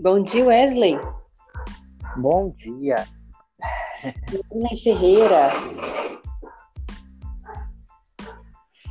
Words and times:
Bom 0.00 0.22
dia, 0.22 0.44
Wesley. 0.44 0.96
Bom 2.18 2.50
dia. 2.50 3.04
Wesley 4.32 4.76
Ferreira. 4.80 5.50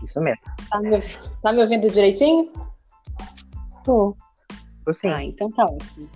Isso 0.04 0.20
mesmo. 0.20 0.42
Tá 0.70 0.82
me, 0.82 1.00
tá 1.42 1.54
me 1.54 1.62
ouvindo 1.62 1.90
direitinho? 1.90 2.52
Tô. 3.86 4.18
Tô 4.84 4.94
sim. 4.94 5.08
Ah, 5.08 5.24
então 5.24 5.50
tá 5.50 5.64
ótimo. 5.64 6.10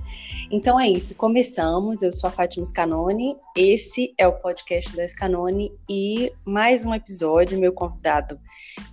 Então 0.52 0.78
é 0.78 0.90
isso, 0.90 1.16
começamos. 1.16 2.02
Eu 2.02 2.12
sou 2.12 2.28
a 2.28 2.32
Fátima 2.32 2.66
Scanone, 2.66 3.38
esse 3.56 4.14
é 4.18 4.28
o 4.28 4.34
podcast 4.34 4.94
da 4.94 5.08
Scanone 5.08 5.72
e 5.90 6.34
mais 6.44 6.86
um 6.86 6.94
episódio. 6.94 7.58
Meu 7.58 7.72
convidado 7.72 8.38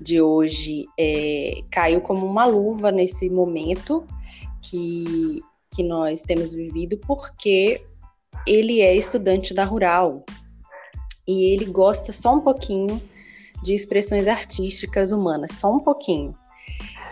de 0.01 0.23
hoje 0.23 0.87
é, 0.97 1.55
caiu 1.73 2.01
como 2.01 2.25
uma 2.25 2.45
luva 2.45 2.93
nesse 2.93 3.29
momento 3.29 4.07
que, 4.63 5.43
que 5.79 5.85
nós 5.85 6.25
temos 6.25 6.53
vivido, 6.53 6.99
porque 7.07 7.81
ele 8.45 8.81
é 8.81 8.97
estudante 8.97 9.55
da 9.55 9.65
Rural 9.65 10.25
e 11.27 11.53
ele 11.53 11.67
gosta 11.67 12.13
só 12.13 12.35
um 12.35 12.41
pouquinho 12.41 13.01
de 13.63 13.75
expressões 13.75 14.27
artísticas 14.27 15.13
humanas, 15.13 15.53
só 15.53 15.73
um 15.73 15.79
pouquinho. 15.79 16.35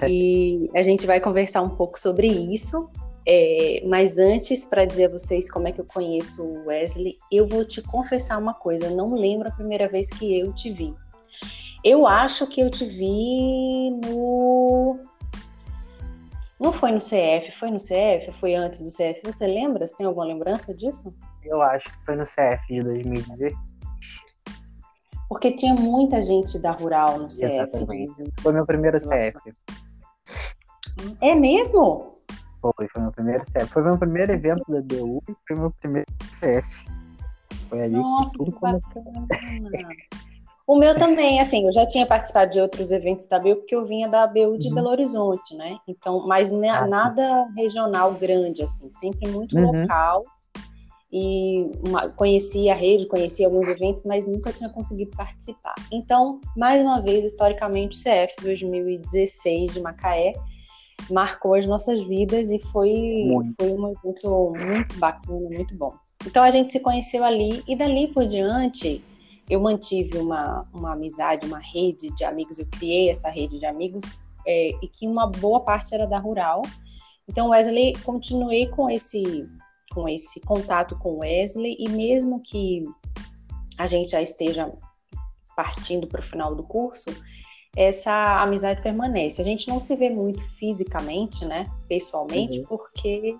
E 0.08 0.68
a 0.74 0.82
gente 0.82 1.06
vai 1.06 1.20
conversar 1.20 1.62
um 1.62 1.68
pouco 1.68 1.96
sobre 1.96 2.26
isso. 2.26 2.90
É, 3.24 3.84
mas 3.86 4.18
antes, 4.18 4.64
para 4.64 4.84
dizer 4.84 5.04
a 5.04 5.10
vocês 5.10 5.48
como 5.48 5.68
é 5.68 5.72
que 5.72 5.80
eu 5.80 5.84
conheço 5.84 6.42
o 6.42 6.66
Wesley, 6.66 7.16
eu 7.30 7.46
vou 7.46 7.64
te 7.64 7.80
confessar 7.82 8.36
uma 8.36 8.54
coisa: 8.54 8.90
não 8.90 9.14
lembro 9.14 9.46
a 9.48 9.52
primeira 9.52 9.88
vez 9.88 10.10
que 10.10 10.36
eu 10.36 10.52
te 10.52 10.72
vi. 10.72 10.92
Eu 11.84 12.04
acho 12.04 12.48
que 12.48 12.60
eu 12.60 12.68
te 12.68 12.84
vi 12.84 13.90
no. 14.04 14.98
Não 16.58 16.72
foi 16.72 16.90
no 16.90 17.00
CF, 17.00 17.52
foi 17.52 17.70
no 17.70 17.78
CF? 17.78 18.32
Foi 18.32 18.54
antes 18.54 18.80
do 18.80 18.88
CF? 18.88 19.20
Você 19.24 19.46
lembra? 19.46 19.86
Você 19.86 19.98
tem 19.98 20.06
alguma 20.06 20.24
lembrança 20.24 20.74
disso? 20.74 21.14
Eu 21.44 21.60
acho 21.60 21.84
que 21.90 22.04
foi 22.04 22.16
no 22.16 22.24
CF 22.24 22.66
de 22.68 22.80
2016. 22.80 23.54
Porque 25.28 25.52
tinha 25.52 25.74
muita 25.74 26.22
gente 26.22 26.58
da 26.58 26.70
Rural 26.70 27.18
no 27.18 27.28
CF. 27.28 27.44
Exatamente. 27.44 28.32
Foi 28.40 28.52
meu 28.52 28.64
primeiro 28.64 28.98
CF. 28.98 29.52
É 31.20 31.34
mesmo? 31.34 32.14
Foi, 32.62 32.88
foi 32.90 33.02
meu 33.02 33.12
primeiro 33.12 33.44
CF. 33.44 33.66
Foi 33.66 33.82
meu 33.82 33.98
primeiro 33.98 34.32
evento 34.32 34.64
da 34.68 34.80
BU 34.80 35.22
e 35.28 35.34
foi 35.46 35.56
meu 35.56 35.70
primeiro 35.72 36.06
CF. 36.30 36.86
Foi 37.68 37.82
ali 37.82 37.96
Nossa, 37.96 38.32
que 38.32 38.38
tudo 38.38 38.52
que 38.52 38.58
começou. 38.58 39.04
O 40.66 40.76
meu 40.76 40.96
também, 40.98 41.38
assim, 41.40 41.64
eu 41.64 41.72
já 41.72 41.86
tinha 41.86 42.04
participado 42.04 42.50
de 42.50 42.60
outros 42.60 42.90
eventos 42.90 43.26
da 43.26 43.38
BU, 43.38 43.56
porque 43.56 43.74
eu 43.74 43.84
vinha 43.86 44.08
da 44.08 44.26
BU 44.26 44.58
de 44.58 44.68
Uhum. 44.68 44.74
Belo 44.74 44.88
Horizonte, 44.88 45.54
né? 45.54 45.78
Então, 45.86 46.26
mas 46.26 46.50
na- 46.50 46.80
Ah, 46.80 46.84
sim. 46.84 46.90
nada 46.90 47.48
regional 47.56 48.14
grande, 48.14 48.62
assim, 48.62 48.90
sempre 48.90 49.28
muito 49.30 49.56
Uhum. 49.56 49.80
local. 49.82 50.24
E 51.12 51.70
uma, 51.86 52.08
conheci 52.10 52.68
a 52.68 52.74
rede, 52.74 53.06
conheci 53.06 53.44
alguns 53.44 53.68
eventos, 53.68 54.02
mas 54.02 54.26
nunca 54.26 54.52
tinha 54.52 54.68
conseguido 54.68 55.12
participar. 55.16 55.74
Então, 55.92 56.40
mais 56.56 56.82
uma 56.82 57.00
vez, 57.00 57.24
historicamente, 57.24 57.96
o 57.96 58.00
CF 58.02 58.34
2016 58.42 59.72
de 59.72 59.80
Macaé 59.80 60.32
marcou 61.08 61.54
as 61.54 61.64
nossas 61.66 62.02
vidas 62.02 62.50
e 62.50 62.58
foi, 62.58 63.22
Muito. 63.28 63.54
foi 63.54 63.68
um 63.72 63.88
evento 63.92 64.54
muito 64.58 64.98
bacana, 64.98 65.48
muito 65.48 65.76
bom. 65.76 65.94
Então 66.26 66.42
a 66.42 66.50
gente 66.50 66.72
se 66.72 66.80
conheceu 66.80 67.22
ali 67.22 67.62
e 67.68 67.76
dali 67.76 68.08
por 68.08 68.26
diante 68.26 69.00
eu 69.48 69.60
mantive 69.60 70.18
uma, 70.18 70.66
uma 70.72 70.92
amizade, 70.92 71.46
uma 71.46 71.58
rede 71.58 72.10
de 72.14 72.24
amigos, 72.24 72.58
eu 72.58 72.66
criei 72.66 73.10
essa 73.10 73.28
rede 73.28 73.58
de 73.58 73.66
amigos 73.66 74.20
é, 74.46 74.70
e 74.82 74.88
que 74.88 75.06
uma 75.06 75.26
boa 75.26 75.60
parte 75.60 75.94
era 75.94 76.06
da 76.06 76.18
Rural. 76.18 76.62
Então 77.28 77.50
Wesley, 77.50 77.94
continuei 78.04 78.66
com 78.68 78.90
esse 78.90 79.48
com 79.92 80.08
esse 80.08 80.40
contato 80.42 80.98
com 80.98 81.18
Wesley 81.20 81.76
e 81.78 81.88
mesmo 81.88 82.42
que 82.42 82.84
a 83.78 83.86
gente 83.86 84.10
já 84.10 84.20
esteja 84.20 84.70
partindo 85.56 86.06
para 86.06 86.20
o 86.20 86.22
final 86.22 86.54
do 86.54 86.62
curso, 86.62 87.08
essa 87.74 88.36
amizade 88.36 88.82
permanece. 88.82 89.40
A 89.40 89.44
gente 89.44 89.68
não 89.68 89.80
se 89.80 89.96
vê 89.96 90.10
muito 90.10 90.40
fisicamente, 90.40 91.44
né, 91.46 91.66
pessoalmente, 91.88 92.60
Uhum. 92.60 92.66
porque 92.66 93.36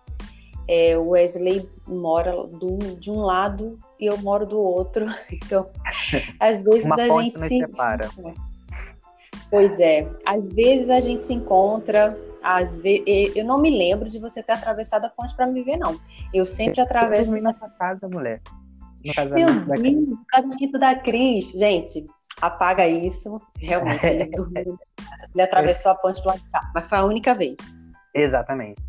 é, 0.69 0.97
o 0.97 1.11
Wesley 1.11 1.69
mora 1.87 2.47
do, 2.47 2.78
de 2.99 3.11
um 3.11 3.21
lado 3.21 3.78
e 3.99 4.07
eu 4.07 4.17
moro 4.19 4.47
do 4.47 4.59
outro. 4.59 5.07
Então, 5.33 5.69
às 6.41 6.61
vezes 6.62 6.87
a 6.87 7.09
gente 7.09 7.39
se, 7.39 7.59
separa. 7.59 8.09
Pois 9.51 9.79
é, 9.81 10.09
às 10.25 10.49
vezes 10.49 10.91
a 10.91 11.01
gente 11.01 11.25
se 11.25 11.34
encontra, 11.34 12.17
às 12.43 12.81
vezes 12.81 13.05
eu 13.37 13.45
não 13.45 13.59
me 13.59 13.71
lembro 13.71 14.09
de 14.09 14.19
você 14.19 14.43
ter 14.43 14.53
atravessado 14.53 15.05
a 15.05 15.09
ponte 15.09 15.35
para 15.37 15.47
me 15.47 15.62
ver, 15.62 15.77
não. 15.77 15.99
Eu 16.33 16.45
sempre 16.45 16.81
atravesso 16.81 17.31
dormi 17.31 17.43
na 17.43 17.53
sua 17.53 17.69
casa, 17.71 18.09
mulher. 18.09 18.41
No 19.05 19.05
Meu 19.05 19.15
casamento 19.15 19.67
da 19.67 19.75
Deus, 19.75 20.09
o 20.09 20.27
casamento 20.27 20.79
da 20.79 20.95
Cris, 20.97 21.53
gente, 21.53 22.06
apaga 22.41 22.89
isso. 22.89 23.41
Realmente, 23.59 24.06
ele 24.06 24.27
dormiu. 24.27 24.79
Ele 25.35 25.43
atravessou 25.43 25.93
a 25.93 25.95
ponte 25.95 26.21
do 26.23 26.29
lado 26.29 26.41
de 26.41 26.51
cá, 26.51 26.71
mas 26.75 26.89
foi 26.89 26.99
a 26.99 27.05
única 27.05 27.35
vez. 27.35 27.56
Exatamente. 28.15 28.81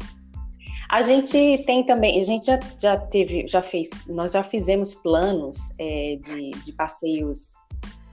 A 0.90 1.02
gente 1.02 1.64
tem 1.66 1.86
também, 1.86 2.20
a 2.20 2.24
gente 2.24 2.46
já, 2.46 2.60
já 2.80 2.98
teve, 2.98 3.48
já 3.48 3.62
fez, 3.62 3.90
nós 4.08 4.32
já 4.32 4.44
fizemos 4.44 4.96
planos 4.96 5.74
é, 5.80 6.18
de, 6.24 6.52
de 6.64 6.72
passeios 6.74 7.56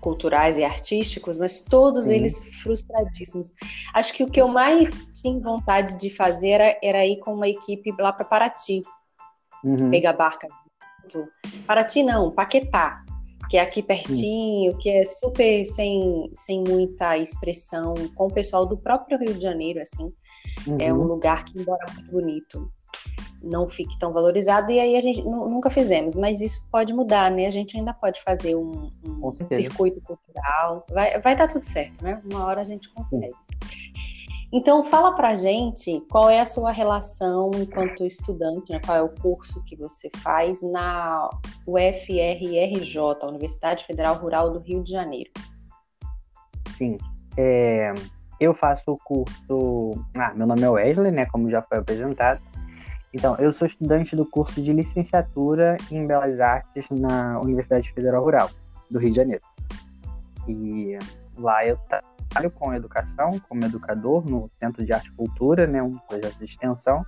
culturais 0.01 0.59
e 0.59 0.65
artísticos, 0.65 1.39
mas 1.39 1.63
todos 1.63 2.07
Sim. 2.07 2.15
eles 2.15 2.61
frustradíssimos. 2.63 3.53
Acho 3.95 4.13
que 4.13 4.23
o 4.23 4.31
que 4.31 4.41
eu 4.41 4.49
mais 4.49 5.11
tinha 5.15 5.41
vontade 5.41 5.97
de 5.97 6.11
fazer 6.11 6.51
era, 6.51 6.79
era 6.83 7.07
ir 7.07 7.19
com 7.21 7.33
uma 7.33 7.49
equipe 7.49 7.91
lá 7.99 8.13
para 8.13 8.27
Paraty, 8.27 8.83
Uhum. 9.65 9.91
pegar 9.91 10.13
barca. 10.13 10.47
Paraty 11.67 12.03
não, 12.03 12.31
Paquetá, 12.31 13.03
que 13.49 13.57
é 13.57 13.63
aqui 13.63 13.83
pertinho, 13.83 14.77
que 14.77 14.91
é 14.91 15.05
super 15.07 15.65
sem, 15.65 16.31
sem 16.35 16.63
muita 16.63 17.17
expressão, 17.17 17.95
com 18.15 18.27
o 18.27 18.33
pessoal 18.33 18.67
do 18.67 18.77
próprio 18.77 19.19
Rio 19.19 19.33
de 19.33 19.41
Janeiro, 19.41 19.81
assim. 19.81 20.13
É 20.79 20.93
um 20.93 20.99
Uhum. 20.99 21.05
lugar 21.05 21.45
que, 21.45 21.59
embora 21.59 21.85
muito 21.93 22.11
bonito, 22.11 22.73
não 23.43 23.69
fique 23.69 23.99
tão 23.99 24.13
valorizado. 24.13 24.71
E 24.73 24.81
aí 24.81 24.97
a 24.97 25.01
gente 25.01 25.23
nu- 25.23 25.49
nunca 25.49 25.69
fizemos, 25.69 26.17
mas 26.17 26.41
isso 26.41 26.67
pode 26.71 26.93
mudar, 26.95 27.31
né? 27.31 27.47
A 27.47 27.51
gente 27.51 27.77
ainda 27.77 27.93
pode 27.93 28.23
fazer 28.23 28.55
um, 28.55 28.89
um 29.05 29.33
circuito 29.53 30.01
cultural. 30.01 30.85
Vai, 30.91 31.21
vai 31.21 31.37
dar 31.37 31.49
tudo 31.49 31.63
certo, 31.65 32.03
né? 32.03 32.21
Uma 32.25 32.47
hora 32.47 32.61
a 32.63 32.65
gente 32.65 32.89
consegue. 32.95 33.35
Então, 34.53 34.85
fala 34.85 35.17
pra 35.17 35.35
gente 35.35 36.01
qual 36.09 36.31
é 36.31 36.39
a 36.41 36.47
sua 36.47 36.71
relação 36.71 37.51
enquanto 37.57 38.07
estudante, 38.07 38.71
né? 38.71 38.81
qual 38.87 38.97
é 38.97 39.03
o 39.03 39.09
curso 39.09 39.63
que 39.65 39.75
você 39.75 40.09
faz 40.19 40.63
na 40.63 41.29
UFRRJ, 41.67 42.97
Universidade 43.25 43.85
Federal 43.85 44.15
Rural 44.15 44.53
do 44.53 44.61
Rio 44.61 44.83
de 44.85 44.93
Janeiro. 44.93 45.31
Sim. 46.77 46.99
É, 47.37 47.93
eu 48.41 48.55
faço 48.55 48.93
o 48.93 48.99
curso. 48.99 50.05
Ah, 50.15 50.33
meu 50.35 50.47
nome 50.47 50.63
é 50.63 50.69
Wesley, 50.69 51.13
né? 51.13 51.27
Como 51.27 51.51
já 51.51 51.63
foi 51.63 51.79
apresentado. 51.79 52.43
Então, 53.13 53.37
eu 53.37 53.53
sou 53.53 53.67
estudante 53.67 54.17
do 54.17 54.27
curso 54.27 54.61
de 54.61 54.73
licenciatura 54.73 55.77
em 55.91 56.05
Belas 56.07 56.41
Artes 56.41 56.91
na 56.91 57.41
Universidade 57.41 57.93
Federal 57.93 58.25
Rural 58.25 58.51
do 58.91 58.99
Rio 58.99 59.11
de 59.11 59.17
Janeiro. 59.17 59.43
E 60.49 60.99
lá 61.39 61.65
eu 61.65 61.79
trabalho 61.89 62.51
com 62.51 62.75
educação, 62.75 63.41
como 63.49 63.65
educador 63.65 64.29
no 64.29 64.51
Centro 64.59 64.85
de 64.85 64.93
Arte 64.93 65.09
e 65.09 65.13
Cultura, 65.13 65.67
né? 65.67 65.81
Um 65.81 65.97
projeto 65.99 66.37
de 66.39 66.45
extensão. 66.45 67.07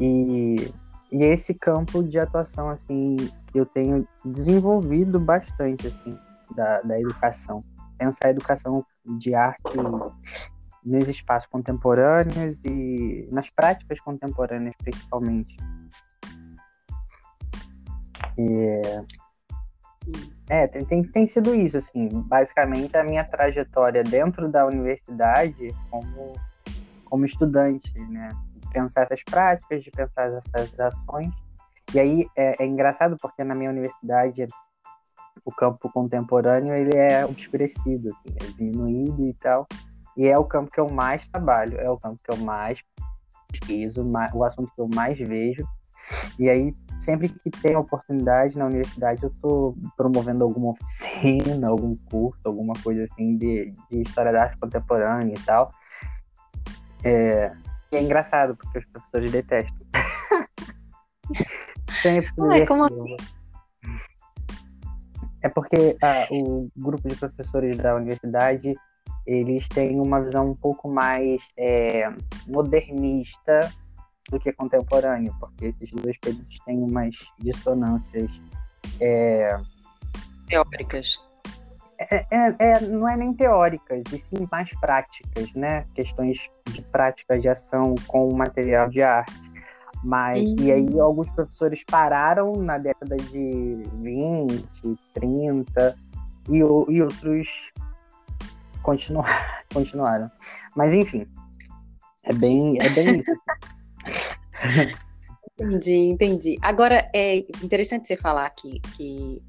E, 0.00 0.72
e 1.12 1.22
esse 1.22 1.52
campo 1.52 2.02
de 2.02 2.18
atuação, 2.18 2.70
assim, 2.70 3.16
eu 3.54 3.66
tenho 3.66 4.08
desenvolvido 4.24 5.20
bastante, 5.20 5.88
assim, 5.88 6.18
da, 6.56 6.80
da 6.80 6.98
educação 6.98 7.62
pensar 7.98 8.28
a 8.28 8.30
educação 8.30 8.86
de 9.16 9.34
arte 9.34 9.76
nos 10.84 11.08
espaços 11.08 11.48
contemporâneos 11.48 12.64
e 12.64 13.28
nas 13.32 13.50
práticas 13.50 14.00
contemporâneas, 14.00 14.74
principalmente. 14.76 15.56
E, 18.38 18.80
é, 20.48 20.66
tem, 20.66 20.84
tem, 20.84 21.02
tem 21.02 21.26
sido 21.26 21.54
isso, 21.54 21.76
assim, 21.76 22.08
basicamente 22.08 22.96
a 22.96 23.04
minha 23.04 23.24
trajetória 23.24 24.02
dentro 24.02 24.48
da 24.48 24.64
universidade 24.66 25.74
como, 25.90 26.32
como 27.04 27.24
estudante, 27.24 27.92
né? 28.08 28.30
Pensar 28.72 29.02
essas 29.02 29.22
práticas, 29.22 29.82
de 29.82 29.90
pensar 29.90 30.30
essas 30.32 30.78
ações. 30.80 31.32
E 31.92 31.98
aí 31.98 32.26
é, 32.36 32.62
é 32.62 32.66
engraçado 32.66 33.16
porque 33.20 33.44
na 33.44 33.54
minha 33.54 33.70
universidade 33.70 34.46
o 35.44 35.52
campo 35.52 35.90
contemporâneo 35.92 36.74
ele 36.74 36.96
é 36.96 37.24
obscurecido, 37.24 38.08
assim, 38.08 38.36
é 38.40 38.52
diminuído 38.56 39.26
e 39.26 39.34
tal. 39.34 39.66
E 40.16 40.26
é 40.26 40.36
o 40.38 40.44
campo 40.44 40.70
que 40.70 40.80
eu 40.80 40.88
mais 40.88 41.26
trabalho, 41.28 41.78
é 41.78 41.88
o 41.88 41.98
campo 41.98 42.20
que 42.22 42.32
eu 42.32 42.36
mais 42.38 42.80
pesquiso, 43.50 44.04
o 44.34 44.44
assunto 44.44 44.72
que 44.74 44.80
eu 44.80 44.88
mais 44.88 45.18
vejo. 45.18 45.64
E 46.38 46.48
aí, 46.48 46.72
sempre 46.98 47.28
que 47.28 47.50
tem 47.50 47.76
oportunidade 47.76 48.56
na 48.56 48.66
universidade, 48.66 49.22
eu 49.22 49.30
estou 49.30 49.76
promovendo 49.96 50.44
alguma 50.44 50.70
oficina, 50.72 51.68
algum 51.68 51.94
curso, 52.10 52.40
alguma 52.44 52.74
coisa 52.82 53.04
assim 53.04 53.36
de, 53.36 53.72
de 53.90 54.02
história 54.02 54.32
da 54.32 54.42
arte 54.44 54.58
contemporânea 54.58 55.34
e 55.34 55.40
tal. 55.44 55.72
É, 57.04 57.52
e 57.92 57.96
é 57.96 58.02
engraçado, 58.02 58.56
porque 58.56 58.78
os 58.78 58.84
professores 58.86 59.30
detestam. 59.30 59.76
Sempre 62.02 62.32
Ué, 62.38 62.66
como 62.66 62.84
assim? 62.84 63.16
É 65.42 65.48
porque 65.48 65.96
ah, 66.02 66.26
o 66.30 66.68
grupo 66.76 67.08
de 67.08 67.14
professores 67.14 67.76
da 67.78 67.94
universidade 67.94 68.74
eles 69.26 69.68
têm 69.68 70.00
uma 70.00 70.22
visão 70.22 70.50
um 70.50 70.54
pouco 70.54 70.90
mais 70.90 71.46
é, 71.56 72.10
modernista 72.46 73.70
do 74.30 74.40
que 74.40 74.52
contemporâneo, 74.52 75.34
porque 75.38 75.66
esses 75.66 75.90
dois 75.90 76.18
períodos 76.18 76.58
têm 76.64 76.78
umas 76.78 77.14
dissonâncias 77.38 78.40
é, 79.00 79.58
teóricas. 80.48 81.18
É, 81.98 82.26
é, 82.30 82.54
é, 82.58 82.80
não 82.80 83.08
é 83.08 83.16
nem 83.16 83.34
teóricas, 83.34 84.02
e 84.12 84.18
sim 84.18 84.48
mais 84.50 84.70
práticas, 84.80 85.52
né? 85.54 85.84
Questões 85.94 86.48
de 86.70 86.80
prática 86.80 87.38
de 87.38 87.48
ação 87.48 87.94
com 88.06 88.28
o 88.28 88.36
material 88.36 88.88
de 88.88 89.02
arte. 89.02 89.47
Mas. 90.02 90.54
E 90.60 90.72
aí 90.72 91.00
alguns 91.00 91.30
professores 91.30 91.84
pararam 91.84 92.56
na 92.62 92.78
década 92.78 93.16
de 93.16 93.82
20, 93.94 94.64
30, 95.14 95.96
e, 96.48 96.56
e 96.56 97.02
outros 97.02 97.72
continuaram, 98.82 99.44
continuaram. 99.72 100.30
Mas 100.76 100.92
enfim, 100.92 101.26
é 102.24 102.32
bem, 102.32 102.78
é 102.80 102.88
bem 102.90 103.22
entendi, 105.60 105.94
entendi. 105.94 106.58
Agora, 106.62 107.08
é 107.14 107.38
interessante 107.62 108.06
você 108.06 108.16
falar 108.16 108.48
que, 108.50 108.80
que 108.96 109.42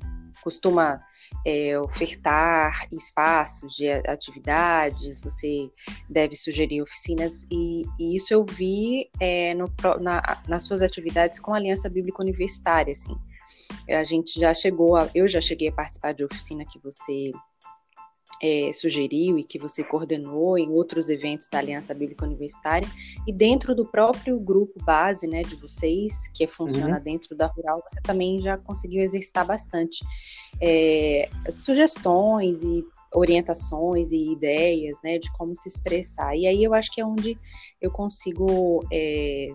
costuma 0.44 1.02
é, 1.46 1.80
ofertar 1.80 2.88
espaços 2.92 3.74
de 3.74 3.90
atividades, 3.90 5.20
você 5.22 5.70
deve 6.10 6.36
sugerir 6.36 6.82
oficinas, 6.82 7.48
e, 7.52 7.84
e 8.00 8.16
isso 8.16 8.34
eu 8.34 8.46
vi 8.46 9.10
é, 9.20 9.54
no, 9.54 9.72
na, 10.00 10.42
nas 10.48 10.64
suas 10.64 10.82
atividades 10.82 11.40
com 11.40 11.54
a 11.54 11.58
Aliança 11.58 11.90
Bíblica 11.90 12.22
Universitária, 12.22 12.92
assim. 12.92 13.16
A 13.88 14.04
gente 14.04 14.40
já 14.40 14.54
chegou, 14.54 14.96
a, 14.96 15.10
eu 15.16 15.28
já 15.28 15.42
cheguei 15.42 15.70
a 15.70 15.72
participar 15.72 16.14
de 16.14 16.24
oficina 16.24 16.66
que 16.66 16.80
você 16.80 17.32
é, 18.42 18.72
sugeriu 18.74 19.38
e 19.38 19.44
que 19.44 19.60
você 19.60 19.84
coordenou 19.84 20.58
em 20.58 20.70
outros 20.70 21.10
eventos 21.10 21.50
da 21.50 21.60
Aliança 21.60 21.94
Bíblica 21.94 22.26
Universitária 22.26 22.88
e 23.28 23.34
dentro 23.34 23.76
do 23.76 23.86
próprio 23.86 24.40
grupo 24.40 24.84
base, 24.84 25.28
né, 25.28 25.42
de 25.42 25.56
vocês, 25.56 26.28
que 26.30 26.48
funciona 26.48 26.98
uhum. 26.98 27.04
dentro 27.04 27.36
da 27.36 27.48
Rural, 27.48 27.84
você 27.88 28.02
também 28.02 28.40
já 28.40 28.58
conseguiu 28.58 29.02
exercitar 29.02 29.46
bastante 29.46 30.04
é, 30.62 31.30
sugestões 31.50 32.64
e 32.64 32.84
orientações 33.14 34.12
e 34.12 34.32
ideias, 34.32 35.00
né, 35.04 35.18
de 35.18 35.32
como 35.34 35.56
se 35.56 35.68
expressar. 35.68 36.36
E 36.36 36.46
aí 36.48 36.64
eu 36.64 36.74
acho 36.74 36.92
que 36.92 37.02
é 37.02 37.06
onde 37.06 37.38
eu 37.82 37.92
consigo 37.92 38.86
é, 38.92 39.50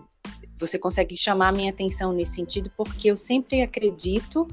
você 0.57 0.79
consegue 0.79 1.17
chamar 1.17 1.49
a 1.49 1.51
minha 1.51 1.69
atenção 1.69 2.13
nesse 2.13 2.35
sentido, 2.35 2.71
porque 2.77 3.09
eu 3.09 3.17
sempre 3.17 3.61
acredito 3.61 4.47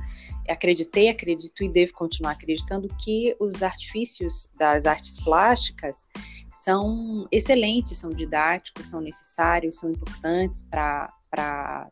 acreditei, 0.49 1.09
acredito 1.09 1.63
e 1.63 1.69
devo 1.69 1.93
continuar 1.93 2.33
acreditando 2.33 2.89
que 3.03 3.37
os 3.39 3.63
artifícios 3.63 4.51
das 4.59 4.87
artes 4.87 5.21
plásticas 5.21 6.07
são 6.51 7.27
excelentes, 7.31 7.99
são 7.99 8.11
didáticos, 8.11 8.91
são 8.91 9.01
necessários, 9.01 9.79
são 9.79 9.91
importantes 9.91 10.63
para 10.63 11.91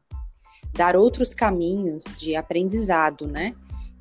dar 0.73 0.97
outros 0.97 1.35
caminhos 1.35 2.05
de 2.17 2.37
aprendizado, 2.37 3.26
né? 3.26 3.55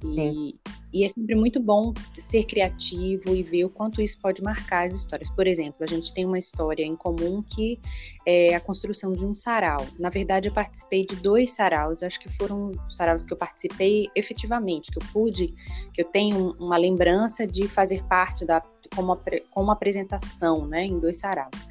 E, 0.03 0.59
e, 0.93 1.03
é 1.03 1.09
sempre 1.09 1.35
muito 1.35 1.59
bom 1.59 1.93
ser 2.17 2.45
criativo 2.45 3.35
e 3.35 3.43
ver 3.43 3.65
o 3.65 3.69
quanto 3.69 4.01
isso 4.01 4.19
pode 4.21 4.41
marcar 4.41 4.85
as 4.85 4.93
histórias. 4.93 5.29
Por 5.29 5.45
exemplo, 5.45 5.77
a 5.81 5.87
gente 5.87 6.13
tem 6.13 6.25
uma 6.25 6.37
história 6.37 6.83
em 6.83 6.95
comum 6.95 7.43
que 7.43 7.79
é 8.25 8.55
a 8.55 8.59
construção 8.61 9.11
de 9.11 9.25
um 9.25 9.35
sarau. 9.35 9.85
Na 9.99 10.09
verdade, 10.09 10.47
eu 10.47 10.53
participei 10.53 11.01
de 11.01 11.15
dois 11.17 11.51
saraus, 11.51 12.01
acho 12.01 12.19
que 12.19 12.29
foram 12.29 12.71
os 12.87 12.95
saraus 12.95 13.25
que 13.25 13.33
eu 13.33 13.37
participei 13.37 14.07
efetivamente, 14.15 14.91
que 14.91 14.97
eu 14.97 15.03
pude, 15.11 15.53
que 15.93 16.01
eu 16.01 16.05
tenho 16.05 16.55
uma 16.59 16.77
lembrança 16.77 17.45
de 17.45 17.67
fazer 17.67 18.03
parte 18.05 18.45
da 18.45 18.61
como, 18.95 19.17
como 19.51 19.71
apresentação, 19.71 20.65
né, 20.65 20.85
em 20.85 20.99
dois 20.99 21.19
saraus. 21.19 21.67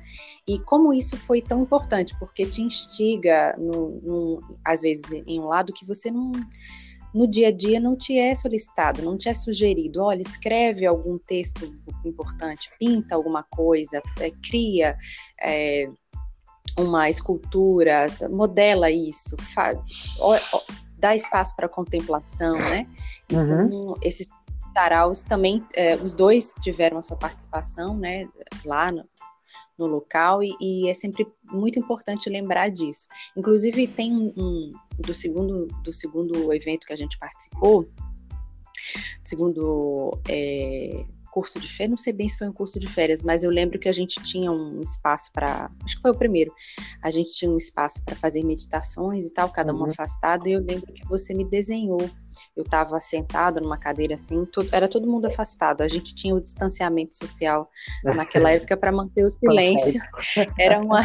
E 0.46 0.58
como 0.60 0.94
isso 0.94 1.16
foi 1.16 1.42
tão 1.42 1.62
importante, 1.62 2.16
porque 2.18 2.46
te 2.46 2.62
instiga, 2.62 3.54
no, 3.58 4.00
no, 4.00 4.40
às 4.64 4.80
vezes, 4.80 5.12
em 5.26 5.38
um 5.40 5.46
lado 5.46 5.72
que 5.72 5.86
você 5.86 6.10
não 6.10 6.32
no 7.18 7.26
dia 7.26 7.48
a 7.48 7.52
dia 7.52 7.80
não 7.80 7.96
te 7.96 8.16
é 8.16 8.32
solicitado, 8.32 9.02
não 9.02 9.18
te 9.18 9.28
é 9.28 9.34
sugerido, 9.34 10.00
olha, 10.00 10.22
escreve 10.22 10.86
algum 10.86 11.18
texto 11.18 11.64
importante, 12.04 12.70
pinta 12.78 13.16
alguma 13.16 13.42
coisa, 13.42 14.00
é, 14.20 14.30
cria 14.48 14.96
é, 15.42 15.90
uma 16.78 17.10
escultura, 17.10 18.06
modela 18.30 18.88
isso, 18.88 19.36
faz, 19.52 20.16
ó, 20.20 20.38
ó, 20.52 20.60
dá 20.96 21.12
espaço 21.12 21.56
para 21.56 21.68
contemplação, 21.68 22.56
né? 22.56 22.86
Então, 23.28 23.66
uhum. 23.66 23.94
esses 24.00 24.30
saraus 24.72 25.24
também, 25.24 25.66
é, 25.74 25.96
os 25.96 26.14
dois 26.14 26.54
tiveram 26.60 26.98
a 26.98 27.02
sua 27.02 27.16
participação, 27.16 27.98
né, 27.98 28.28
lá 28.64 28.92
no, 28.92 29.04
no 29.78 29.86
local 29.86 30.42
e, 30.42 30.54
e, 30.60 30.88
é 30.88 30.94
sempre 30.94 31.26
muito 31.44 31.78
importante 31.78 32.28
lembrar 32.28 32.68
disso. 32.70 33.06
Inclusive 33.36 33.86
tem 33.86 34.12
um, 34.12 34.32
um, 34.36 34.72
do 34.98 35.14
segundo 35.14 35.66
do 35.82 35.92
segundo 35.92 36.52
evento 36.52 36.86
que 36.86 36.92
a 36.92 36.96
gente 36.96 37.18
participou, 37.18 37.88
segundo 39.22 40.18
é, 40.28 41.04
curso 41.30 41.60
de 41.60 41.68
férias, 41.68 41.90
não 41.90 41.96
sei 41.96 42.12
bem 42.12 42.28
se 42.28 42.38
foi 42.38 42.48
um 42.48 42.52
curso 42.52 42.78
de 42.80 42.88
férias, 42.88 43.22
mas 43.22 43.42
eu 43.42 43.50
lembro 43.50 43.78
que 43.78 43.88
a 43.88 43.92
gente 43.92 44.20
tinha 44.22 44.50
um 44.50 44.80
espaço 44.80 45.30
para, 45.32 45.70
acho 45.84 45.96
que 45.96 46.02
foi 46.02 46.10
o 46.10 46.18
primeiro, 46.18 46.52
a 47.02 47.10
gente 47.10 47.32
tinha 47.32 47.50
um 47.50 47.56
espaço 47.56 48.04
para 48.04 48.16
fazer 48.16 48.42
meditações 48.42 49.26
e 49.26 49.32
tal, 49.32 49.48
cada 49.50 49.72
uma 49.72 49.84
uhum. 49.84 49.90
afastada, 49.90 50.48
e 50.48 50.52
eu 50.52 50.60
lembro 50.60 50.92
que 50.92 51.06
você 51.06 51.34
me 51.34 51.44
desenhou 51.44 52.10
eu 52.58 52.64
estava 52.64 52.98
sentada 52.98 53.60
numa 53.60 53.78
cadeira 53.78 54.16
assim, 54.16 54.44
tudo, 54.44 54.68
era 54.72 54.88
todo 54.88 55.10
mundo 55.10 55.26
afastado. 55.26 55.82
A 55.82 55.88
gente 55.88 56.14
tinha 56.14 56.34
o 56.34 56.40
distanciamento 56.40 57.14
social 57.14 57.70
naquela 58.02 58.50
época 58.50 58.76
para 58.76 58.90
manter 58.90 59.24
o 59.24 59.30
silêncio. 59.30 60.00
Era 60.58 60.80
uma 60.80 61.00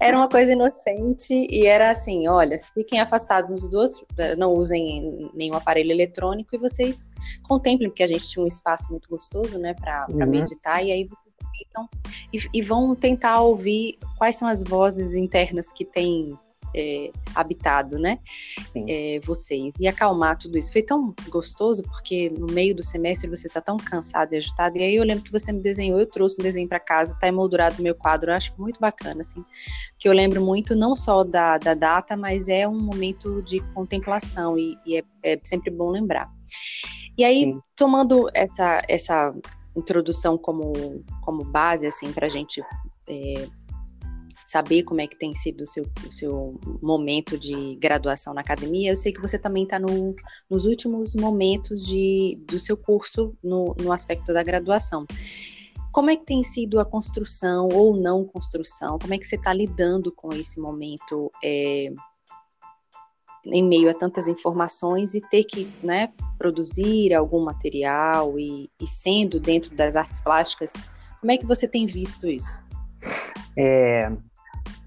era 0.00 0.16
uma 0.16 0.28
coisa 0.28 0.52
inocente 0.52 1.32
e 1.50 1.66
era 1.66 1.90
assim, 1.90 2.28
olha, 2.28 2.56
fiquem 2.74 3.00
afastados 3.00 3.50
uns 3.50 3.62
dos 3.62 3.74
outros, 3.74 4.06
não 4.36 4.48
usem 4.48 5.30
nenhum 5.34 5.54
aparelho 5.54 5.90
eletrônico 5.90 6.54
e 6.54 6.58
vocês 6.58 7.10
contemplem, 7.42 7.88
porque 7.88 8.02
a 8.02 8.06
gente 8.06 8.28
tinha 8.28 8.44
um 8.44 8.46
espaço 8.46 8.90
muito 8.90 9.08
gostoso, 9.08 9.58
né, 9.58 9.74
para 9.74 10.06
uhum. 10.10 10.26
meditar 10.26 10.84
e 10.84 10.92
aí 10.92 11.04
vocês 11.04 11.34
meditam 11.42 11.88
e, 12.32 12.38
e 12.58 12.62
vão 12.62 12.94
tentar 12.94 13.40
ouvir 13.40 13.98
quais 14.18 14.36
são 14.36 14.46
as 14.46 14.62
vozes 14.62 15.14
internas 15.14 15.72
que 15.72 15.84
tem 15.84 16.38
é, 16.76 17.10
habitado, 17.34 17.98
né? 17.98 18.18
É, 18.86 19.18
vocês. 19.24 19.74
E 19.80 19.88
acalmar 19.88 20.36
tudo 20.36 20.58
isso. 20.58 20.70
Foi 20.70 20.82
tão 20.82 21.14
gostoso, 21.28 21.82
porque 21.82 22.28
no 22.30 22.46
meio 22.46 22.74
do 22.74 22.84
semestre 22.84 23.30
você 23.30 23.48
tá 23.48 23.60
tão 23.60 23.78
cansado 23.78 24.34
e 24.34 24.36
agitado. 24.36 24.76
E 24.76 24.82
aí 24.82 24.94
eu 24.94 25.04
lembro 25.04 25.24
que 25.24 25.32
você 25.32 25.50
me 25.52 25.60
desenhou, 25.60 25.98
eu 25.98 26.06
trouxe 26.06 26.36
um 26.38 26.42
desenho 26.42 26.68
para 26.68 26.78
casa, 26.78 27.18
tá 27.18 27.26
emoldurado 27.26 27.76
no 27.78 27.82
meu 27.82 27.94
quadro. 27.94 28.30
Eu 28.30 28.34
acho 28.34 28.52
muito 28.58 28.78
bacana, 28.78 29.22
assim. 29.22 29.42
Que 29.98 30.08
eu 30.08 30.12
lembro 30.12 30.44
muito, 30.44 30.76
não 30.76 30.94
só 30.94 31.24
da, 31.24 31.56
da 31.56 31.72
data, 31.72 32.16
mas 32.16 32.48
é 32.48 32.68
um 32.68 32.78
momento 32.78 33.40
de 33.42 33.60
contemplação 33.72 34.58
e, 34.58 34.78
e 34.84 34.98
é, 34.98 35.04
é, 35.22 35.40
sempre 35.42 35.70
bom 35.70 35.90
lembrar. 35.90 36.30
E 37.16 37.24
aí, 37.24 37.44
Sim. 37.44 37.60
tomando 37.74 38.28
essa, 38.34 38.82
essa 38.86 39.34
introdução 39.74 40.36
como, 40.36 41.02
como 41.22 41.42
base, 41.44 41.86
assim, 41.86 42.12
para 42.12 42.26
a 42.26 42.30
gente 42.30 42.60
é, 43.08 43.48
saber 44.46 44.84
como 44.84 45.00
é 45.00 45.08
que 45.08 45.18
tem 45.18 45.34
sido 45.34 45.62
o 45.62 45.66
seu, 45.66 45.84
o 46.06 46.12
seu 46.12 46.60
momento 46.80 47.36
de 47.36 47.74
graduação 47.76 48.32
na 48.32 48.42
academia. 48.42 48.92
Eu 48.92 48.96
sei 48.96 49.12
que 49.12 49.20
você 49.20 49.36
também 49.36 49.64
está 49.64 49.76
no, 49.76 50.14
nos 50.48 50.66
últimos 50.66 51.16
momentos 51.16 51.84
de, 51.84 52.40
do 52.46 52.60
seu 52.60 52.76
curso 52.76 53.36
no, 53.42 53.74
no 53.80 53.90
aspecto 53.90 54.32
da 54.32 54.44
graduação. 54.44 55.04
Como 55.90 56.10
é 56.10 56.16
que 56.16 56.24
tem 56.24 56.44
sido 56.44 56.78
a 56.78 56.84
construção 56.84 57.68
ou 57.72 57.96
não 57.96 58.24
construção? 58.24 59.00
Como 59.00 59.12
é 59.12 59.18
que 59.18 59.26
você 59.26 59.34
está 59.34 59.52
lidando 59.52 60.12
com 60.12 60.32
esse 60.32 60.60
momento 60.60 61.32
é, 61.42 61.90
em 63.46 63.64
meio 63.64 63.90
a 63.90 63.94
tantas 63.94 64.28
informações 64.28 65.16
e 65.16 65.20
ter 65.20 65.42
que 65.42 65.68
né, 65.82 66.12
produzir 66.38 67.12
algum 67.14 67.44
material 67.44 68.38
e, 68.38 68.70
e 68.80 68.86
sendo 68.86 69.40
dentro 69.40 69.74
das 69.74 69.96
artes 69.96 70.20
plásticas? 70.20 70.74
Como 71.20 71.32
é 71.32 71.36
que 71.36 71.46
você 71.46 71.66
tem 71.66 71.84
visto 71.84 72.28
isso? 72.28 72.60
É, 73.58 74.12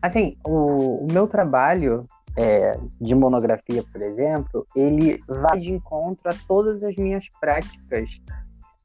Assim, 0.02 0.38
o, 0.46 1.06
o 1.06 1.08
meu 1.12 1.28
trabalho 1.28 2.06
é, 2.38 2.80
de 3.02 3.14
monografia, 3.16 3.84
por 3.92 4.02
exemplo, 4.02 4.66
ele 4.76 5.22
vai 5.28 5.60
de 5.60 5.72
encontro 5.72 6.30
a 6.30 6.36
todas 6.48 6.82
as 6.84 6.96
minhas 6.96 7.28
práticas, 7.40 8.22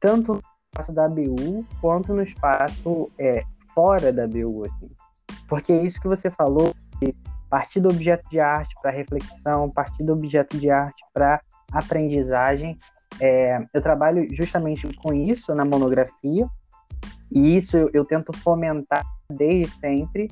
tanto 0.01 0.35
no 0.35 0.43
espaço 0.73 0.93
da 0.93 1.09
BU 1.09 1.65
quanto 1.81 2.13
no 2.13 2.23
espaço 2.23 3.11
é, 3.19 3.43
fora 3.75 4.13
da 4.13 4.27
BU. 4.27 4.65
Assim. 4.65 4.91
Porque 5.49 5.73
é 5.73 5.83
isso 5.83 6.01
que 6.01 6.09
você 6.09 6.31
falou, 6.31 6.75
de 7.01 7.15
partir 7.49 7.81
do 7.81 7.89
objeto 7.89 8.29
de 8.29 8.41
arte 8.41 8.75
para 8.83 8.91
reflexão, 8.91 9.71
partir 9.71 10.03
do 10.03 10.13
objeto 10.13 10.59
de 10.59 10.71
arte 10.71 11.05
para 11.13 11.41
aprendizagem. 11.73 12.77
É, 13.21 13.65
eu 13.73 13.81
trabalho 13.81 14.27
justamente 14.35 14.89
com 14.97 15.13
isso 15.13 15.55
na 15.55 15.65
monografia, 15.65 16.49
e 17.31 17.57
isso 17.57 17.77
eu, 17.77 17.91
eu 17.93 18.05
tento 18.05 18.33
fomentar 18.39 19.05
desde 19.31 19.73
sempre 19.79 20.29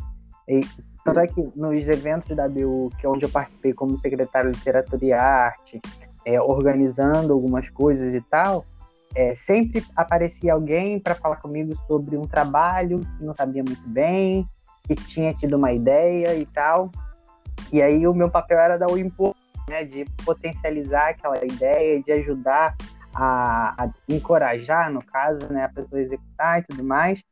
Tanto 1.05 1.19
é 1.19 1.27
que 1.27 1.49
nos 1.57 1.89
eventos 1.89 2.37
da 2.37 2.49
BU, 2.49 2.91
que 2.99 3.07
é 3.07 3.09
onde 3.09 3.25
eu 3.25 3.29
participei 3.29 3.73
como 3.73 3.97
secretário 3.97 4.51
de 4.51 4.59
literatura 4.59 5.05
e 5.05 5.13
arte, 5.13 5.81
é, 6.25 6.41
organizando 6.41 7.33
algumas 7.33 7.69
coisas 7.71 8.15
e 8.15 8.21
tal, 8.21 8.65
é, 9.15 9.35
sempre 9.35 9.85
aparecia 9.97 10.55
alguém 10.55 10.99
para 10.99 11.15
falar 11.15 11.37
comigo 11.37 11.77
sobre 11.87 12.17
um 12.17 12.27
trabalho 12.27 13.01
que 13.01 13.25
não 13.25 13.35
sabia 13.35 13.63
muito 13.63 13.87
bem, 13.89 14.49
que 14.87 14.95
tinha 14.95 15.35
tido 15.35 15.57
uma 15.57 15.73
ideia 15.73 16.35
e 16.37 16.47
tal. 16.47 16.91
E 17.73 17.83
aí 17.83 18.07
o 18.07 18.15
meu 18.15 18.31
papel 18.31 18.59
era 18.59 18.79
dar 18.79 18.91
o 18.91 18.99
impulso, 18.99 19.37
né, 19.69 19.85
de 19.85 20.05
potencializar 20.25 21.11
aquela 21.11 21.45
ideia, 21.45 22.03
de 22.03 22.13
ajudar 22.13 22.77
a, 23.15 23.85
a, 23.85 23.91
encorajar, 24.09 24.91
no 24.91 25.05
caso, 25.05 25.53
né, 25.53 25.65
a 25.65 25.69
pessoa 25.69 26.01
executar 26.01 26.61
e 26.61 26.63
tudo 26.63 26.83
mais. 26.83 27.23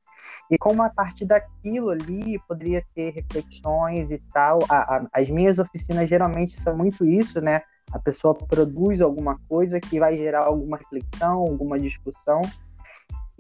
E 0.51 0.59
como 0.59 0.83
a 0.83 0.91
partir 0.91 1.25
daquilo 1.25 1.91
ali 1.91 2.39
poderia 2.49 2.85
ter 2.95 3.11
reflexões 3.11 4.11
e 4.11 4.19
tal, 4.33 4.59
a, 4.69 4.97
a, 4.97 5.07
as 5.13 5.31
minhas 5.31 5.59
oficinas 5.59 6.09
geralmente 6.09 6.59
são 6.61 6.77
muito 6.77 7.05
isso, 7.05 7.41
né? 7.41 7.63
A 7.93 7.99
pessoa 7.99 8.35
produz 8.35 9.01
alguma 9.01 9.39
coisa 9.49 9.81
que 9.81 9.99
vai 9.99 10.17
gerar 10.17 10.45
alguma 10.45 10.77
reflexão, 10.77 11.39
alguma 11.39 11.79
discussão, 11.79 12.43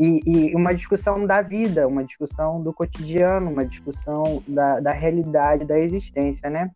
e, 0.03 0.23
e, 0.25 0.57
uma 0.57 0.75
discussão 0.75 1.27
da 1.27 1.43
vida, 1.43 1.87
uma 1.87 2.03
discussão 2.03 2.63
do 2.63 2.73
cotidiano, 2.73 3.51
uma 3.51 3.67
discussão 3.67 4.43
da, 4.49 4.81
da 4.81 4.93
realidade, 4.93 5.67
da 5.67 5.79
existência, 5.79 6.49
né? 6.49 6.71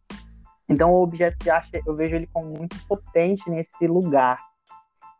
Então, 0.68 0.90
o 0.90 1.02
objeto 1.02 1.38
de 1.38 1.48
arte, 1.48 1.82
eu 1.86 1.96
vejo 1.96 2.14
ele 2.14 2.28
como 2.30 2.50
muito 2.50 2.76
potente 2.86 3.48
nesse 3.48 3.86
lugar. 3.86 4.38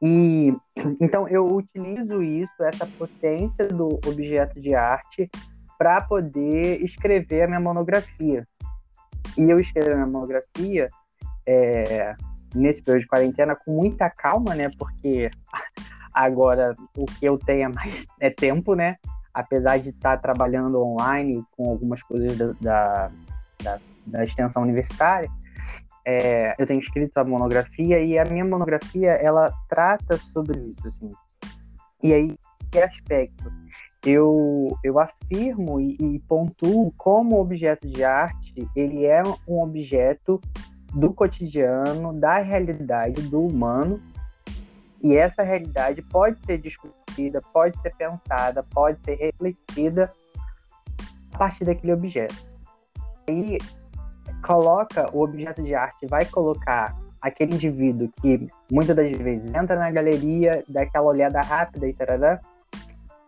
E 0.05 0.55
então 1.01 1.27
eu 1.27 1.47
utilizo 1.47 2.23
isso, 2.23 2.63
essa 2.63 2.87
potência 2.87 3.67
do 3.69 3.99
objeto 4.07 4.61
de 4.61 4.75
arte, 4.75 5.31
para 5.79 6.03
poder 6.03 6.83
escrever 6.85 7.45
a 7.45 7.47
minha 7.47 7.61
monografia. 7.61 8.47
E 9.37 9.51
eu 9.51 9.59
escrevo 9.59 9.93
a 9.93 9.95
minha 9.95 10.07
monografia 10.07 10.91
é, 11.47 12.15
nesse 12.55 12.83
período 12.83 13.03
de 13.03 13.09
quarentena 13.09 13.57
com 13.57 13.75
muita 13.75 14.11
calma, 14.11 14.55
né? 14.55 14.65
Porque 14.79 15.31
agora 16.13 16.75
o 16.97 17.07
que 17.07 17.25
eu 17.25 17.39
tenho 17.39 17.65
é 17.65 17.69
mais 17.69 18.05
é 18.21 18.29
tempo, 18.29 18.75
né? 18.75 18.97
Apesar 19.33 19.79
de 19.79 19.89
estar 19.89 20.19
trabalhando 20.19 20.83
online 20.83 21.43
com 21.53 21.71
algumas 21.71 22.03
coisas 22.03 22.37
da, 22.37 22.53
da, 22.61 23.11
da, 23.63 23.81
da 24.07 24.23
extensão 24.23 24.63
universitária, 24.63 25.31
é, 26.07 26.55
eu 26.59 26.67
tenho 26.67 26.81
escrito 26.81 27.17
a 27.17 27.25
monografia 27.25 28.01
e 28.01 28.19
a 28.19 28.25
minha 28.25 28.45
monografia 28.45 29.13
ela 29.13 29.53
trata 29.69 30.19
sobre 30.19 30.61
isso, 30.61 30.87
assim. 30.87 31.11
E 32.03 32.13
aí, 32.13 32.39
que 32.71 32.79
aspecto? 32.79 33.51
Eu, 34.05 34.77
eu 34.85 34.99
afirmo 34.99 35.81
e, 35.81 35.97
e 35.99 36.19
pontuo 36.21 36.93
como 36.99 37.41
objeto 37.41 37.89
de 37.89 38.05
arte 38.05 38.69
ele 38.77 39.07
é 39.07 39.23
um 39.49 39.63
objeto 39.63 40.39
do 40.93 41.13
cotidiano, 41.13 42.13
da 42.13 42.39
realidade 42.39 43.23
do 43.23 43.41
humano, 43.41 44.01
e 45.03 45.17
essa 45.17 45.43
realidade 45.43 46.01
pode 46.03 46.39
ser 46.47 46.59
discutida, 46.59 47.43
pode 47.53 47.79
ser 47.81 47.95
pensada, 47.95 48.63
pode 48.63 48.99
ser 49.05 49.17
refletida 49.17 50.13
a 51.33 51.39
partir 51.39 51.65
daquele 51.65 51.93
objeto. 51.93 52.37
E 53.29 53.59
coloca 54.45 55.09
o 55.13 55.23
objeto 55.23 55.63
de 55.63 55.75
arte, 55.75 56.07
vai 56.07 56.27
colocar 56.27 56.95
aquele 57.21 57.55
indivíduo 57.55 58.11
que 58.21 58.47
muitas 58.71 58.95
das 58.95 59.11
vezes 59.17 59.55
entra 59.55 59.77
na 59.77 59.91
galeria, 59.91 60.63
dá 60.69 60.83
aquela 60.83 61.07
olhada 61.07 61.41
rápida 61.41 61.89
e 61.89 61.95
tarará, 61.95 62.39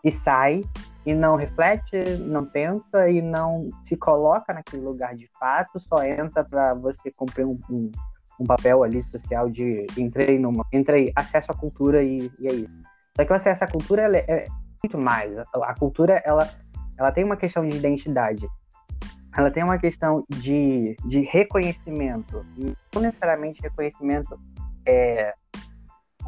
e 0.05 0.13
sai, 0.13 0.63
e 1.07 1.15
não 1.15 1.35
reflete, 1.35 2.19
não 2.21 2.45
pensa 2.45 3.09
e 3.09 3.23
não 3.23 3.71
se 3.83 3.97
coloca 3.97 4.53
naquele 4.53 4.83
lugar 4.83 5.17
de 5.17 5.29
fato, 5.41 5.81
só 5.81 6.05
entra 6.05 6.45
para 6.45 6.75
você 6.75 7.11
cumprir 7.11 7.47
um, 7.47 7.59
um, 7.71 7.91
um, 8.39 8.45
papel 8.45 8.83
ali 8.83 9.03
social 9.03 9.49
de 9.49 9.87
entrei 9.97 10.39
numa, 10.39 10.65
entrei, 10.71 11.13
acesso 11.17 11.51
à 11.51 11.55
cultura 11.55 12.03
e, 12.03 12.31
e 12.39 12.47
é 12.47 12.53
isso. 12.53 12.83
Só 13.17 13.25
que 13.25 13.33
o 13.33 13.37
acesso 13.37 13.65
à 13.65 13.67
cultura 13.67 14.03
é, 14.03 14.25
é 14.29 14.47
muito 14.83 14.99
mais. 14.99 15.39
A, 15.39 15.45
a 15.63 15.75
cultura 15.75 16.21
ela, 16.25 16.47
ela 16.99 17.11
tem 17.11 17.25
uma 17.25 17.37
questão 17.37 17.67
de 17.67 17.75
identidade 17.75 18.47
ela 19.37 19.51
tem 19.51 19.63
uma 19.63 19.77
questão 19.77 20.25
de, 20.29 20.97
de 21.05 21.21
reconhecimento, 21.21 22.45
não 22.95 23.03
necessariamente 23.03 23.61
reconhecimento 23.61 24.41
é, 24.87 25.35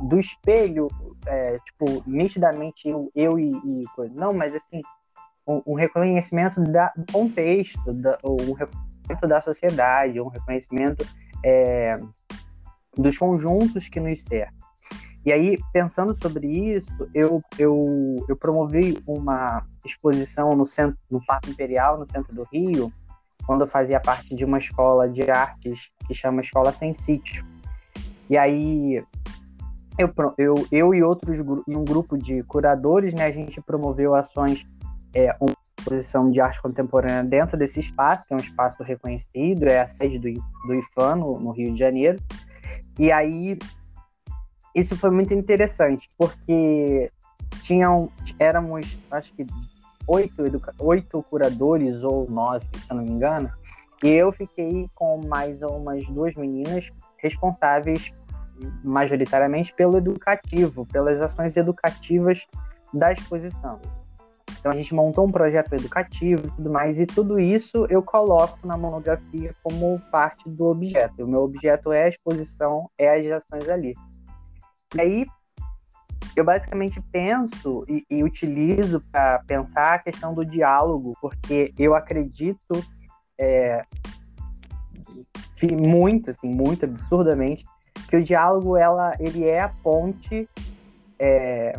do 0.03 0.19
espelho, 0.19 0.89
é, 1.27 1.59
tipo, 1.61 2.03
nitidamente 2.07 2.87
eu, 2.89 3.11
eu 3.15 3.39
e, 3.39 3.51
e. 3.51 3.83
Não, 4.13 4.35
mas 4.35 4.55
assim, 4.55 4.83
um 5.47 5.75
reconhecimento 5.75 6.63
da, 6.63 6.93
do 6.95 7.11
contexto, 7.11 7.93
da, 7.95 8.19
um 8.23 8.53
reconhecimento 8.53 9.27
da 9.27 9.41
sociedade, 9.41 10.21
um 10.21 10.29
reconhecimento 10.29 11.07
é, 11.43 11.97
dos 12.95 13.17
conjuntos 13.17 13.89
que 13.89 13.99
nos 13.99 14.21
cercam. 14.21 14.58
E 15.29 15.33
aí, 15.33 15.59
pensando 15.75 16.15
sobre 16.15 16.47
isso, 16.47 17.07
eu, 17.13 17.43
eu, 17.59 18.25
eu 18.27 18.35
promovi 18.35 18.97
uma 19.07 19.63
exposição 19.85 20.57
no 20.57 20.65
centro, 20.65 20.97
no 21.11 21.23
Paço 21.23 21.51
Imperial, 21.51 21.99
no 21.99 22.07
centro 22.07 22.35
do 22.35 22.45
Rio, 22.51 22.91
quando 23.47 23.61
eu 23.61 23.67
fazia 23.67 24.01
parte 24.01 24.35
de 24.35 24.43
uma 24.43 24.57
escola 24.57 25.07
de 25.07 25.31
artes 25.31 25.91
que 26.07 26.15
chama 26.15 26.41
Escola 26.41 26.73
Sem 26.73 26.95
Sítio. 26.95 27.45
E 28.31 28.39
aí, 28.39 29.05
eu, 29.99 30.11
eu, 30.39 30.55
eu 30.73 30.95
e 30.95 31.03
outros, 31.03 31.37
e 31.67 31.77
um 31.77 31.85
grupo 31.85 32.17
de 32.17 32.43
curadores, 32.45 33.13
né, 33.13 33.27
a 33.27 33.31
gente 33.31 33.61
promoveu 33.61 34.15
ações, 34.15 34.67
é, 35.13 35.37
uma 35.39 35.55
exposição 35.79 36.31
de 36.31 36.41
arte 36.41 36.63
contemporânea 36.63 37.23
dentro 37.23 37.59
desse 37.59 37.81
espaço, 37.81 38.27
que 38.27 38.33
é 38.33 38.37
um 38.39 38.41
espaço 38.41 38.83
reconhecido, 38.83 39.65
é 39.65 39.79
a 39.79 39.87
sede 39.87 40.19
do, 40.19 40.33
do 40.67 40.75
IFAM, 40.75 41.17
no, 41.17 41.39
no 41.39 41.51
Rio 41.51 41.71
de 41.75 41.79
Janeiro. 41.79 42.19
E 42.99 43.13
aí, 43.13 43.59
isso 44.75 44.97
foi 44.97 45.11
muito 45.11 45.35
interessante, 45.35 46.09
porque 46.17 47.11
tinham, 47.63 48.11
éramos, 48.39 48.99
acho 49.11 49.35
que 49.35 49.47
oito, 50.07 50.47
educa... 50.47 50.75
oito 50.79 51.23
curadores 51.23 52.03
ou 52.03 52.29
nove, 52.31 52.67
se 52.77 52.91
eu 52.91 52.97
não 52.97 53.05
me 53.05 53.11
engano, 53.11 53.51
e 54.03 54.09
eu 54.09 54.33
fiquei 54.33 54.89
com 54.95 55.21
mais 55.27 55.61
umas 55.63 56.07
duas 56.07 56.35
meninas 56.35 56.91
responsáveis 57.17 58.13
majoritariamente 58.83 59.73
pelo 59.73 59.99
educativo, 59.99 60.87
pelas 60.87 61.21
ações 61.21 61.57
educativas 61.57 62.47
da 62.93 63.13
exposição. 63.13 63.81
Então 64.59 64.73
a 64.73 64.75
gente 64.75 64.95
montou 64.95 65.27
um 65.27 65.31
projeto 65.31 65.73
educativo 65.75 66.47
e 66.47 66.51
tudo 66.51 66.71
mais, 66.71 66.99
e 66.99 67.07
tudo 67.07 67.39
isso 67.39 67.87
eu 67.89 68.03
coloco 68.03 68.67
na 68.67 68.77
monografia 68.77 69.55
como 69.63 70.01
parte 70.11 70.49
do 70.49 70.67
objeto. 70.67 71.25
O 71.25 71.29
meu 71.29 71.43
objeto 71.43 71.93
é 71.93 72.05
a 72.05 72.09
exposição, 72.09 72.91
é 72.99 73.09
as 73.09 73.43
ações 73.43 73.69
ali. 73.69 73.95
E 74.95 75.01
aí, 75.01 75.27
eu 76.35 76.45
basicamente 76.45 77.01
penso 77.13 77.85
e, 77.89 78.05
e 78.11 78.23
utilizo 78.23 79.01
para 79.13 79.41
pensar 79.47 79.95
a 79.95 79.99
questão 79.99 80.33
do 80.33 80.45
diálogo, 80.45 81.15
porque 81.21 81.75
eu 81.79 81.95
acredito 81.95 82.85
é, 83.39 83.85
muito, 85.87 86.31
assim, 86.31 86.49
muito 86.49 86.85
absurdamente, 86.85 87.65
que 88.09 88.17
o 88.17 88.23
diálogo 88.23 88.77
ela, 88.77 89.15
ele 89.19 89.47
é 89.47 89.61
a 89.61 89.69
ponte, 89.69 90.49
é, 91.19 91.79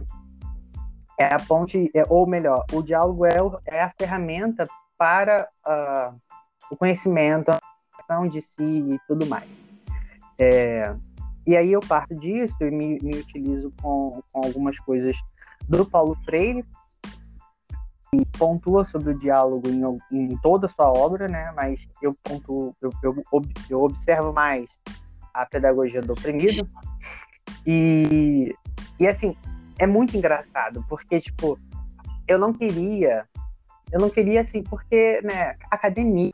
é 1.17 1.33
a 1.33 1.39
ponte, 1.39 1.89
é, 1.93 2.03
ou 2.09 2.27
melhor, 2.27 2.65
o 2.71 2.81
diálogo 2.81 3.25
é, 3.25 3.37
é 3.67 3.83
a 3.83 3.93
ferramenta 3.97 4.67
para 4.97 5.47
uh, 5.65 6.15
o 6.71 6.77
conhecimento, 6.77 7.49
a 7.49 7.59
ação 7.97 8.27
de 8.27 8.41
si 8.41 8.61
e 8.61 8.99
tudo 9.07 9.25
mais. 9.25 9.49
É, 10.37 10.95
e 11.49 11.57
aí 11.57 11.71
eu 11.71 11.79
parto 11.79 12.13
disso 12.13 12.55
e 12.61 12.69
me, 12.69 12.99
me 13.01 13.17
utilizo 13.17 13.73
com, 13.81 14.21
com 14.31 14.45
algumas 14.45 14.79
coisas 14.81 15.17
do 15.67 15.83
Paulo 15.83 16.15
Freire, 16.23 16.63
que 18.11 18.23
pontua 18.37 18.85
sobre 18.85 19.13
o 19.13 19.17
diálogo 19.17 19.67
em, 19.67 19.81
em 20.11 20.37
toda 20.43 20.67
a 20.67 20.69
sua 20.69 20.91
obra, 20.91 21.27
né? 21.27 21.51
Mas 21.55 21.87
eu 22.03 22.13
pontuo, 22.23 22.75
eu, 22.79 22.91
eu, 23.01 23.23
eu 23.67 23.81
observo 23.81 24.31
mais 24.31 24.67
a 25.33 25.43
pedagogia 25.43 26.01
do 26.01 26.13
oprimido. 26.13 26.67
E, 27.65 28.53
e 28.99 29.07
assim, 29.07 29.35
é 29.79 29.87
muito 29.87 30.15
engraçado, 30.15 30.85
porque, 30.87 31.19
tipo, 31.19 31.57
eu 32.27 32.37
não 32.37 32.53
queria, 32.53 33.25
eu 33.91 33.99
não 33.99 34.11
queria, 34.11 34.41
assim, 34.41 34.61
porque, 34.61 35.19
né, 35.23 35.55
academia, 35.71 36.31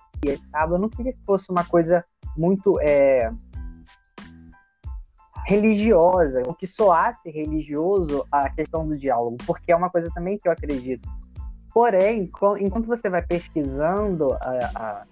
sabe? 0.52 0.74
Eu 0.74 0.80
não 0.80 0.90
queria 0.90 1.14
que 1.14 1.24
fosse 1.26 1.50
uma 1.50 1.64
coisa 1.64 2.04
muito 2.36 2.78
é, 2.82 3.32
religiosa, 5.46 6.42
o 6.48 6.54
que 6.54 6.66
soasse 6.66 7.30
religioso 7.30 8.26
a 8.32 8.50
questão 8.50 8.88
do 8.88 8.98
diálogo, 8.98 9.38
porque 9.46 9.72
é 9.72 9.76
uma 9.76 9.90
coisa 9.90 10.10
também 10.14 10.38
que 10.38 10.48
eu 10.48 10.52
acredito. 10.52 11.08
Porém, 11.74 12.32
enquanto 12.60 12.88
você 12.88 13.10
vai 13.10 13.22
pesquisando 13.22 14.34
a, 14.34 14.72
a 14.76 15.04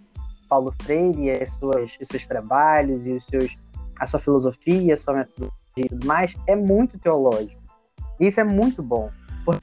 Paulo 0.49 0.73
Freire 0.81 1.23
e 1.23 1.31
as 1.31 1.51
suas, 1.51 1.97
os 1.99 2.07
seus 2.07 2.25
trabalhos 2.25 3.05
e 3.05 3.13
os 3.13 3.25
seus, 3.25 3.55
a 3.99 4.07
sua 4.07 4.19
filosofia, 4.19 4.93
a 4.93 4.97
sua 4.97 5.13
metodologia 5.13 5.53
e 5.77 5.89
tudo 5.89 6.07
mais, 6.07 6.35
é 6.47 6.55
muito 6.55 6.97
teológico. 6.97 7.61
Isso 8.19 8.39
é 8.39 8.43
muito 8.43 8.81
bom. 8.81 9.11
Porque, 9.45 9.61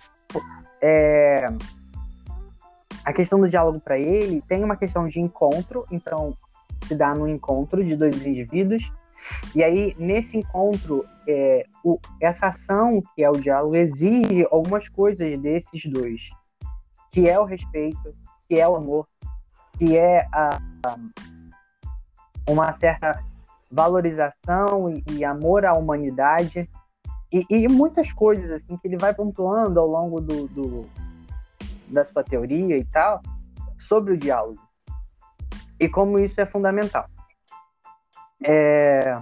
é, 0.83 1.49
a 3.05 3.13
questão 3.13 3.41
do 3.41 3.49
diálogo 3.49 3.81
para 3.81 3.99
ele 3.99 4.43
tem 4.43 4.63
uma 4.63 4.77
questão 4.77 5.09
de 5.09 5.21
encontro, 5.21 5.85
então 5.91 6.37
se 6.85 6.95
dá 6.95 7.15
no 7.15 7.27
encontro 7.27 7.85
de 7.85 7.97
dois 7.97 8.25
indivíduos. 8.27 8.93
E 9.55 9.63
aí, 9.63 9.95
nesse 9.99 10.39
encontro, 10.39 11.05
é, 11.27 11.67
o, 11.85 11.99
essa 12.21 12.49
ação 12.49 13.03
que 13.15 13.23
é 13.23 13.31
o 13.31 13.41
diálogo 13.41 13.77
exige 13.77 14.47
algumas 14.51 14.89
coisas 14.89 15.39
desses 15.39 15.85
dois, 15.87 16.31
que 17.11 17.29
é 17.29 17.39
o 17.39 17.45
respeito, 17.45 18.15
que 18.49 18.59
é 18.59 18.69
o 18.69 18.77
amor, 18.77 19.07
que 19.79 19.97
é 19.97 20.27
a, 20.33 20.61
uma 22.49 22.73
certa 22.73 23.23
valorização 23.71 24.91
e, 24.91 25.05
e, 25.13 25.25
amor 25.25 25.65
à 25.65 25.73
humanidade 25.75 26.69
e, 27.33 27.47
e, 27.49 27.69
muitas 27.69 28.13
coisas 28.13 28.51
assim 28.51 28.77
que 28.77 28.89
ele 28.89 28.97
vai 28.97 29.15
pontuando 29.15 29.79
ao 29.79 29.87
longo 29.87 30.21
do, 30.21 30.49
do, 30.49 30.91
da 31.89 32.05
sua 32.05 32.25
teoria 32.25 32.77
e 32.77 32.85
tal 32.85 33.23
sobre 33.79 34.15
o 34.15 34.19
diálogo 34.19 34.61
e 35.79 35.89
como 35.89 36.19
isso 36.19 36.41
é 36.41 36.47
fundamental. 36.47 37.09
É... 38.45 39.21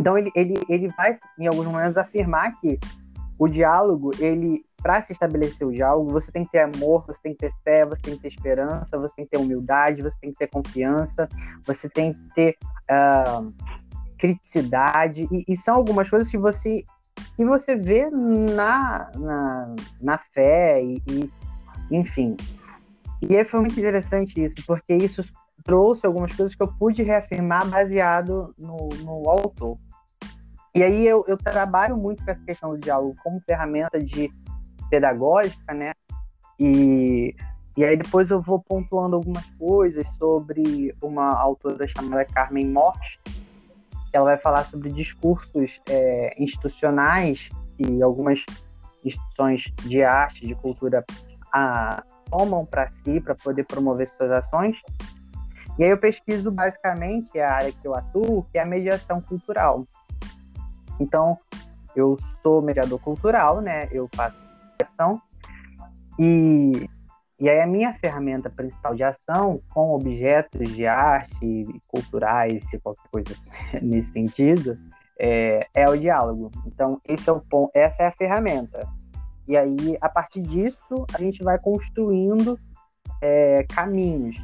Então 0.00 0.16
ele, 0.16 0.30
ele, 0.34 0.54
ele 0.68 0.88
vai 0.96 1.18
em 1.38 1.46
alguns 1.46 1.66
momentos 1.66 1.96
afirmar 1.96 2.58
que 2.60 2.78
o 3.38 3.48
diálogo 3.48 4.10
ele 4.18 4.64
para 4.82 5.02
se 5.02 5.12
estabelecer 5.12 5.66
o 5.66 5.72
diálogo, 5.72 6.10
você 6.10 6.30
tem 6.30 6.44
que 6.44 6.52
ter 6.52 6.60
amor, 6.60 7.04
você 7.06 7.20
tem 7.20 7.32
que 7.32 7.38
ter 7.38 7.52
fé, 7.64 7.84
você 7.84 8.00
tem 8.00 8.14
que 8.14 8.22
ter 8.22 8.28
esperança, 8.28 8.96
você 8.96 9.14
tem 9.16 9.24
que 9.24 9.30
ter 9.32 9.38
humildade, 9.38 10.02
você 10.02 10.16
tem 10.20 10.30
que 10.30 10.38
ter 10.38 10.46
confiança, 10.46 11.28
você 11.66 11.88
tem 11.88 12.12
que 12.12 12.34
ter 12.34 12.56
uh, 12.88 13.52
criticidade, 14.18 15.28
e, 15.30 15.44
e, 15.48 15.56
são 15.56 15.74
algumas 15.74 16.08
coisas 16.08 16.30
que 16.30 16.38
você, 16.38 16.84
que 17.36 17.44
você 17.44 17.74
vê 17.74 18.08
na, 18.08 19.10
na, 19.16 19.76
na 20.00 20.18
fé, 20.18 20.82
e, 20.82 21.02
e, 21.08 21.30
enfim. 21.90 22.36
E 23.20 23.44
foi 23.44 23.60
muito 23.60 23.78
interessante 23.78 24.44
isso, 24.44 24.64
porque 24.64 24.94
isso 24.94 25.22
trouxe 25.68 26.06
algumas 26.06 26.34
coisas 26.34 26.54
que 26.54 26.62
eu 26.62 26.66
pude 26.66 27.02
reafirmar 27.02 27.68
baseado 27.68 28.54
no, 28.56 28.88
no 29.04 29.28
autor. 29.28 29.76
E 30.74 30.82
aí 30.82 31.06
eu, 31.06 31.22
eu 31.28 31.36
trabalho 31.36 31.94
muito 31.94 32.24
com 32.24 32.30
essa 32.30 32.42
questão 32.42 32.70
do 32.70 32.78
diálogo 32.78 33.14
como 33.22 33.38
ferramenta 33.40 34.02
de 34.02 34.32
pedagógica, 34.88 35.74
né? 35.74 35.92
E, 36.58 37.36
e 37.76 37.84
aí 37.84 37.98
depois 37.98 38.30
eu 38.30 38.40
vou 38.40 38.58
pontuando 38.62 39.16
algumas 39.16 39.44
coisas 39.58 40.06
sobre 40.16 40.96
uma 41.02 41.38
autora 41.38 41.86
chamada 41.86 42.24
Carmen 42.24 42.66
Morte. 42.66 43.20
Ela 44.10 44.24
vai 44.24 44.38
falar 44.38 44.64
sobre 44.64 44.88
discursos 44.90 45.82
é, 45.86 46.34
institucionais 46.42 47.50
e 47.78 48.02
algumas 48.02 48.46
instituições 49.04 49.70
de 49.84 50.02
arte, 50.02 50.46
de 50.46 50.54
cultura 50.54 51.04
a, 51.52 52.02
tomam 52.30 52.64
para 52.64 52.88
si 52.88 53.20
para 53.20 53.34
poder 53.34 53.64
promover 53.64 54.08
suas 54.08 54.30
ações. 54.30 54.78
E 55.78 55.84
aí 55.84 55.90
eu 55.90 55.98
pesquiso 55.98 56.50
basicamente 56.50 57.38
a 57.38 57.52
área 57.52 57.72
que 57.72 57.86
eu 57.86 57.94
atuo, 57.94 58.44
que 58.50 58.58
é 58.58 58.62
a 58.62 58.66
mediação 58.66 59.20
cultural. 59.20 59.86
Então, 60.98 61.38
eu 61.94 62.16
sou 62.42 62.60
mediador 62.60 63.00
cultural, 63.00 63.60
né? 63.60 63.88
Eu 63.92 64.08
faço 64.14 64.36
ação. 64.82 65.20
E, 66.18 66.88
e 67.38 67.48
aí 67.48 67.60
a 67.60 67.66
minha 67.66 67.92
ferramenta 67.92 68.50
principal 68.50 68.94
de 68.94 69.04
ação 69.04 69.60
com 69.72 69.92
objetos 69.94 70.68
de 70.70 70.86
arte, 70.86 71.64
culturais 71.86 72.64
e 72.72 72.78
qualquer 72.78 73.08
coisa 73.10 73.36
nesse 73.80 74.12
sentido, 74.12 74.76
é, 75.18 75.66
é 75.74 75.88
o 75.88 75.96
diálogo. 75.96 76.50
Então, 76.66 77.00
esse 77.06 77.28
é 77.28 77.32
o 77.32 77.40
ponto, 77.40 77.70
essa 77.74 78.02
é 78.02 78.06
a 78.06 78.12
ferramenta. 78.12 78.80
E 79.46 79.56
aí, 79.56 79.96
a 80.00 80.08
partir 80.08 80.42
disso, 80.42 81.06
a 81.14 81.18
gente 81.18 81.42
vai 81.42 81.58
construindo 81.58 82.58
é, 83.22 83.64
caminhos. 83.64 84.36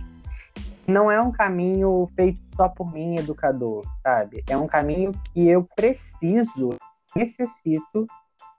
Não 0.86 1.10
é 1.10 1.20
um 1.20 1.32
caminho 1.32 2.10
feito 2.14 2.40
só 2.54 2.68
por 2.68 2.92
mim, 2.92 3.16
educador, 3.18 3.84
sabe? 4.02 4.44
É 4.48 4.56
um 4.56 4.66
caminho 4.66 5.12
que 5.32 5.48
eu 5.48 5.66
preciso, 5.74 6.70
necessito 7.16 8.06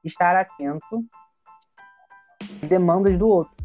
estar 0.03 0.35
atento 0.35 1.05
demandas 2.67 3.17
do 3.17 3.27
outro. 3.27 3.55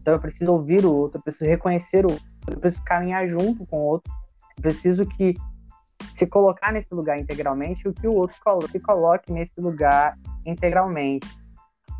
Então 0.00 0.14
eu 0.14 0.20
preciso 0.20 0.52
ouvir 0.52 0.84
o 0.84 0.92
outro, 0.92 1.18
eu 1.18 1.22
preciso 1.22 1.48
reconhecer 1.48 2.04
o 2.04 2.10
outro, 2.10 2.26
eu 2.48 2.58
preciso 2.58 2.82
caminhar 2.84 3.26
junto 3.28 3.64
com 3.66 3.76
o 3.76 3.86
outro, 3.86 4.12
eu 4.56 4.62
preciso 4.62 5.06
que 5.06 5.34
se 6.12 6.26
colocar 6.26 6.72
nesse 6.72 6.92
lugar 6.92 7.18
integralmente 7.18 7.88
o 7.88 7.92
que 7.92 8.06
o 8.06 8.16
outro 8.16 8.36
se 8.70 8.80
coloque 8.80 9.32
nesse 9.32 9.60
lugar 9.60 10.18
integralmente. 10.44 11.26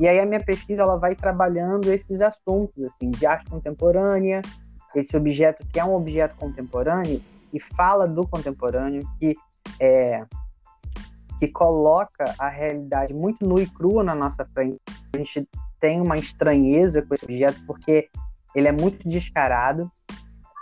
E 0.00 0.08
aí 0.08 0.18
a 0.18 0.26
minha 0.26 0.42
pesquisa 0.42 0.82
ela 0.82 0.96
vai 0.96 1.14
trabalhando 1.14 1.92
esses 1.92 2.20
assuntos 2.20 2.84
assim 2.84 3.10
de 3.10 3.24
arte 3.24 3.48
contemporânea, 3.48 4.42
esse 4.94 5.16
objeto 5.16 5.66
que 5.72 5.78
é 5.78 5.84
um 5.84 5.94
objeto 5.94 6.36
contemporâneo 6.36 7.20
e 7.52 7.60
fala 7.60 8.06
do 8.08 8.26
contemporâneo, 8.26 9.06
que 9.18 9.34
é, 9.80 10.24
que 11.38 11.48
coloca 11.48 12.24
a 12.38 12.48
realidade 12.48 13.12
muito 13.12 13.44
nua 13.46 13.62
e 13.62 13.66
crua 13.66 14.04
na 14.04 14.14
nossa 14.14 14.44
frente. 14.54 14.80
A 15.12 15.18
gente 15.18 15.48
tem 15.80 16.00
uma 16.00 16.16
estranheza 16.16 17.02
com 17.02 17.14
esse 17.14 17.24
objeto 17.24 17.60
porque 17.66 18.08
ele 18.54 18.68
é 18.68 18.72
muito 18.72 19.08
descarado 19.08 19.90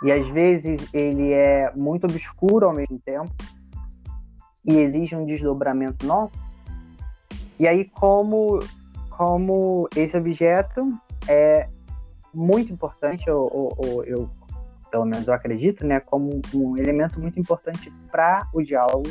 e 0.03 0.11
às 0.11 0.27
vezes 0.27 0.89
ele 0.91 1.33
é 1.33 1.71
muito 1.75 2.05
obscuro 2.05 2.65
ao 2.65 2.73
mesmo 2.73 2.99
tempo 3.05 3.31
e 4.65 4.79
exige 4.79 5.15
um 5.15 5.25
desdobramento 5.25 6.05
nosso. 6.05 6.33
E 7.59 7.67
aí 7.67 7.85
como 7.85 8.59
como 9.09 9.87
esse 9.95 10.17
objeto 10.17 10.89
é 11.27 11.69
muito 12.33 12.71
importante, 12.71 13.27
eu, 13.27 13.75
eu, 14.05 14.29
pelo 14.89 15.05
menos 15.05 15.27
eu 15.27 15.33
acredito, 15.33 15.85
né, 15.85 15.99
como 15.99 16.41
um 16.53 16.77
elemento 16.77 17.19
muito 17.19 17.39
importante 17.39 17.91
para 18.11 18.47
o 18.53 18.61
diálogo 18.61 19.09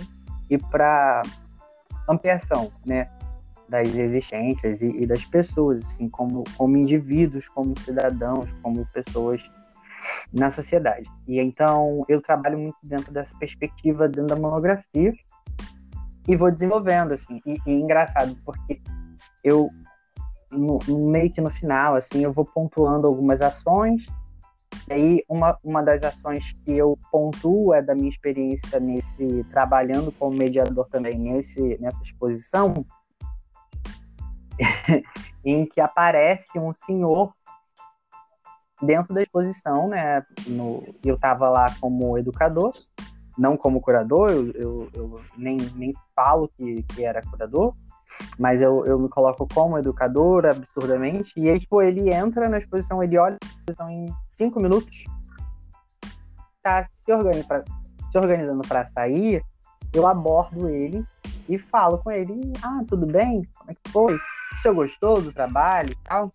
e 0.48 0.58
para 0.58 1.22
ampliação, 2.08 2.70
né, 2.84 3.06
das 3.68 3.94
existências 3.94 4.82
e, 4.82 4.90
e, 5.02 5.06
das 5.06 5.24
pessoas, 5.24 5.82
assim, 5.82 6.08
como, 6.08 6.42
como 6.56 6.76
indivíduos, 6.76 7.48
como 7.48 7.78
cidadãos, 7.78 8.50
como 8.62 8.84
pessoas 8.86 9.48
na 10.32 10.50
sociedade. 10.50 11.08
E 11.26 11.38
então 11.38 12.04
eu 12.08 12.20
trabalho 12.20 12.58
muito 12.58 12.78
dentro 12.82 13.12
dessa 13.12 13.36
perspectiva 13.38 14.08
dentro 14.08 14.34
da 14.34 14.36
monografia 14.36 15.12
e 16.26 16.36
vou 16.36 16.50
desenvolvendo, 16.50 17.12
assim. 17.12 17.40
E, 17.46 17.58
e 17.66 17.72
engraçado, 17.72 18.36
porque 18.44 18.80
eu, 19.44 19.70
no, 20.50 20.78
meio 20.88 21.30
que 21.30 21.40
no 21.40 21.50
final, 21.50 21.94
assim, 21.94 22.24
eu 22.24 22.32
vou 22.32 22.44
pontuando 22.44 23.06
algumas 23.06 23.40
ações. 23.40 24.06
E 24.88 24.92
aí, 24.92 25.24
uma, 25.28 25.58
uma 25.62 25.82
das 25.82 26.02
ações 26.02 26.52
que 26.64 26.72
eu 26.72 26.98
pontuo 27.10 27.74
é 27.74 27.82
da 27.82 27.94
minha 27.94 28.08
experiência 28.08 28.78
nesse, 28.80 29.44
trabalhando 29.50 30.12
como 30.12 30.36
mediador 30.36 30.88
também 30.88 31.18
nesse, 31.18 31.78
nessa 31.80 32.00
exposição, 32.02 32.74
em 35.44 35.66
que 35.66 35.80
aparece 35.80 36.58
um 36.58 36.72
senhor 36.72 37.32
dentro 38.82 39.14
da 39.14 39.22
exposição, 39.22 39.88
né? 39.88 40.24
No, 40.46 40.82
eu 41.04 41.14
estava 41.14 41.48
lá 41.48 41.66
como 41.80 42.16
educador, 42.18 42.72
não 43.36 43.56
como 43.56 43.80
curador, 43.80 44.30
eu, 44.30 44.50
eu, 44.52 44.88
eu, 44.94 45.20
nem, 45.36 45.56
nem 45.74 45.94
falo 46.14 46.48
que, 46.56 46.82
que 46.84 47.04
era 47.04 47.22
curador, 47.22 47.74
mas 48.38 48.60
eu, 48.60 48.84
eu 48.86 48.98
me 48.98 49.08
coloco 49.08 49.46
como 49.52 49.78
educador 49.78 50.46
absurdamente. 50.46 51.32
E 51.36 51.48
aí, 51.48 51.60
tipo, 51.60 51.82
ele 51.82 52.12
entra 52.12 52.48
na 52.48 52.58
exposição, 52.58 53.02
ele 53.02 53.18
olha 53.18 53.36
a 53.42 53.46
exposição 53.46 53.90
em 53.90 54.06
cinco 54.28 54.60
minutos, 54.60 55.04
tá 56.62 56.86
se, 56.90 57.12
organiza 57.12 57.46
pra, 57.46 57.64
se 58.10 58.18
organizando 58.18 58.62
para 58.66 58.86
sair, 58.86 59.42
eu 59.92 60.06
abordo 60.06 60.68
ele 60.68 61.04
e 61.48 61.58
falo 61.58 61.98
com 61.98 62.10
ele: 62.10 62.52
Ah, 62.62 62.82
tudo 62.86 63.06
bem? 63.06 63.42
Como 63.58 63.70
é 63.70 63.74
que 63.74 63.90
foi? 63.90 64.14
O 64.16 64.58
senhor 64.62 64.74
gostou 64.74 65.20
do 65.20 65.32
trabalho 65.32 65.90
e 65.90 66.08
tal? 66.08 66.32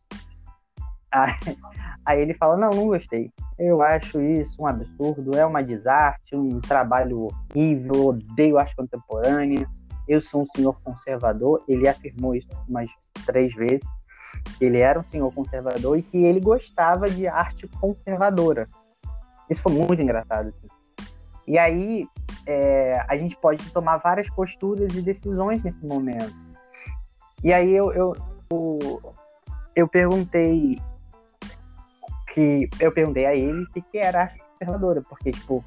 Aí, 1.11 1.57
aí 2.05 2.21
ele 2.21 2.33
fala: 2.33 2.57
Não, 2.57 2.69
não 2.69 2.87
gostei. 2.87 3.31
Eu 3.57 3.81
acho 3.81 4.19
isso 4.21 4.61
um 4.61 4.67
absurdo, 4.67 5.37
é 5.37 5.45
uma 5.45 5.63
desarte, 5.63 6.35
um 6.35 6.59
trabalho 6.59 7.29
horrível, 7.53 8.07
odeio 8.07 8.57
arte 8.57 8.75
contemporânea. 8.75 9.67
Eu 10.07 10.21
sou 10.21 10.41
um 10.41 10.45
senhor 10.55 10.79
conservador. 10.83 11.63
Ele 11.67 11.87
afirmou 11.87 12.35
isso 12.35 12.47
umas 12.67 12.89
três 13.25 13.53
vezes. 13.53 13.85
Que 14.57 14.65
ele 14.65 14.79
era 14.79 14.99
um 14.99 15.03
senhor 15.03 15.33
conservador 15.33 15.97
e 15.97 16.03
que 16.03 16.17
ele 16.17 16.39
gostava 16.39 17.09
de 17.09 17.27
arte 17.27 17.67
conservadora. 17.67 18.69
Isso 19.49 19.61
foi 19.61 19.73
muito 19.73 20.01
engraçado. 20.01 20.49
Assim. 20.49 20.67
E 21.47 21.57
aí 21.57 22.07
é, 22.47 23.03
a 23.07 23.17
gente 23.17 23.35
pode 23.37 23.69
tomar 23.71 23.97
várias 23.97 24.29
posturas 24.29 24.93
e 24.93 25.01
decisões 25.01 25.63
nesse 25.63 25.83
momento. 25.85 26.33
E 27.43 27.53
aí 27.53 27.71
eu, 27.71 27.91
eu, 27.93 28.15
eu, 28.49 29.15
eu 29.75 29.87
perguntei 29.87 30.79
que 32.33 32.69
eu 32.79 32.91
perguntei 32.91 33.25
a 33.25 33.35
ele 33.35 33.63
o 33.63 33.69
que, 33.69 33.81
que 33.81 33.97
era 33.97 34.23
arte 34.23 34.39
conservadora, 34.39 35.01
porque 35.01 35.31
tipo 35.31 35.63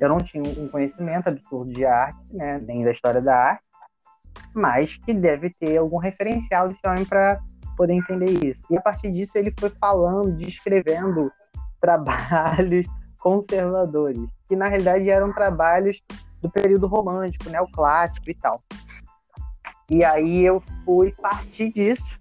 eu 0.00 0.08
não 0.08 0.18
tinha 0.18 0.42
um 0.42 0.68
conhecimento 0.68 1.28
absurdo 1.28 1.72
de 1.72 1.84
arte, 1.84 2.34
né, 2.34 2.58
nem 2.58 2.84
da 2.84 2.90
história 2.90 3.20
da 3.20 3.34
arte, 3.34 3.64
mas 4.56 4.96
que 4.96 5.12
deve 5.12 5.50
ter 5.50 5.76
algum 5.76 5.98
referencial 5.98 6.68
desse 6.68 6.80
homem 6.86 7.04
para 7.04 7.38
poder 7.76 7.92
entender 7.92 8.44
isso. 8.44 8.62
E 8.70 8.76
a 8.76 8.80
partir 8.80 9.12
disso 9.12 9.36
ele 9.36 9.52
foi 9.58 9.70
falando, 9.70 10.32
descrevendo 10.32 11.30
trabalhos 11.80 12.86
conservadores, 13.18 14.30
que 14.48 14.56
na 14.56 14.68
realidade 14.68 15.10
eram 15.10 15.32
trabalhos 15.32 16.02
do 16.40 16.50
período 16.50 16.86
romântico, 16.86 17.50
neoclássico 17.50 18.30
e 18.30 18.34
tal. 18.34 18.62
E 19.90 20.02
aí 20.02 20.44
eu 20.44 20.62
fui 20.84 21.12
partir 21.12 21.72
disso, 21.72 22.18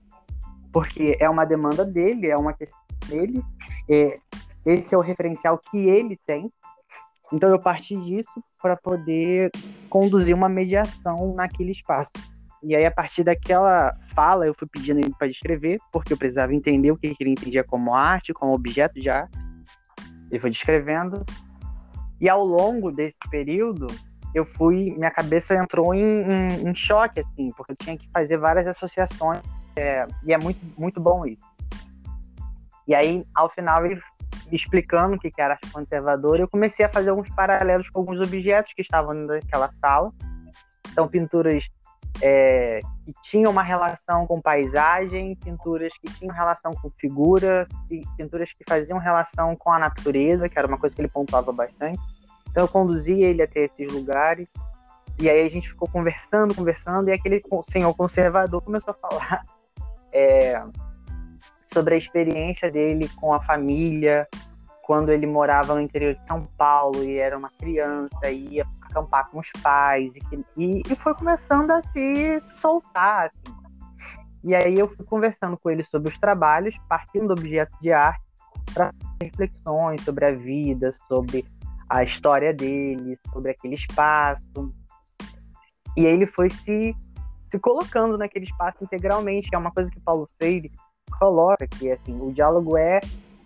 porque 0.72 1.18
é 1.20 1.30
uma 1.30 1.46
demanda 1.46 1.86
dele, 1.86 2.30
é 2.30 2.38
uma 2.38 2.54
questão 2.54 2.78
dele, 3.08 3.42
é, 3.90 4.20
esse 4.66 4.94
é 4.94 4.98
o 4.98 5.02
referencial 5.02 5.60
que 5.60 5.88
ele 5.88 6.20
tem. 6.26 6.52
Então 7.34 7.50
eu 7.50 7.60
parti 7.60 7.96
disso 7.98 8.44
para 8.62 8.76
poder 8.76 9.52
conduzir 9.90 10.36
uma 10.36 10.50
mediação 10.50 11.34
naquele 11.34 11.72
espaço. 11.72 12.12
E 12.64 12.76
aí, 12.76 12.84
a 12.84 12.90
partir 12.90 13.24
daquela 13.24 13.96
fala, 14.16 14.48
eu 14.48 14.54
fui 14.56 14.68
pedindo 14.68 15.00
ele 15.00 15.14
para 15.20 15.28
descrever, 15.28 15.78
porque 15.92 16.12
eu 16.12 16.18
precisava 16.18 16.54
entender 16.54 16.90
o 16.90 16.98
que 16.98 17.16
ele 17.20 17.30
entendia 17.30 17.64
como 17.64 17.94
arte, 17.94 18.34
como 18.34 18.54
objeto 18.54 19.00
de 19.00 19.08
arte. 19.08 19.38
Ele 20.32 20.40
foi 20.40 20.50
descrevendo. 20.50 21.24
E 22.20 22.28
ao 22.28 22.44
longo 22.44 22.92
desse 22.92 23.20
período, 23.30 23.86
eu 24.34 24.44
fui. 24.44 24.96
Minha 24.98 25.12
cabeça 25.12 25.54
entrou 25.54 25.94
em, 25.94 26.02
em, 26.02 26.70
em 26.70 26.74
choque, 26.74 27.20
assim, 27.20 27.52
porque 27.56 27.74
eu 27.74 27.76
tinha 27.76 27.96
que 27.96 28.10
fazer 28.12 28.38
várias 28.38 28.66
associações. 28.66 29.42
É, 29.76 30.08
e 30.24 30.34
é 30.34 30.38
muito, 30.40 30.60
muito 30.76 31.00
bom 31.00 31.24
isso. 31.24 31.46
E 32.88 32.96
aí, 32.96 33.24
ao 33.36 33.48
final, 33.50 33.86
ele 33.86 34.00
explicando 34.52 35.16
o 35.16 35.20
que 35.20 35.32
era 35.38 35.54
arte 35.54 35.70
conservadora, 35.72 36.42
eu 36.42 36.48
comecei 36.48 36.86
a 36.86 36.90
fazer 36.90 37.10
alguns 37.10 37.30
paralelos 37.30 37.90
com 37.90 38.00
alguns 38.00 38.20
objetos 38.20 38.74
que 38.74 38.82
estavam 38.82 39.14
naquela 39.14 39.72
sala. 39.82 40.12
Então, 40.92 41.08
pinturas 41.08 41.68
é, 42.22 42.80
que 43.06 43.14
tinham 43.22 43.52
uma 43.52 43.64
relação 43.64 44.26
com 44.26 44.42
paisagem, 44.42 45.36
pinturas 45.36 45.94
que 45.98 46.12
tinham 46.14 46.34
relação 46.34 46.72
com 46.74 46.90
figura, 46.98 47.68
pinturas 48.18 48.52
que 48.54 48.64
faziam 48.68 48.98
relação 48.98 49.56
com 49.56 49.72
a 49.72 49.80
natureza, 49.80 50.48
que 50.48 50.58
era 50.58 50.68
uma 50.68 50.78
coisa 50.78 50.96
que 50.96 51.02
ele 51.02 51.10
pontuava 51.10 51.52
bastante. 51.52 52.00
Então 52.50 52.64
eu 52.64 52.68
conduzi 52.68 53.22
ele 53.22 53.42
até 53.42 53.66
esses 53.66 53.92
lugares, 53.92 54.48
e 55.20 55.30
aí 55.30 55.46
a 55.46 55.50
gente 55.50 55.70
ficou 55.70 55.90
conversando, 55.90 56.56
conversando, 56.56 57.10
e 57.10 57.14
aquele 57.14 57.42
senhor 57.70 57.94
conservador 57.96 58.62
começou 58.62 58.94
a 58.94 59.10
falar 59.10 59.46
é, 60.14 60.62
sobre 61.66 61.96
a 61.96 61.98
experiência 61.98 62.72
dele 62.72 63.10
com 63.16 63.34
a 63.34 63.42
família, 63.42 64.28
quando 64.86 65.12
ele 65.12 65.26
morava 65.26 65.74
no 65.74 65.82
interior 65.82 66.14
de 66.14 66.26
São 66.28 66.48
Paulo 66.58 67.04
e 67.04 67.18
era 67.18 67.36
uma 67.36 67.50
criança, 67.58 68.30
e 68.30 68.56
ia 68.56 68.68
acampar 68.84 69.30
com 69.30 69.40
os 69.40 69.50
pais 69.64 70.16
e, 70.16 70.22
e, 70.56 70.82
e 70.88 70.96
foi 70.96 71.16
começando 71.16 71.72
a 71.72 71.82
se 71.82 72.40
soltar. 72.42 73.28
Assim. 73.28 73.56
E 74.44 74.54
aí 74.54 74.76
eu 74.78 74.88
fui 74.88 75.04
conversando 75.04 75.58
com 75.58 75.72
ele 75.72 75.84
sobre 75.84 76.12
os 76.12 76.18
trabalhos, 76.20 76.76
partindo 76.88 77.28
do 77.28 77.34
objeto 77.34 77.76
de 77.82 77.92
arte, 77.92 78.24
para 78.74 78.92
reflexões 79.20 80.02
sobre 80.04 80.26
a 80.26 80.32
vida, 80.32 80.92
sobre 81.08 81.44
a 81.90 82.04
história 82.04 82.54
dele, 82.54 83.18
sobre 83.34 83.52
aquele 83.52 83.74
espaço. 83.74 84.72
E 85.98 86.06
aí 86.06 86.14
ele 86.14 86.28
foi 86.28 86.52
se, 86.52 86.96
se 87.48 87.58
colocando 87.58 88.20
naquele 88.20 88.46
espaço 88.46 88.84
integralmente, 88.84 89.50
é 89.52 89.58
uma 89.58 89.72
coisa 89.72 89.90
que 89.90 90.00
Paulo 90.00 90.28
Freire 90.38 90.72
coloca, 91.20 91.68
que 91.68 91.92
assim, 91.92 92.20
o 92.20 92.32
diálogo 92.32 92.78
é 92.78 93.00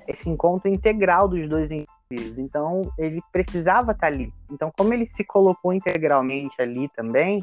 esse 0.08 0.30
encontro 0.30 0.70
integral 0.70 1.28
dos 1.28 1.48
dois 1.48 1.70
então, 2.12 2.92
ele 2.98 3.22
precisava 3.32 3.92
estar 3.92 4.08
ali. 4.08 4.34
Então, 4.50 4.72
como 4.76 4.92
ele 4.94 5.06
se 5.06 5.24
colocou 5.24 5.72
integralmente 5.72 6.60
ali 6.60 6.90
também, 6.90 7.38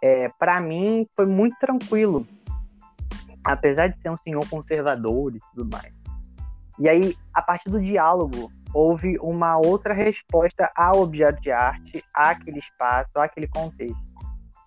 é, 0.00 0.28
para 0.38 0.60
mim 0.60 1.08
foi 1.16 1.26
muito 1.26 1.56
tranquilo. 1.58 2.24
Apesar 3.42 3.88
de 3.88 4.00
ser 4.00 4.10
um 4.10 4.18
senhor 4.18 4.48
conservador 4.48 5.34
e 5.34 5.40
tudo 5.50 5.68
mais. 5.72 5.92
E 6.78 6.88
aí, 6.88 7.16
a 7.34 7.42
partir 7.42 7.68
do 7.68 7.80
diálogo, 7.80 8.52
houve 8.72 9.18
uma 9.18 9.56
outra 9.56 9.92
resposta 9.92 10.70
ao 10.76 11.00
objeto 11.00 11.42
de 11.42 11.50
arte, 11.50 12.04
àquele 12.14 12.60
espaço, 12.60 13.10
àquele 13.16 13.48
contexto. 13.48 14.09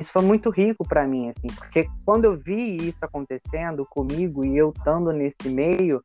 Isso 0.03 0.11
foi 0.11 0.21
muito 0.21 0.49
rico 0.49 0.85
para 0.85 1.07
mim, 1.07 1.29
assim, 1.29 1.47
porque 1.55 1.87
quando 2.03 2.25
eu 2.25 2.35
vi 2.35 2.75
isso 2.89 2.97
acontecendo 2.99 3.85
comigo 3.85 4.43
e 4.43 4.57
eu 4.57 4.73
estando 4.75 5.13
nesse 5.13 5.47
meio, 5.47 6.03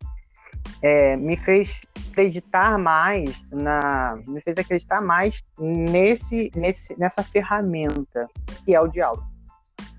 é, 0.80 1.16
me 1.16 1.37
fez 1.37 1.80
acreditar 2.08 2.78
mais 2.78 3.44
na 3.50 4.16
me 4.28 4.40
fez 4.40 4.56
acreditar 4.56 5.00
mais 5.00 5.42
nesse, 5.58 6.48
nesse 6.54 6.96
nessa 6.96 7.24
ferramenta 7.24 8.28
que 8.64 8.72
é 8.72 8.80
o 8.80 8.87
diálogo. 8.87 9.26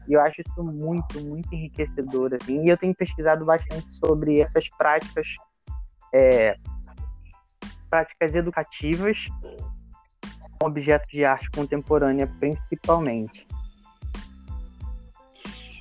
E 0.08 0.14
eu 0.14 0.22
acho 0.22 0.40
isso 0.40 0.64
muito 0.64 1.22
muito 1.22 1.54
enriquecedor 1.54 2.34
assim 2.42 2.64
e 2.64 2.70
eu 2.70 2.78
tenho 2.78 2.96
pesquisado 2.96 3.44
bastante 3.44 3.92
sobre 3.92 4.40
essas 4.40 4.70
práticas 4.70 5.28
é, 6.14 6.56
práticas 7.90 8.34
educativas 8.34 9.28
objetos 10.64 11.12
de 11.12 11.26
arte 11.26 11.50
contemporânea 11.52 12.28
principalmente 12.40 13.46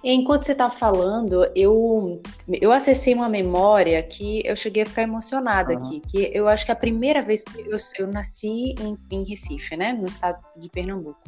Enquanto 0.03 0.45
você 0.45 0.53
estava 0.53 0.73
falando, 0.73 1.51
eu, 1.55 2.23
eu 2.61 2.71
acessei 2.71 3.15
uma 3.15 3.29
memória 3.29 4.03
que 4.03 4.43
eu 4.45 4.55
cheguei 4.55 4.85
a 4.85 4.87
ficar 4.87 5.03
emocionada 5.03 5.75
uhum. 5.75 5.79
aqui. 5.79 6.01
Que 6.01 6.31
eu 6.33 6.49
acho 6.49 6.65
que 6.65 6.71
é 6.71 6.75
a 6.75 6.77
primeira 6.77 7.23
vez 7.23 7.43
que 7.43 7.61
eu, 7.61 7.77
eu 7.99 8.07
nasci 8.07 8.75
em, 8.81 8.97
em 9.11 9.25
Recife, 9.25 9.77
né, 9.77 9.93
no 9.93 10.07
estado 10.07 10.39
de 10.57 10.69
Pernambuco. 10.69 11.21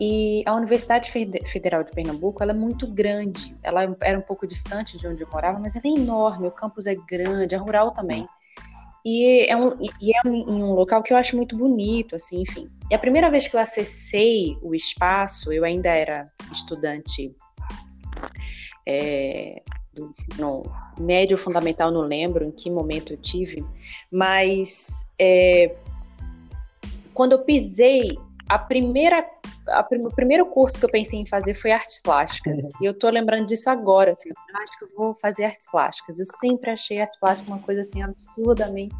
E 0.00 0.42
a 0.44 0.54
Universidade 0.54 1.10
Federal 1.10 1.84
de 1.84 1.92
Pernambuco, 1.92 2.42
ela 2.42 2.52
é 2.52 2.54
muito 2.54 2.86
grande. 2.86 3.56
Ela 3.62 3.96
era 4.02 4.18
um 4.18 4.22
pouco 4.22 4.46
distante 4.46 4.98
de 4.98 5.06
onde 5.06 5.22
eu 5.22 5.28
morava, 5.30 5.58
mas 5.58 5.76
ela 5.76 5.84
é 5.86 5.90
enorme. 5.90 6.48
O 6.48 6.50
campus 6.50 6.86
é 6.86 6.96
grande, 7.08 7.54
é 7.54 7.58
rural 7.58 7.92
também. 7.92 8.26
E 9.04 9.46
é, 9.48 9.56
um, 9.56 9.72
e 10.00 10.16
é 10.16 10.28
um, 10.28 10.34
em 10.34 10.62
um 10.62 10.72
local 10.72 11.02
que 11.02 11.12
eu 11.12 11.16
acho 11.16 11.36
muito 11.36 11.56
bonito, 11.56 12.16
assim, 12.16 12.40
enfim. 12.40 12.68
E 12.90 12.94
a 12.94 12.98
primeira 12.98 13.30
vez 13.30 13.46
que 13.46 13.54
eu 13.54 13.60
acessei 13.60 14.56
o 14.62 14.74
espaço, 14.74 15.52
eu 15.52 15.64
ainda 15.64 15.90
era 15.90 16.24
estudante 16.50 17.34
é, 18.86 19.62
do 19.92 20.10
ensino 20.10 20.62
médio 20.98 21.38
fundamental, 21.38 21.90
não 21.90 22.02
lembro 22.02 22.44
em 22.44 22.50
que 22.50 22.70
momento 22.70 23.12
eu 23.12 23.16
tive, 23.16 23.64
mas 24.12 25.12
é, 25.18 25.74
quando 27.14 27.32
eu 27.32 27.38
pisei, 27.40 28.08
a 28.48 28.58
primeira, 28.58 29.24
a, 29.68 29.86
o 30.02 30.14
primeiro 30.14 30.44
curso 30.46 30.78
que 30.78 30.84
eu 30.84 30.90
pensei 30.90 31.20
em 31.20 31.26
fazer 31.26 31.54
foi 31.54 31.70
artes 31.70 32.00
plásticas. 32.00 32.62
Uhum. 32.62 32.70
E 32.82 32.84
eu 32.86 32.94
tô 32.94 33.08
lembrando 33.08 33.46
disso 33.46 33.70
agora, 33.70 34.12
assim, 34.12 34.28
eu 34.28 34.60
acho 34.60 34.78
que 34.78 34.84
eu 34.84 34.88
vou 34.96 35.14
fazer 35.14 35.44
artes 35.44 35.70
plásticas. 35.70 36.18
Eu 36.18 36.26
sempre 36.26 36.70
achei 36.70 37.00
artes 37.00 37.18
plásticas 37.18 37.48
uma 37.48 37.60
coisa 37.60 37.80
assim 37.80 38.02
absurdamente. 38.02 38.94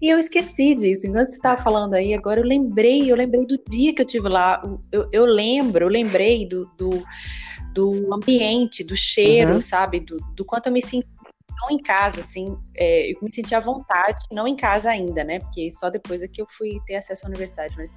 E 0.00 0.08
eu 0.08 0.18
esqueci 0.18 0.74
disso. 0.74 1.06
Enquanto 1.06 1.26
você 1.26 1.36
estava 1.36 1.60
falando 1.60 1.94
aí, 1.94 2.14
agora 2.14 2.40
eu 2.40 2.44
lembrei, 2.44 3.10
eu 3.10 3.16
lembrei 3.16 3.44
do 3.44 3.58
dia 3.68 3.94
que 3.94 4.00
eu 4.00 4.06
tive 4.06 4.28
lá. 4.28 4.62
Eu, 4.90 5.08
eu 5.12 5.26
lembro, 5.26 5.84
eu 5.84 5.88
lembrei 5.88 6.46
do, 6.46 6.64
do 6.78 7.04
do 7.76 8.14
ambiente, 8.14 8.82
do 8.82 8.96
cheiro, 8.96 9.56
uhum. 9.56 9.60
sabe? 9.60 10.00
Do, 10.00 10.16
do 10.34 10.44
quanto 10.46 10.66
eu 10.66 10.72
me 10.72 10.80
senti 10.80 11.06
não 11.60 11.70
em 11.70 11.78
casa, 11.78 12.20
assim, 12.20 12.56
é, 12.76 13.12
eu 13.12 13.18
me 13.22 13.32
senti 13.32 13.54
à 13.54 13.60
vontade, 13.60 14.22
não 14.30 14.46
em 14.46 14.54
casa 14.54 14.90
ainda, 14.90 15.24
né? 15.24 15.40
Porque 15.40 15.70
só 15.70 15.88
depois 15.88 16.22
é 16.22 16.28
que 16.28 16.40
eu 16.40 16.46
fui 16.50 16.78
ter 16.86 16.96
acesso 16.96 17.26
à 17.26 17.28
universidade, 17.28 17.74
mas 17.76 17.96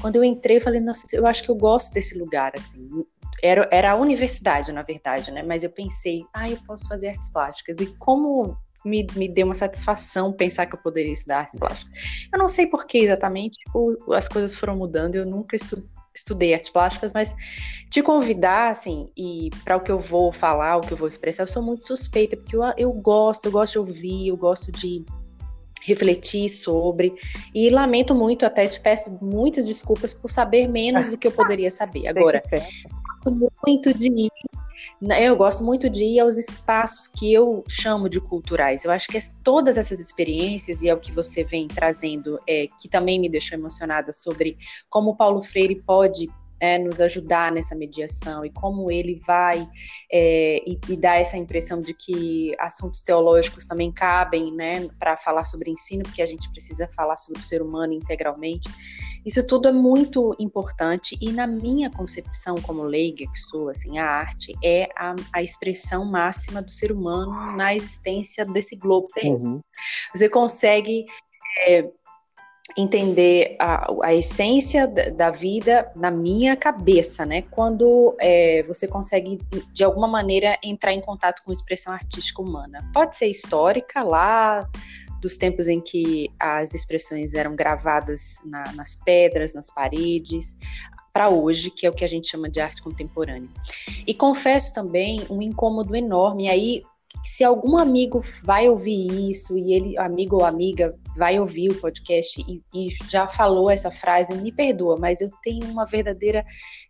quando 0.00 0.16
eu 0.16 0.24
entrei, 0.24 0.58
eu 0.58 0.60
falei, 0.60 0.80
nossa, 0.80 1.04
eu 1.12 1.26
acho 1.26 1.42
que 1.42 1.50
eu 1.50 1.54
gosto 1.56 1.92
desse 1.92 2.18
lugar, 2.18 2.52
assim. 2.56 2.88
Era, 3.42 3.68
era 3.72 3.90
a 3.92 3.96
universidade, 3.96 4.72
na 4.72 4.82
verdade, 4.82 5.32
né? 5.32 5.42
Mas 5.42 5.64
eu 5.64 5.70
pensei, 5.70 6.24
ah, 6.32 6.48
eu 6.48 6.58
posso 6.66 6.86
fazer 6.86 7.08
artes 7.08 7.32
plásticas. 7.32 7.80
E 7.80 7.86
como 7.98 8.56
me, 8.84 9.04
me 9.16 9.28
deu 9.28 9.46
uma 9.46 9.54
satisfação 9.54 10.32
pensar 10.32 10.66
que 10.66 10.74
eu 10.74 10.80
poderia 10.80 11.12
estudar 11.12 11.38
artes 11.40 11.58
plásticas. 11.58 11.98
Eu 12.32 12.38
não 12.38 12.48
sei 12.48 12.68
por 12.68 12.86
que 12.86 12.98
exatamente, 12.98 13.58
tipo, 13.58 14.14
as 14.14 14.28
coisas 14.28 14.54
foram 14.54 14.76
mudando, 14.76 15.16
eu 15.16 15.26
nunca 15.26 15.56
estudei 15.56 15.95
estudei 16.16 16.54
artes 16.54 16.70
plásticas, 16.70 17.12
mas 17.12 17.34
te 17.90 18.02
convidar, 18.02 18.70
assim, 18.70 19.10
e 19.16 19.50
para 19.64 19.76
o 19.76 19.80
que 19.80 19.90
eu 19.90 19.98
vou 19.98 20.32
falar, 20.32 20.76
o 20.76 20.80
que 20.80 20.92
eu 20.92 20.96
vou 20.96 21.08
expressar, 21.08 21.44
eu 21.44 21.48
sou 21.48 21.62
muito 21.62 21.86
suspeita, 21.86 22.36
porque 22.36 22.56
eu, 22.56 22.62
eu 22.76 22.92
gosto, 22.92 23.46
eu 23.46 23.52
gosto 23.52 23.72
de 23.72 23.78
ouvir, 23.78 24.28
eu 24.28 24.36
gosto 24.36 24.72
de 24.72 25.04
refletir 25.84 26.48
sobre, 26.48 27.14
e 27.54 27.70
lamento 27.70 28.14
muito, 28.14 28.44
até 28.44 28.66
te 28.66 28.80
peço 28.80 29.18
muitas 29.22 29.66
desculpas 29.66 30.12
por 30.12 30.30
saber 30.30 30.68
menos 30.68 31.10
do 31.10 31.18
que 31.18 31.28
eu 31.28 31.32
poderia 31.32 31.70
saber. 31.70 32.08
Agora, 32.08 32.42
muito 33.66 33.94
de 33.94 34.10
eu 35.20 35.36
gosto 35.36 35.64
muito 35.64 35.88
de 35.88 36.04
ir 36.04 36.20
aos 36.20 36.36
espaços 36.36 37.06
que 37.08 37.32
eu 37.32 37.64
chamo 37.68 38.08
de 38.08 38.20
culturais. 38.20 38.84
Eu 38.84 38.90
acho 38.90 39.08
que 39.08 39.18
todas 39.42 39.78
essas 39.78 40.00
experiências, 40.00 40.82
e 40.82 40.88
é 40.88 40.94
o 40.94 41.00
que 41.00 41.12
você 41.12 41.44
vem 41.44 41.68
trazendo, 41.68 42.38
é, 42.48 42.68
que 42.80 42.88
também 42.88 43.20
me 43.20 43.28
deixou 43.28 43.58
emocionada 43.58 44.12
sobre 44.12 44.56
como 44.88 45.10
o 45.10 45.16
Paulo 45.16 45.42
Freire 45.42 45.82
pode 45.82 46.28
é, 46.60 46.78
nos 46.78 47.00
ajudar 47.00 47.52
nessa 47.52 47.74
mediação 47.74 48.44
e 48.44 48.50
como 48.50 48.90
ele 48.90 49.20
vai 49.26 49.68
é, 50.10 50.62
e, 50.66 50.78
e 50.88 50.96
dá 50.96 51.16
essa 51.16 51.36
impressão 51.36 51.80
de 51.80 51.92
que 51.92 52.54
assuntos 52.58 53.02
teológicos 53.02 53.66
também 53.66 53.92
cabem 53.92 54.54
né, 54.54 54.88
para 54.98 55.16
falar 55.16 55.44
sobre 55.44 55.70
ensino, 55.70 56.02
porque 56.02 56.22
a 56.22 56.26
gente 56.26 56.50
precisa 56.50 56.88
falar 56.88 57.18
sobre 57.18 57.40
o 57.40 57.44
ser 57.44 57.62
humano 57.62 57.92
integralmente. 57.92 58.68
Isso 59.26 59.44
tudo 59.44 59.66
é 59.66 59.72
muito 59.72 60.36
importante 60.38 61.18
e 61.20 61.32
na 61.32 61.48
minha 61.48 61.90
concepção 61.90 62.54
como 62.62 62.84
leiga 62.84 63.26
que 63.26 63.38
sou, 63.40 63.68
assim, 63.68 63.98
a 63.98 64.06
arte 64.06 64.54
é 64.62 64.88
a, 64.96 65.16
a 65.32 65.42
expressão 65.42 66.04
máxima 66.04 66.62
do 66.62 66.70
ser 66.70 66.92
humano 66.92 67.56
na 67.56 67.74
existência 67.74 68.46
desse 68.46 68.76
globo 68.76 69.08
terreno. 69.12 69.54
Uhum. 69.54 69.60
Você 70.14 70.28
consegue 70.28 71.04
é, 71.66 71.90
entender 72.76 73.56
a, 73.58 73.86
a 74.02 74.14
essência 74.14 74.86
da 74.86 75.30
vida 75.30 75.90
na 75.94 76.10
minha 76.10 76.56
cabeça, 76.56 77.26
né? 77.26 77.42
Quando 77.42 78.16
é, 78.20 78.62
você 78.62 78.86
consegue, 78.86 79.40
de 79.72 79.84
alguma 79.84 80.06
maneira, 80.06 80.58
entrar 80.62 80.92
em 80.92 81.00
contato 81.00 81.42
com 81.42 81.50
a 81.50 81.52
expressão 81.52 81.92
artística 81.92 82.40
humana. 82.40 82.88
Pode 82.92 83.16
ser 83.16 83.26
histórica, 83.26 84.02
lá 84.02 84.68
dos 85.26 85.36
tempos 85.36 85.66
em 85.66 85.80
que 85.80 86.30
as 86.38 86.72
expressões 86.72 87.34
eram 87.34 87.56
gravadas 87.56 88.38
na, 88.44 88.72
nas 88.74 88.94
pedras, 88.94 89.54
nas 89.54 89.68
paredes, 89.68 90.56
para 91.12 91.28
hoje, 91.28 91.68
que 91.68 91.84
é 91.84 91.90
o 91.90 91.92
que 91.92 92.04
a 92.04 92.08
gente 92.08 92.28
chama 92.28 92.48
de 92.48 92.60
arte 92.60 92.80
contemporânea. 92.80 93.48
E 94.06 94.14
confesso 94.14 94.72
também 94.72 95.26
um 95.28 95.42
incômodo 95.42 95.96
enorme, 95.96 96.48
aí 96.48 96.84
se 97.24 97.42
algum 97.42 97.76
amigo 97.76 98.20
vai 98.44 98.68
ouvir 98.68 99.30
isso 99.30 99.58
e 99.58 99.74
ele, 99.74 99.98
amigo 99.98 100.36
ou 100.36 100.44
amiga, 100.44 100.96
vai 101.16 101.40
ouvir 101.40 101.70
o 101.70 101.80
podcast 101.80 102.40
e, 102.40 102.62
e, 102.74 102.88
já 103.08 103.26
falou 103.26 103.70
essa 103.70 103.90
frase, 103.90 104.34
me 104.34 104.52
perdoa, 104.52 104.96
mas 104.98 105.20
eu 105.20 105.30
tenho 105.42 105.66
uma 105.66 105.84
verdadeira 105.84 106.44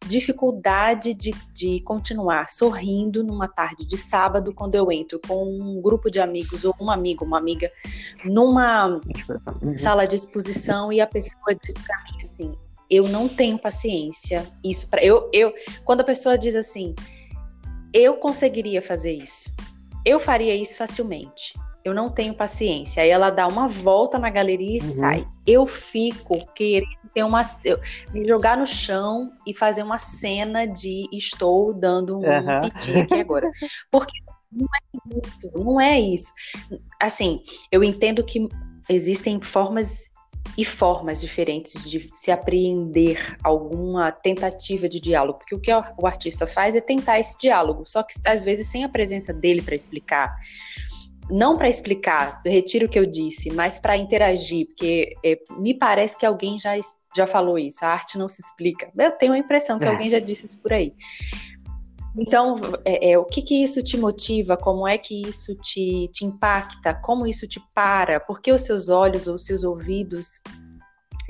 dificuldade 0.07 1.15
de, 1.15 1.33
de 1.55 1.81
continuar 1.83 2.49
sorrindo 2.49 3.23
numa 3.23 3.49
tarde 3.49 3.87
de 3.87 3.97
sábado 3.97 4.53
quando 4.53 4.75
eu 4.75 4.91
entro 4.91 5.21
com 5.27 5.45
um 5.45 5.81
grupo 5.81 6.11
de 6.11 6.21
amigos 6.21 6.65
ou 6.65 6.75
um 6.81 6.91
amigo, 6.91 7.25
uma 7.25 7.39
amiga, 7.39 7.71
numa 8.25 9.01
uhum. 9.63 9.79
sala 9.79 10.07
de 10.07 10.17
exposição 10.17 10.93
e 10.93 11.01
a 11.01 11.07
pessoa 11.07 11.55
diz 11.55 11.75
para 11.87 12.03
mim 12.05 12.21
assim, 12.21 12.53
eu 12.91 13.09
não 13.09 13.29
tenho 13.29 13.59
paciência. 13.59 14.47
Isso 14.63 14.89
para 14.91 15.03
eu, 15.05 15.29
eu, 15.33 15.53
quando 15.85 16.03
a 16.03 16.05
pessoa 16.05 16.37
diz 16.37 16.55
assim, 16.55 16.95
eu 17.93 18.17
conseguiria 18.17 18.83
fazer 18.83 19.13
isso 19.13 19.51
eu 20.07 20.21
faria 20.21 20.55
isso 20.55 20.77
facilmente. 20.77 21.53
Eu 21.85 21.93
não 21.93 22.11
tenho 22.11 22.33
paciência. 22.33 23.03
Aí 23.03 23.11
ela 23.11 23.29
dá 23.29 23.47
uma 23.47 23.69
volta 23.69 24.19
na 24.19 24.31
galeria 24.31 24.79
e 24.79 24.81
uhum. 24.81 24.81
sai. 24.81 25.29
Eu 25.45 25.67
fico 25.67 26.39
querendo 26.55 26.89
ter 27.13 27.25
uma. 27.25 27.43
Me 28.13 28.27
jogar 28.27 28.57
no 28.57 28.67
chão 28.67 29.33
e 29.47 29.53
fazer 29.53 29.83
uma 29.83 29.99
cena 29.99 30.65
de 30.67 31.07
estou 31.13 31.75
dando 31.75 32.19
um 32.19 32.25
uhum. 32.25 32.61
pitinho 32.63 33.03
aqui 33.03 33.15
agora. 33.15 33.51
Porque 33.91 34.13
não 34.51 34.67
é 34.67 35.27
isso, 35.27 35.53
não 35.55 35.81
é 35.81 36.01
isso. 36.01 36.33
Assim, 37.01 37.41
eu 37.71 37.83
entendo 37.83 38.25
que 38.25 38.49
existem 38.89 39.41
formas 39.41 40.11
e 40.57 40.65
formas 40.65 41.21
diferentes 41.21 41.89
de 41.89 42.11
se 42.15 42.31
apreender 42.31 43.37
alguma 43.43 44.11
tentativa 44.13 44.89
de 44.89 45.01
diálogo, 45.01 45.39
porque 45.39 45.55
o 45.55 45.61
que 45.61 45.71
o 45.73 46.07
artista 46.07 46.47
faz 46.47 46.77
é 46.77 46.81
tentar 46.81 47.19
esse 47.19 47.39
diálogo, 47.39 47.85
só 47.87 48.03
que 48.03 48.15
às 48.27 48.45
vezes 48.45 48.69
sem 48.69 48.85
a 48.85 48.89
presença 48.89 49.33
dele 49.33 49.63
para 49.63 49.75
explicar. 49.75 50.35
Não 51.29 51.57
para 51.57 51.69
explicar, 51.69 52.41
retiro 52.47 52.87
o 52.87 52.89
que 52.89 52.99
eu 52.99 53.05
disse, 53.05 53.51
mas 53.51 53.79
para 53.79 53.97
interagir, 53.97 54.69
porque 54.69 55.13
é, 55.25 55.39
me 55.59 55.75
parece 55.75 56.17
que 56.17 56.25
alguém 56.25 56.57
já, 56.57 56.75
já 57.17 57.27
falou 57.27 57.59
isso, 57.59 57.85
a 57.85 57.89
arte 57.89 58.17
não 58.17 58.29
se 58.29 58.41
explica. 58.41 58.93
Eu 58.97 59.11
tenho 59.11 59.33
a 59.33 59.39
impressão 59.39 59.79
que 59.79 59.85
é. 59.85 59.89
alguém 59.89 60.09
já 60.09 60.21
disse 60.21 60.47
isso 60.47 60.63
por 60.63 60.73
aí. 60.73 60.93
Então, 62.19 62.57
é, 62.85 63.13
é, 63.13 63.19
o 63.19 63.25
que, 63.25 63.43
que 63.43 63.63
isso 63.63 63.83
te 63.83 63.99
motiva? 63.99 64.57
Como 64.57 64.89
é 64.89 64.97
que 64.97 65.23
isso 65.23 65.55
te, 65.57 66.09
te 66.13 66.25
impacta? 66.25 66.95
Como 66.95 67.27
isso 67.27 67.47
te 67.47 67.61
para? 67.75 68.19
Por 68.19 68.41
que 68.41 68.53
os 68.53 68.63
seus 68.63 68.89
olhos 68.89 69.29
ou 69.29 69.35
os 69.35 69.45
seus 69.45 69.63
ouvidos 69.63 70.41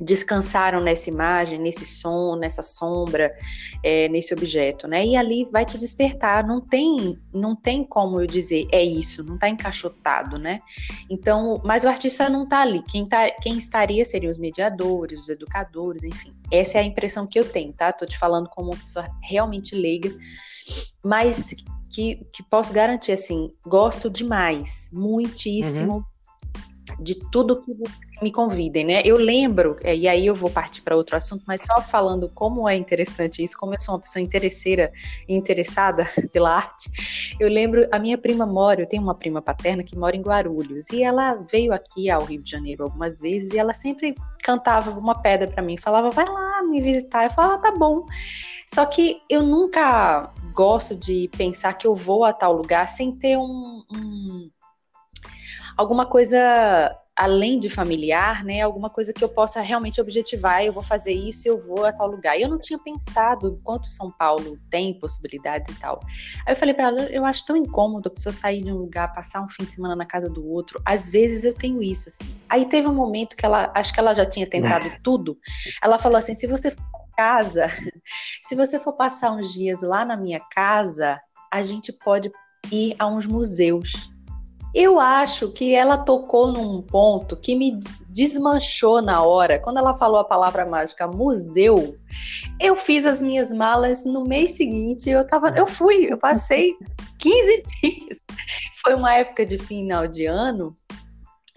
descansaram 0.01 0.81
nessa 0.81 1.09
imagem, 1.09 1.59
nesse 1.59 1.85
som, 1.87 2.37
nessa 2.37 2.63
sombra, 2.63 3.35
é, 3.83 4.09
nesse 4.09 4.35
objeto, 4.35 4.87
né? 4.87 5.07
E 5.07 5.17
ali 5.17 5.45
vai 5.51 5.65
te 5.65 5.79
despertar. 5.79 6.47
Não 6.47 6.61
tem, 6.61 7.19
não 7.33 7.57
tem 7.57 7.85
como 7.85 8.21
eu 8.21 8.27
dizer 8.27 8.67
é 8.73 8.85
isso, 8.85 9.23
não 9.25 9.35
está 9.35 9.49
encaixotado, 9.49 10.39
né? 10.39 10.61
Então, 11.09 11.61
mas 11.65 11.85
o 11.85 11.89
artista 11.89 12.29
não 12.29 12.45
está 12.45 12.61
ali. 12.61 12.83
Quem, 12.83 13.07
tá, 13.07 13.31
quem 13.43 13.57
estaria 13.57 14.05
seriam 14.05 14.31
os 14.31 14.39
mediadores, 14.39 15.23
os 15.23 15.29
educadores, 15.29 16.03
enfim. 16.03 16.35
Essa 16.51 16.79
é 16.79 16.81
a 16.83 16.85
impressão 16.85 17.27
que 17.27 17.39
eu 17.39 17.49
tenho, 17.49 17.73
tá? 17.73 17.93
Tô 17.93 18.05
te 18.07 18.19
falando 18.19 18.49
como 18.49 18.71
uma 18.71 18.79
pessoa 18.79 19.09
realmente 19.23 19.75
leiga 19.75 20.15
mas 21.05 21.55
que, 21.91 22.27
que 22.33 22.43
posso 22.43 22.73
garantir, 22.73 23.13
assim, 23.13 23.53
gosto 23.65 24.11
demais, 24.11 24.91
muitíssimo. 24.93 25.95
Uhum. 25.95 26.05
De 27.01 27.15
tudo 27.31 27.63
que 27.63 27.73
me 28.23 28.33
convidem, 28.33 28.85
né? 28.85 29.03
Eu 29.05 29.17
lembro, 29.17 29.77
é, 29.83 29.95
e 29.95 30.09
aí 30.09 30.27
eu 30.27 30.35
vou 30.35 30.49
partir 30.49 30.81
para 30.83 30.97
outro 30.97 31.17
assunto, 31.17 31.45
mas 31.47 31.63
só 31.63 31.81
falando 31.83 32.31
como 32.33 32.69
é 32.69 32.77
interessante 32.77 33.43
isso, 33.43 33.57
como 33.59 33.75
eu 33.75 33.81
sou 33.81 33.95
uma 33.95 34.01
pessoa 34.01 34.23
interesseira 34.23 34.91
e 35.29 35.37
interessada 35.37 36.05
pela 36.33 36.55
arte, 36.55 36.91
eu 37.39 37.49
lembro, 37.49 37.87
a 37.91 37.99
minha 37.99 38.17
prima 38.17 38.47
mora, 38.47 38.81
eu 38.81 38.89
tenho 38.89 39.03
uma 39.03 39.15
prima 39.15 39.43
paterna 39.43 39.83
que 39.83 39.97
mora 39.97 40.17
em 40.17 40.23
Guarulhos, 40.23 40.91
e 40.91 41.03
ela 41.03 41.35
veio 41.35 41.73
aqui 41.73 42.09
ao 42.09 42.25
Rio 42.25 42.43
de 42.43 42.51
Janeiro 42.51 42.85
algumas 42.85 43.21
vezes, 43.21 43.53
e 43.53 43.59
ela 43.59 43.75
sempre 43.75 44.15
cantava 44.43 44.91
uma 44.91 45.21
pedra 45.21 45.49
para 45.49 45.63
mim, 45.63 45.77
falava, 45.77 46.11
vai 46.11 46.27
lá 46.27 46.63
me 46.63 46.81
visitar, 46.81 47.25
eu 47.25 47.31
falava, 47.31 47.55
ah, 47.55 47.59
tá 47.59 47.73
bom. 47.73 48.07
Só 48.67 48.85
que 48.85 49.21
eu 49.29 49.43
nunca 49.43 50.33
gosto 50.53 50.97
de 50.97 51.29
pensar 51.37 51.75
que 51.75 51.87
eu 51.87 51.95
vou 51.95 52.25
a 52.25 52.33
tal 52.33 52.55
lugar 52.55 52.89
sem 52.89 53.13
ter 53.13 53.37
um, 53.37 53.83
um 53.93 54.51
alguma 55.77 56.07
coisa 56.07 56.97
além 57.17 57.59
de 57.59 57.71
familiar, 57.71 58.45
né? 58.45 58.61
Alguma 58.61 58.91
coisa 58.91 59.11
que 59.11 59.25
eu 59.25 59.29
possa 59.29 59.63
realmente 59.63 59.99
objetivar, 60.03 60.63
eu 60.63 60.73
vou 60.73 60.83
fazer 60.83 61.15
isso, 61.15 61.49
eu 61.49 61.59
vou 61.59 61.87
a 61.87 61.93
tal 61.93 62.09
lugar. 62.09 62.39
E 62.39 62.43
eu 62.43 62.49
não 62.49 62.59
tinha 62.59 62.79
pensado 62.79 63.59
quanto 63.65 63.89
São 63.89 64.11
Paulo 64.11 64.59
tem 64.69 64.99
possibilidades 64.99 65.75
e 65.75 65.81
tal. 65.81 65.99
Aí 66.45 66.53
eu 66.53 66.57
falei 66.57 66.75
para 66.75 66.89
ela, 66.89 67.03
eu 67.05 67.25
acho 67.25 67.47
tão 67.47 67.57
incômodo 67.57 68.09
a 68.09 68.13
pessoa 68.13 68.35
sair 68.35 68.63
de 68.63 68.71
um 68.71 68.77
lugar, 68.77 69.15
passar 69.15 69.43
um 69.43 69.49
fim 69.49 69.65
de 69.65 69.73
semana 69.73 69.97
na 69.97 70.05
casa 70.05 70.29
do 70.29 70.47
outro. 70.47 70.81
Às 70.85 71.09
vezes 71.09 71.43
eu 71.43 71.55
tenho 71.55 71.83
isso 71.83 72.11
assim. 72.11 72.37
Aí 72.51 72.67
teve 72.67 72.87
um 72.87 72.95
momento 72.95 73.35
que 73.35 73.47
ela, 73.47 73.73
acho 73.75 73.95
que 73.95 74.01
ela 74.01 74.13
já 74.13 74.27
tinha 74.27 74.47
tentado 74.47 74.85
tudo. 75.03 75.39
Ela 75.83 75.99
falou 75.99 76.19
assim: 76.19 76.35
"Se 76.35 76.47
você 76.47 76.77
casa, 77.17 77.67
se 78.43 78.55
você 78.55 78.79
for 78.79 78.93
passar 78.93 79.33
uns 79.33 79.55
dias 79.55 79.81
lá 79.81 80.05
na 80.05 80.19
minha 80.19 80.41
casa, 80.53 81.19
a 81.51 81.63
gente 81.63 81.91
pode 81.91 82.31
ir 82.71 82.95
a 82.99 83.07
uns 83.07 83.27
museus. 83.27 84.11
Eu 84.79 85.01
acho 85.01 85.51
que 85.53 85.75
ela 85.75 85.97
tocou 85.97 86.53
num 86.53 86.83
ponto 86.83 87.35
que 87.35 87.55
me 87.55 87.81
desmanchou 88.11 89.01
na 89.01 89.23
hora. 89.23 89.59
Quando 89.59 89.79
ela 89.79 89.95
falou 89.95 90.19
a 90.21 90.25
palavra 90.25 90.67
mágica 90.67 91.09
museu, 91.09 91.97
eu 92.61 92.77
fiz 92.77 93.07
as 93.07 93.23
minhas 93.23 93.51
malas 93.51 94.05
no 94.05 94.23
mês 94.23 94.53
seguinte. 94.53 95.09
Eu 95.09 95.27
tava, 95.27 95.49
eu 95.57 95.67
fui, 95.67 96.13
eu 96.13 96.19
passei 96.19 96.75
15 97.19 97.65
dias. 97.83 98.23
Foi 98.83 98.93
uma 98.95 99.15
época 99.15 99.47
de 99.47 99.57
final 99.57 100.07
de 100.07 100.27
ano 100.27 100.77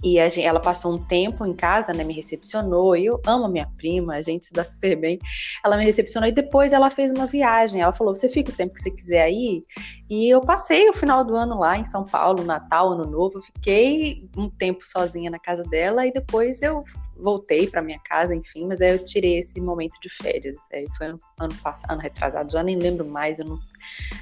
e 0.03 0.15
gente, 0.29 0.45
ela 0.45 0.59
passou 0.59 0.93
um 0.93 0.97
tempo 0.97 1.45
em 1.45 1.53
casa, 1.53 1.93
né? 1.93 2.03
Me 2.03 2.13
recepcionou. 2.13 2.95
E 2.95 3.05
eu 3.05 3.21
amo 3.25 3.45
a 3.45 3.49
minha 3.49 3.67
prima, 3.77 4.15
a 4.15 4.21
gente 4.21 4.45
se 4.45 4.53
dá 4.53 4.63
super 4.63 4.95
bem. 4.95 5.19
Ela 5.63 5.77
me 5.77 5.83
recepcionou 5.83 6.29
e 6.29 6.31
depois 6.31 6.71
ela 6.71 6.89
fez 6.89 7.12
uma 7.12 7.27
viagem. 7.27 7.81
Ela 7.81 7.91
falou: 7.91 8.15
Você 8.15 8.29
fica 8.29 8.51
o 8.51 8.55
tempo 8.55 8.73
que 8.73 8.81
você 8.81 8.91
quiser 8.91 9.23
aí. 9.23 9.62
E 10.09 10.29
eu 10.33 10.41
passei 10.41 10.89
o 10.89 10.93
final 10.93 11.23
do 11.23 11.35
ano 11.35 11.59
lá 11.59 11.77
em 11.77 11.83
São 11.83 12.05
Paulo, 12.05 12.43
Natal, 12.43 12.93
Ano 12.93 13.09
Novo. 13.09 13.41
Fiquei 13.41 14.29
um 14.38 14.49
tempo 14.49 14.88
sozinha 14.88 15.29
na 15.29 15.39
casa 15.39 15.63
dela 15.63 16.05
e 16.05 16.12
depois 16.12 16.62
eu 16.62 16.83
voltei 17.19 17.67
para 17.67 17.82
minha 17.82 17.99
casa, 17.99 18.34
enfim, 18.34 18.65
mas 18.65 18.82
aí 18.82 18.91
eu 18.91 19.03
tirei 19.03 19.39
esse 19.39 19.60
momento 19.62 19.99
de 20.01 20.10
férias. 20.10 20.55
Aí 20.71 20.88
foi 20.97 21.08
ano, 21.08 21.19
ano 21.39 21.55
passado, 21.55 21.91
ano 21.91 22.01
retrasado, 22.01 22.51
já 22.51 22.63
nem 22.63 22.77
lembro 22.77 23.05
mais, 23.05 23.39
eu 23.39 23.45
não, 23.45 23.60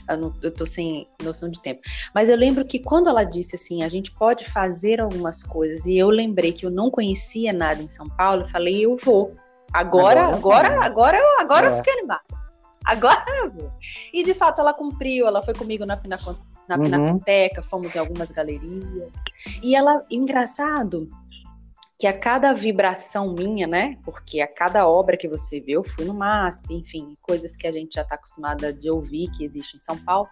eu 0.10 0.18
não, 0.18 0.34
eu 0.42 0.52
tô 0.52 0.66
sem 0.66 1.08
noção 1.24 1.50
de 1.50 1.62
tempo. 1.62 1.82
Mas 2.14 2.30
eu 2.30 2.36
lembro 2.36 2.66
que 2.66 2.80
quando 2.80 3.10
ela 3.10 3.24
disse 3.24 3.56
assim, 3.56 3.84
a 3.84 3.90
gente 3.90 4.12
pode 4.12 4.46
fazer 4.46 5.00
algumas 5.00 5.44
coisas, 5.44 5.86
e 5.86 5.98
eu 5.98 6.10
lembrei 6.10 6.52
que 6.52 6.66
eu 6.66 6.72
não 6.72 6.90
conhecia 6.90 7.54
nada 7.54 7.82
em 7.82 7.90
São 7.90 8.10
Paulo, 8.10 8.42
eu 8.42 8.48
falei, 8.48 8.86
eu 8.86 8.98
vou. 8.98 9.36
Agora, 9.74 10.22
agora, 10.24 10.68
agora, 10.68 10.86
agora, 10.86 11.18
eu, 11.18 11.40
agora 11.40 11.68
é. 11.68 11.70
eu 11.70 11.76
fiquei 11.78 11.94
animada. 11.94 12.22
Agora 12.86 13.26
eu 13.44 13.52
vou. 13.52 13.72
E 14.14 14.24
de 14.24 14.34
fato 14.34 14.62
ela 14.62 14.74
cumpriu, 14.74 15.28
ela 15.28 15.44
foi 15.44 15.54
comigo 15.54 15.86
na, 15.86 16.00
na, 16.06 16.18
na 16.68 16.78
uhum. 16.78 16.84
Pinacoteca, 16.84 17.62
fomos 17.62 17.94
em 17.94 18.00
algumas 18.00 18.32
galerias. 18.32 19.12
E 19.62 19.76
ela, 19.76 20.06
engraçado, 20.10 21.10
que 22.00 22.06
a 22.06 22.18
cada 22.18 22.54
vibração 22.54 23.34
minha, 23.34 23.66
né? 23.66 23.98
Porque 24.06 24.40
a 24.40 24.48
cada 24.48 24.88
obra 24.88 25.18
que 25.18 25.28
você 25.28 25.60
vê, 25.60 25.72
eu 25.72 25.84
fui 25.84 26.06
no 26.06 26.14
MASP, 26.14 26.74
enfim, 26.74 27.16
coisas 27.22 27.56
que 27.56 27.66
a 27.66 27.72
gente 27.72 27.96
já 27.96 28.04
está 28.04 28.16
acostumada 28.16 28.72
de 28.72 28.90
ouvir 28.90 29.32
que 29.32 29.44
existe 29.44 29.78
em 29.78 29.80
São 29.80 29.98
Paulo. 29.98 30.30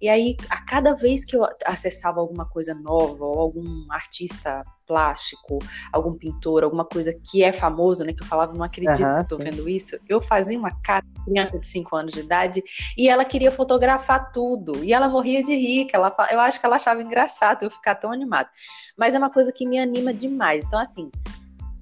E 0.00 0.10
aí, 0.10 0.36
a 0.50 0.62
cada 0.64 0.94
vez 0.94 1.24
que 1.24 1.34
eu 1.34 1.46
acessava 1.64 2.20
alguma 2.20 2.46
coisa 2.46 2.74
nova, 2.74 3.24
ou 3.24 3.40
algum 3.40 3.90
artista 3.90 4.62
plástico, 4.86 5.58
algum 5.92 6.12
pintor, 6.12 6.64
alguma 6.64 6.84
coisa 6.84 7.12
que 7.12 7.42
é 7.42 7.52
famoso, 7.52 8.04
né? 8.04 8.12
Que 8.12 8.22
eu 8.22 8.26
falava, 8.26 8.52
não 8.52 8.62
acredito 8.62 9.02
uhum, 9.02 9.10
que 9.10 9.18
eu 9.18 9.28
tô 9.28 9.38
vendo 9.38 9.68
isso. 9.68 9.98
Eu 10.08 10.20
fazia 10.20 10.58
uma 10.58 10.70
cara 10.82 11.04
criança 11.24 11.58
de 11.58 11.66
5 11.66 11.96
anos 11.96 12.12
de 12.12 12.20
idade 12.20 12.62
e 12.96 13.08
ela 13.08 13.24
queria 13.24 13.50
fotografar 13.50 14.30
tudo. 14.30 14.82
E 14.84 14.92
ela 14.92 15.08
morria 15.08 15.42
de 15.42 15.54
rir, 15.54 15.88
ela, 15.92 16.14
eu 16.30 16.40
acho 16.40 16.60
que 16.60 16.66
ela 16.66 16.76
achava 16.76 17.02
engraçado 17.02 17.64
eu 17.64 17.70
ficar 17.70 17.96
tão 17.96 18.12
animada. 18.12 18.48
Mas 18.96 19.14
é 19.14 19.18
uma 19.18 19.30
coisa 19.30 19.52
que 19.52 19.66
me 19.66 19.78
anima 19.78 20.14
demais. 20.14 20.64
Então, 20.64 20.78
assim, 20.78 21.10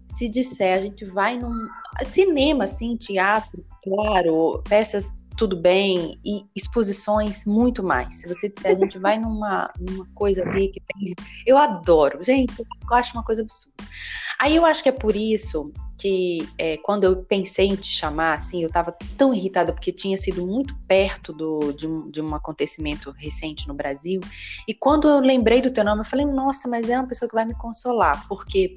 se 0.08 0.28
disser 0.28 0.78
a 0.78 0.80
gente 0.80 1.04
vai 1.04 1.36
num 1.36 1.68
cinema, 2.02 2.64
assim, 2.64 2.96
teatro, 2.96 3.64
claro, 3.82 4.62
peças 4.68 5.23
tudo 5.36 5.56
bem, 5.56 6.18
e 6.24 6.44
exposições 6.54 7.44
muito 7.44 7.82
mais. 7.82 8.20
Se 8.20 8.28
você 8.28 8.48
disser, 8.48 8.76
a 8.76 8.78
gente 8.78 8.98
vai 8.98 9.18
numa, 9.18 9.70
numa 9.78 10.06
coisa 10.14 10.42
ali 10.42 10.68
que 10.68 10.80
tem. 10.80 11.14
Eu 11.46 11.58
adoro, 11.58 12.22
gente, 12.22 12.54
eu 12.58 12.96
acho 12.96 13.14
uma 13.14 13.24
coisa 13.24 13.42
absurda. 13.42 13.74
Aí 14.38 14.56
eu 14.56 14.64
acho 14.64 14.82
que 14.82 14.88
é 14.88 14.92
por 14.92 15.14
isso 15.14 15.72
que 15.98 16.48
é, 16.58 16.76
quando 16.78 17.04
eu 17.04 17.16
pensei 17.16 17.68
em 17.68 17.76
te 17.76 17.86
chamar, 17.86 18.34
assim, 18.34 18.62
eu 18.62 18.68
estava 18.68 18.92
tão 19.16 19.32
irritada 19.32 19.72
porque 19.72 19.92
tinha 19.92 20.16
sido 20.16 20.46
muito 20.46 20.74
perto 20.86 21.32
do, 21.32 21.72
de, 21.72 21.86
um, 21.86 22.10
de 22.10 22.20
um 22.20 22.34
acontecimento 22.34 23.10
recente 23.12 23.66
no 23.68 23.74
Brasil. 23.74 24.20
E 24.68 24.74
quando 24.74 25.08
eu 25.08 25.20
lembrei 25.20 25.62
do 25.62 25.70
teu 25.70 25.84
nome, 25.84 26.00
eu 26.00 26.04
falei, 26.04 26.26
nossa, 26.26 26.68
mas 26.68 26.90
é 26.90 26.98
uma 26.98 27.08
pessoa 27.08 27.28
que 27.28 27.34
vai 27.34 27.44
me 27.44 27.54
consolar, 27.54 28.26
porque 28.28 28.76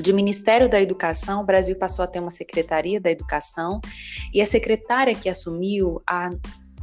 de 0.00 0.12
Ministério 0.12 0.68
da 0.68 0.80
Educação, 0.80 1.42
o 1.42 1.46
Brasil 1.46 1.78
passou 1.78 2.04
a 2.04 2.08
ter 2.08 2.20
uma 2.20 2.30
Secretaria 2.30 3.00
da 3.00 3.10
Educação, 3.10 3.80
e 4.32 4.40
a 4.40 4.46
secretária 4.46 5.14
que 5.14 5.28
assumiu, 5.28 6.02
a 6.06 6.30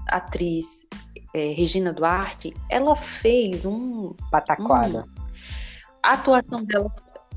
atriz 0.08 0.88
é, 1.34 1.54
Regina 1.54 1.94
Duarte, 1.94 2.56
ela 2.70 2.96
fez 2.96 3.66
um. 3.66 4.14
Pataquada. 4.32 5.06
Um, 5.06 5.22
a 6.04 6.14
atuação 6.14 6.64
dela. 6.64 6.92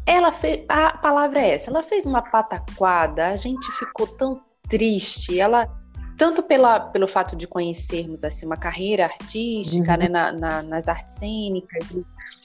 Ela 0.06 0.32
fez. 0.32 0.64
A 0.68 0.96
palavra 0.96 1.40
é 1.40 1.54
essa, 1.54 1.70
ela 1.70 1.82
fez 1.82 2.06
uma 2.06 2.22
pataquada, 2.22 3.28
a 3.28 3.37
gente 3.37 3.70
ficou 3.72 4.06
tão 4.06 4.40
triste. 4.68 5.38
Ela 5.38 5.68
tanto 6.22 6.40
pela, 6.40 6.78
pelo 6.78 7.08
fato 7.08 7.35
de 7.35 7.48
conhecermos 7.48 8.22
assim 8.22 8.46
uma 8.46 8.56
carreira 8.56 9.02
artística, 9.02 9.90
uhum. 9.90 9.98
né, 9.98 10.08
na, 10.08 10.32
na, 10.32 10.62
nas 10.62 10.87
artes 10.88 11.16
cênicas, 11.16 11.85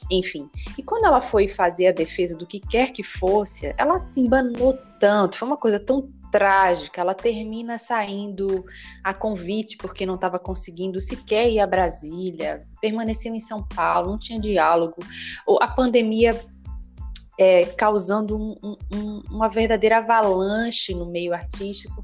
enfim. 0.09 0.49
E 0.75 0.81
quando 0.81 1.05
ela 1.05 1.21
foi 1.21 1.47
fazer 1.47 1.85
a 1.85 1.91
defesa 1.91 2.35
do 2.35 2.47
que 2.47 2.59
quer 2.59 2.91
que 2.91 3.03
fosse, 3.03 3.75
ela 3.77 3.99
se 3.99 4.19
embanou 4.19 4.75
tanto, 4.99 5.37
foi 5.37 5.47
uma 5.47 5.57
coisa 5.57 5.79
tão 5.79 6.09
trágica. 6.31 7.01
Ela 7.01 7.13
termina 7.13 7.77
saindo 7.77 8.65
a 9.03 9.13
convite 9.13 9.77
porque 9.77 10.07
não 10.07 10.15
estava 10.15 10.39
conseguindo 10.39 10.99
sequer 10.99 11.47
ir 11.47 11.59
a 11.59 11.67
Brasília, 11.67 12.65
permaneceu 12.81 13.35
em 13.35 13.39
São 13.39 13.61
Paulo, 13.61 14.09
não 14.09 14.17
tinha 14.17 14.39
diálogo. 14.39 14.95
A 15.61 15.67
pandemia 15.67 16.35
é, 17.39 17.65
causando 17.65 18.35
um, 18.35 18.75
um, 18.91 19.21
uma 19.29 19.47
verdadeira 19.47 19.99
avalanche 19.99 20.95
no 20.95 21.05
meio 21.05 21.31
artístico 21.31 22.03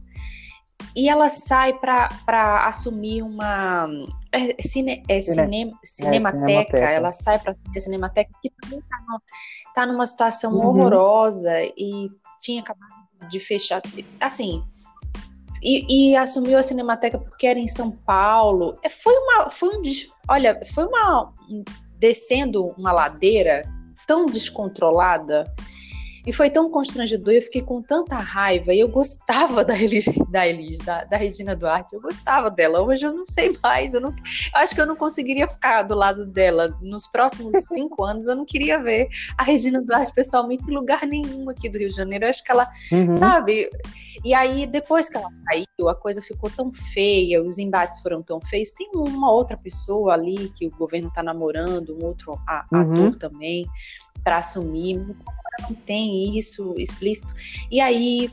e 0.96 1.10
ela 1.10 1.30
sai 1.30 1.74
para 1.74 2.68
assumir 2.68 3.24
uma 3.24 3.88
é, 4.32 4.62
cine, 4.62 5.04
é, 5.08 5.22
cine, 5.22 5.74
cinemateca, 5.84 6.46
cinemateca, 6.46 6.78
ela 6.80 7.12
sai 7.12 7.40
para 7.40 7.52
assumir 7.52 7.78
a 7.78 7.80
cinemateca 7.80 8.32
que 8.42 8.52
também 8.62 8.80
está 8.80 8.98
tá 9.74 9.86
numa 9.86 10.06
situação 10.06 10.54
uhum. 10.54 10.68
horrorosa 10.68 11.62
e 11.78 12.10
tinha 12.40 12.62
acabado 12.62 12.92
de 13.30 13.40
fechar, 13.40 13.82
assim, 14.20 14.64
e, 15.64 16.12
e, 16.12 16.16
assumiu 16.18 16.58
a 16.58 16.64
Cinemateca 16.64 17.18
porque 17.18 17.48
era 17.48 17.58
em 17.58 17.70
São 17.70 17.90
Paulo. 17.90 18.78
É, 18.84 18.90
foi 18.90 19.14
uma, 19.14 19.50
foi 19.50 19.70
um, 19.70 19.82
olha, 20.28 20.60
foi 20.74 20.86
uma 20.86 21.34
descendo 21.98 22.66
uma 22.78 22.92
ladeira 22.92 23.64
tão 24.06 24.26
descontrolada 24.26 25.46
e 26.26 26.32
foi 26.32 26.50
tão 26.50 26.70
constrangedor, 26.70 27.34
eu 27.34 27.42
fiquei 27.42 27.62
com 27.62 27.82
tanta 27.82 28.16
raiva. 28.16 28.74
E 28.74 28.80
eu 28.80 28.88
gostava 28.88 29.64
da 29.64 29.78
Elis, 29.78 30.06
da, 30.30 30.48
Elis, 30.48 30.78
da, 30.78 31.04
da 31.04 31.18
Regina 31.18 31.56
Duarte, 31.56 31.96
eu 31.96 32.02
gostava 32.02 32.50
dela. 32.50 32.82
Hoje 32.82 33.06
eu 33.06 33.14
não 33.14 33.26
sei 33.28 33.54
mais, 33.62 33.94
eu, 33.94 34.00
não, 34.00 34.16
acho 34.54 34.74
que 34.74 34.80
eu 34.80 34.88
não 34.88 34.96
conseguiria 34.96 35.48
ficar 35.48 35.84
do 35.84 35.96
lado 35.96 36.26
dela. 36.26 36.78
Nos 36.82 37.08
próximos 37.08 37.66
cinco 37.68 38.04
anos, 38.06 38.26
eu 38.28 38.36
não 38.36 38.46
queria 38.46 38.82
ver 38.82 39.10
a 39.38 39.44
Regina 39.44 39.82
Duarte 39.82 40.14
pessoalmente 40.14 40.70
em 40.70 40.74
lugar 40.74 41.06
nenhum 41.06 41.50
aqui 41.50 41.70
do 41.70 41.78
Rio 41.78 41.90
de 41.90 41.96
Janeiro. 41.96 42.24
Eu 42.24 42.30
acho 42.30 42.44
que 42.44 42.52
ela, 42.52 42.70
uhum. 42.92 43.12
sabe. 43.12 43.70
E 44.24 44.34
aí, 44.34 44.66
depois 44.66 45.10
que 45.10 45.18
ela 45.18 45.30
saiu, 45.46 45.90
a 45.90 45.96
coisa 45.96 46.22
ficou 46.22 46.50
tão 46.50 46.74
feia, 46.74 47.44
os 47.44 47.60
embates 47.60 48.02
foram 48.02 48.22
tão 48.22 48.40
feios. 48.40 48.72
Tem 48.72 48.90
uma 48.94 49.30
outra 49.30 49.58
pessoa 49.58 50.14
ali 50.14 50.50
que 50.56 50.68
o 50.68 50.72
governo 50.72 51.10
está 51.10 51.22
namorando, 51.22 51.98
um 51.98 52.06
outro 52.06 52.40
a, 52.48 52.66
uhum. 52.72 52.94
ator 52.94 53.16
também, 53.16 53.68
para 54.24 54.38
assumir 54.38 55.04
não 55.62 55.74
tem 55.74 56.38
isso 56.38 56.76
explícito. 56.78 57.34
E 57.72 57.80
aí 57.80 58.32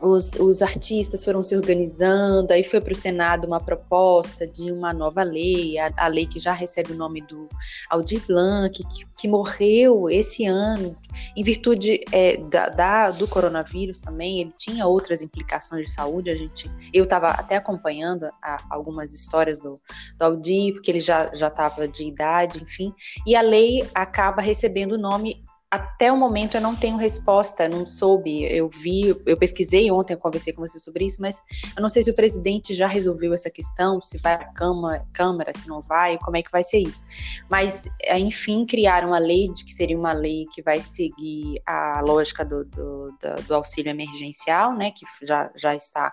os, 0.00 0.34
os, 0.34 0.60
artistas 0.60 1.24
foram 1.24 1.42
se 1.42 1.56
organizando, 1.56 2.52
aí 2.52 2.62
foi 2.62 2.80
para 2.80 2.92
o 2.92 2.96
Senado 2.96 3.46
uma 3.46 3.60
proposta 3.60 4.46
de 4.46 4.70
uma 4.70 4.92
nova 4.92 5.22
lei, 5.22 5.78
a, 5.78 5.90
a, 5.96 6.06
lei 6.06 6.26
que 6.26 6.38
já 6.38 6.52
recebe 6.52 6.92
o 6.92 6.96
nome 6.96 7.22
do 7.22 7.48
Aldir 7.88 8.22
Blanc, 8.26 8.84
que, 8.84 9.06
que 9.16 9.28
morreu 9.28 10.10
esse 10.10 10.44
ano, 10.44 10.96
em 11.34 11.42
virtude 11.42 12.00
é, 12.12 12.36
da, 12.36 12.68
da, 12.68 13.10
do 13.10 13.26
coronavírus 13.26 14.00
também, 14.00 14.40
ele 14.40 14.52
tinha 14.56 14.86
outras 14.86 15.22
implicações 15.22 15.86
de 15.86 15.92
saúde, 15.92 16.28
a 16.28 16.36
gente, 16.36 16.70
eu 16.92 17.04
estava 17.04 17.28
até 17.28 17.56
acompanhando 17.56 18.26
a, 18.42 18.62
algumas 18.68 19.14
histórias 19.14 19.58
do, 19.58 19.80
do 20.18 20.22
Aldir, 20.22 20.74
porque 20.74 20.90
ele 20.90 21.00
já 21.00 21.30
estava 21.32 21.88
de 21.88 22.04
idade, 22.04 22.62
enfim, 22.62 22.92
e 23.26 23.34
a 23.34 23.40
lei 23.40 23.88
acaba 23.94 24.42
recebendo 24.42 24.92
o 24.92 24.98
nome 24.98 25.45
até 25.76 26.10
o 26.10 26.16
momento 26.16 26.56
eu 26.56 26.60
não 26.60 26.74
tenho 26.74 26.96
resposta, 26.96 27.68
não 27.68 27.86
soube. 27.86 28.44
Eu 28.44 28.68
vi, 28.68 29.08
eu 29.24 29.36
pesquisei 29.36 29.90
ontem, 29.90 30.14
eu 30.14 30.18
conversei 30.18 30.52
com 30.52 30.60
você 30.60 30.78
sobre 30.78 31.04
isso, 31.04 31.20
mas 31.20 31.42
eu 31.76 31.82
não 31.82 31.88
sei 31.88 32.02
se 32.02 32.10
o 32.10 32.16
presidente 32.16 32.74
já 32.74 32.86
resolveu 32.86 33.32
essa 33.32 33.50
questão, 33.50 34.00
se 34.00 34.18
vai 34.18 34.34
à 34.34 34.44
Câmara, 34.52 35.06
Câmara 35.12 35.52
se 35.56 35.68
não 35.68 35.82
vai, 35.82 36.18
como 36.18 36.36
é 36.36 36.42
que 36.42 36.50
vai 36.50 36.64
ser 36.64 36.78
isso. 36.78 37.04
Mas, 37.48 37.88
é, 38.02 38.18
enfim, 38.18 38.64
criaram 38.64 39.12
a 39.12 39.18
lei 39.18 39.48
de 39.48 39.64
que 39.64 39.72
seria 39.72 39.98
uma 39.98 40.12
lei 40.12 40.46
que 40.52 40.62
vai 40.62 40.80
seguir 40.80 41.60
a 41.66 42.00
lógica 42.00 42.44
do, 42.44 42.64
do, 42.64 43.12
do, 43.20 43.42
do 43.46 43.54
auxílio 43.54 43.90
emergencial, 43.90 44.74
né, 44.74 44.90
que 44.90 45.04
já, 45.24 45.50
já 45.54 45.74
está 45.74 46.12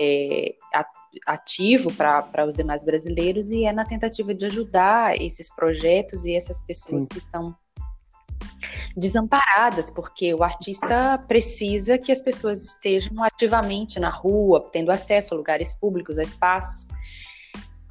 é, 0.00 0.54
ativo 1.26 1.92
para 1.92 2.44
os 2.46 2.54
demais 2.54 2.84
brasileiros 2.84 3.50
e 3.50 3.64
é 3.64 3.72
na 3.72 3.84
tentativa 3.84 4.34
de 4.34 4.44
ajudar 4.46 5.20
esses 5.20 5.54
projetos 5.54 6.24
e 6.24 6.34
essas 6.34 6.60
pessoas 6.60 7.04
Sim. 7.04 7.10
que 7.10 7.18
estão 7.18 7.56
desamparadas, 8.96 9.90
porque 9.90 10.34
o 10.34 10.42
artista 10.42 11.18
precisa 11.26 11.98
que 11.98 12.12
as 12.12 12.20
pessoas 12.20 12.62
estejam 12.62 13.22
ativamente 13.22 13.98
na 14.00 14.10
rua, 14.10 14.68
tendo 14.72 14.90
acesso 14.90 15.34
a 15.34 15.36
lugares 15.36 15.74
públicos, 15.74 16.18
a 16.18 16.22
espaços. 16.22 16.88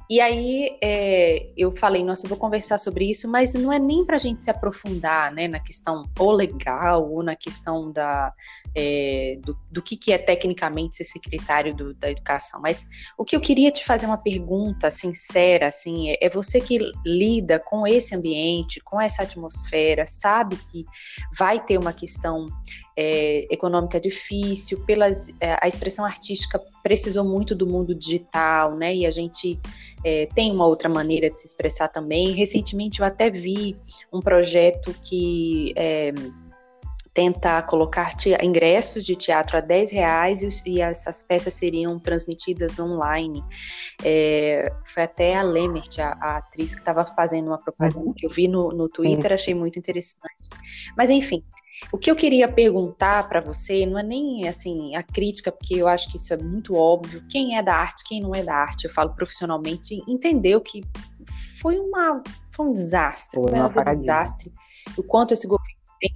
E 0.08 0.20
aí 0.20 0.78
é, 0.82 1.50
eu 1.56 1.72
falei, 1.72 2.04
nossa, 2.04 2.26
eu 2.26 2.28
vou 2.28 2.38
conversar 2.38 2.78
sobre 2.78 3.10
isso, 3.10 3.28
mas 3.28 3.54
não 3.54 3.72
é 3.72 3.78
nem 3.78 4.04
para 4.04 4.14
a 4.14 4.18
gente 4.18 4.44
se 4.44 4.50
aprofundar 4.50 5.32
né, 5.32 5.48
na 5.48 5.58
questão 5.58 6.04
ou 6.18 6.30
legal 6.30 7.10
ou 7.10 7.22
na 7.24 7.34
questão 7.34 7.90
da, 7.90 8.32
é, 8.74 9.38
do, 9.42 9.58
do 9.70 9.82
que, 9.82 9.96
que 9.96 10.12
é 10.12 10.18
tecnicamente 10.18 10.96
ser 10.96 11.04
secretário 11.04 11.74
do, 11.74 11.92
da 11.94 12.10
educação. 12.10 12.60
Mas 12.60 12.86
o 13.18 13.24
que 13.24 13.34
eu 13.34 13.40
queria 13.40 13.72
te 13.72 13.84
fazer 13.84 14.06
uma 14.06 14.18
pergunta 14.18 14.90
sincera, 14.92 15.66
assim, 15.66 16.10
é, 16.10 16.18
é 16.26 16.28
você 16.28 16.60
que 16.60 16.78
lida 17.04 17.58
com 17.58 17.84
esse 17.84 18.14
ambiente, 18.14 18.80
com 18.84 19.00
essa 19.00 19.22
atmosfera, 19.22 20.06
sabe 20.06 20.56
que 20.56 20.84
vai 21.36 21.58
ter 21.58 21.78
uma 21.78 21.92
questão 21.92 22.46
é, 22.96 23.46
econômica 23.52 24.00
difícil, 24.00 24.84
pelas, 24.86 25.28
é, 25.40 25.58
a 25.60 25.68
expressão 25.68 26.04
artística 26.04 26.60
precisou 26.82 27.24
muito 27.24 27.54
do 27.54 27.66
mundo 27.66 27.94
digital, 27.94 28.74
né? 28.74 28.94
E 28.94 29.06
a 29.06 29.10
gente 29.10 29.60
é, 30.02 30.26
tem 30.34 30.50
uma 30.50 30.66
outra 30.66 30.88
maneira 30.88 31.28
de 31.28 31.38
se 31.38 31.46
expressar 31.46 31.88
também. 31.88 32.32
Recentemente 32.32 33.00
eu 33.00 33.06
até 33.06 33.30
vi 33.30 33.76
um 34.12 34.20
projeto 34.20 34.94
que 35.04 35.74
é, 35.76 36.12
tenta 37.16 37.62
colocar 37.62 38.12
ingressos 38.42 39.02
de 39.02 39.16
teatro 39.16 39.56
a 39.56 39.60
10 39.62 39.90
reais 39.90 40.42
e, 40.42 40.70
e, 40.70 40.80
essas 40.82 41.22
peças 41.22 41.54
seriam 41.54 41.98
transmitidas 41.98 42.78
online. 42.78 43.42
É, 44.04 44.70
foi 44.84 45.02
até 45.02 45.34
a 45.34 45.42
Lemert, 45.42 45.98
a, 45.98 46.16
a 46.20 46.36
atriz, 46.36 46.74
que 46.74 46.80
estava 46.80 47.06
fazendo 47.06 47.46
uma 47.46 47.58
propaganda 47.58 48.06
uhum. 48.06 48.12
que 48.14 48.26
eu 48.26 48.30
vi 48.30 48.46
no, 48.48 48.68
no 48.68 48.86
Twitter, 48.86 49.32
achei 49.32 49.54
muito 49.54 49.78
interessante. 49.78 50.50
Mas 50.94 51.08
enfim, 51.08 51.42
o 51.92 51.98
que 51.98 52.10
eu 52.10 52.16
queria 52.16 52.48
perguntar 52.48 53.28
para 53.28 53.40
você 53.40 53.86
não 53.86 53.98
é 53.98 54.02
nem 54.02 54.48
assim 54.48 54.94
a 54.96 55.02
crítica, 55.02 55.52
porque 55.52 55.74
eu 55.74 55.88
acho 55.88 56.10
que 56.10 56.16
isso 56.16 56.32
é 56.32 56.36
muito 56.36 56.74
óbvio. 56.74 57.24
Quem 57.28 57.56
é 57.56 57.62
da 57.62 57.74
arte, 57.74 58.04
quem 58.06 58.20
não 58.20 58.34
é 58.34 58.42
da 58.42 58.54
arte, 58.54 58.84
eu 58.84 58.90
falo 58.90 59.14
profissionalmente, 59.14 60.02
entendeu 60.08 60.60
que 60.60 60.82
foi 61.60 61.78
uma 61.78 62.22
foi 62.50 62.66
um 62.66 62.72
desastre, 62.72 63.40
foi 63.40 63.82
um 63.82 63.94
desastre. 63.94 64.52
O 64.96 65.02
quanto 65.02 65.34
esse 65.34 65.46
governo 65.46 65.76
tem 66.00 66.14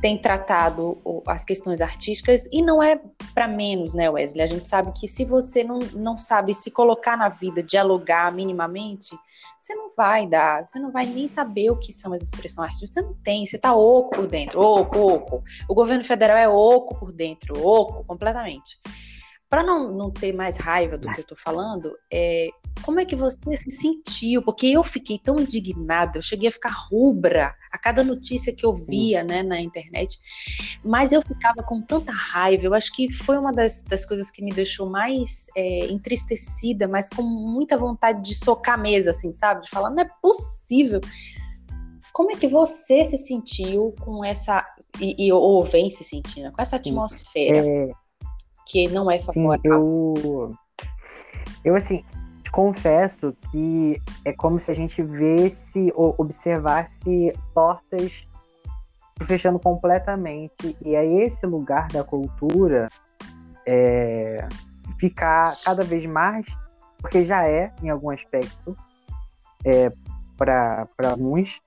tem 0.00 0.16
tratado 0.16 0.98
as 1.26 1.44
questões 1.44 1.80
artísticas 1.80 2.48
e 2.52 2.62
não 2.62 2.82
é 2.82 3.00
para 3.34 3.48
menos, 3.48 3.94
né, 3.94 4.08
Wesley? 4.08 4.42
A 4.42 4.46
gente 4.46 4.68
sabe 4.68 4.92
que 4.92 5.08
se 5.08 5.24
você 5.24 5.64
não, 5.64 5.78
não 5.94 6.16
sabe 6.16 6.54
se 6.54 6.70
colocar 6.70 7.16
na 7.16 7.28
vida, 7.28 7.62
dialogar 7.62 8.32
minimamente, 8.32 9.16
você 9.58 9.74
não 9.74 9.94
vai 9.96 10.26
dar, 10.26 10.66
você 10.66 10.78
não 10.78 10.92
vai 10.92 11.04
nem 11.06 11.26
saber 11.26 11.70
o 11.70 11.76
que 11.76 11.92
são 11.92 12.12
as 12.12 12.22
expressões 12.22 12.70
artísticas. 12.70 12.92
Você 12.92 13.02
não 13.02 13.14
tem, 13.14 13.44
você 13.44 13.58
tá 13.58 13.74
oco 13.74 14.10
por 14.16 14.26
dentro, 14.26 14.60
oco, 14.60 14.98
oco. 14.98 15.42
O 15.68 15.74
governo 15.74 16.04
federal 16.04 16.36
é 16.36 16.48
oco 16.48 16.94
por 16.94 17.12
dentro, 17.12 17.66
oco 17.66 18.04
completamente. 18.04 18.78
Para 19.48 19.64
não, 19.64 19.90
não 19.90 20.10
ter 20.10 20.32
mais 20.32 20.58
raiva 20.58 20.98
do 20.98 21.10
que 21.10 21.20
eu 21.20 21.22
estou 21.22 21.36
falando, 21.36 21.96
é, 22.12 22.48
como 22.82 23.00
é 23.00 23.04
que 23.04 23.16
você 23.16 23.56
se 23.56 23.70
sentiu? 23.70 24.42
Porque 24.42 24.66
eu 24.66 24.84
fiquei 24.84 25.18
tão 25.18 25.40
indignada, 25.40 26.18
eu 26.18 26.22
cheguei 26.22 26.50
a 26.50 26.52
ficar 26.52 26.70
rubra 26.70 27.54
a 27.72 27.78
cada 27.78 28.04
notícia 28.04 28.54
que 28.54 28.66
eu 28.66 28.74
via 28.74 29.24
né, 29.24 29.42
na 29.42 29.58
internet, 29.58 30.18
mas 30.84 31.12
eu 31.12 31.22
ficava 31.22 31.62
com 31.62 31.80
tanta 31.80 32.12
raiva. 32.12 32.66
Eu 32.66 32.74
acho 32.74 32.94
que 32.94 33.10
foi 33.10 33.38
uma 33.38 33.50
das, 33.52 33.82
das 33.82 34.04
coisas 34.04 34.30
que 34.30 34.44
me 34.44 34.52
deixou 34.52 34.90
mais 34.90 35.46
é, 35.56 35.86
entristecida, 35.86 36.86
mas 36.86 37.08
com 37.08 37.22
muita 37.22 37.78
vontade 37.78 38.22
de 38.22 38.34
socar 38.34 38.74
a 38.74 38.82
mesa, 38.82 39.10
assim, 39.10 39.32
sabe? 39.32 39.62
De 39.62 39.70
falar, 39.70 39.88
não 39.88 40.02
é 40.02 40.10
possível. 40.20 41.00
Como 42.12 42.32
é 42.32 42.36
que 42.36 42.48
você 42.48 43.02
se 43.02 43.16
sentiu 43.16 43.94
com 44.00 44.22
essa, 44.22 44.62
e, 45.00 45.26
e 45.26 45.32
ou 45.32 45.62
vem 45.62 45.88
se 45.88 46.04
sentindo, 46.04 46.52
com 46.52 46.60
essa 46.60 46.76
atmosfera? 46.76 47.58
É 47.58 48.07
que 48.68 48.88
não 48.88 49.10
é 49.10 49.20
favorável. 49.20 49.60
Sim, 49.62 49.68
eu, 49.68 50.54
eu 51.64 51.74
assim, 51.74 52.04
confesso 52.52 53.34
que 53.50 54.00
é 54.24 54.32
como 54.32 54.60
se 54.60 54.70
a 54.70 54.74
gente 54.74 55.02
vesse 55.02 55.92
ou 55.94 56.14
observasse 56.18 57.32
portas 57.54 58.26
fechando 59.24 59.58
completamente 59.58 60.76
e 60.84 60.94
é 60.94 61.04
esse 61.04 61.44
lugar 61.46 61.88
da 61.88 62.04
cultura 62.04 62.88
é, 63.66 64.46
ficar 64.98 65.56
cada 65.64 65.82
vez 65.82 66.06
mais, 66.06 66.46
porque 66.98 67.24
já 67.24 67.46
é 67.46 67.72
em 67.82 67.90
algum 67.90 68.10
aspecto 68.10 68.76
é, 69.64 69.92
para 70.36 70.86
alguns 71.10 71.60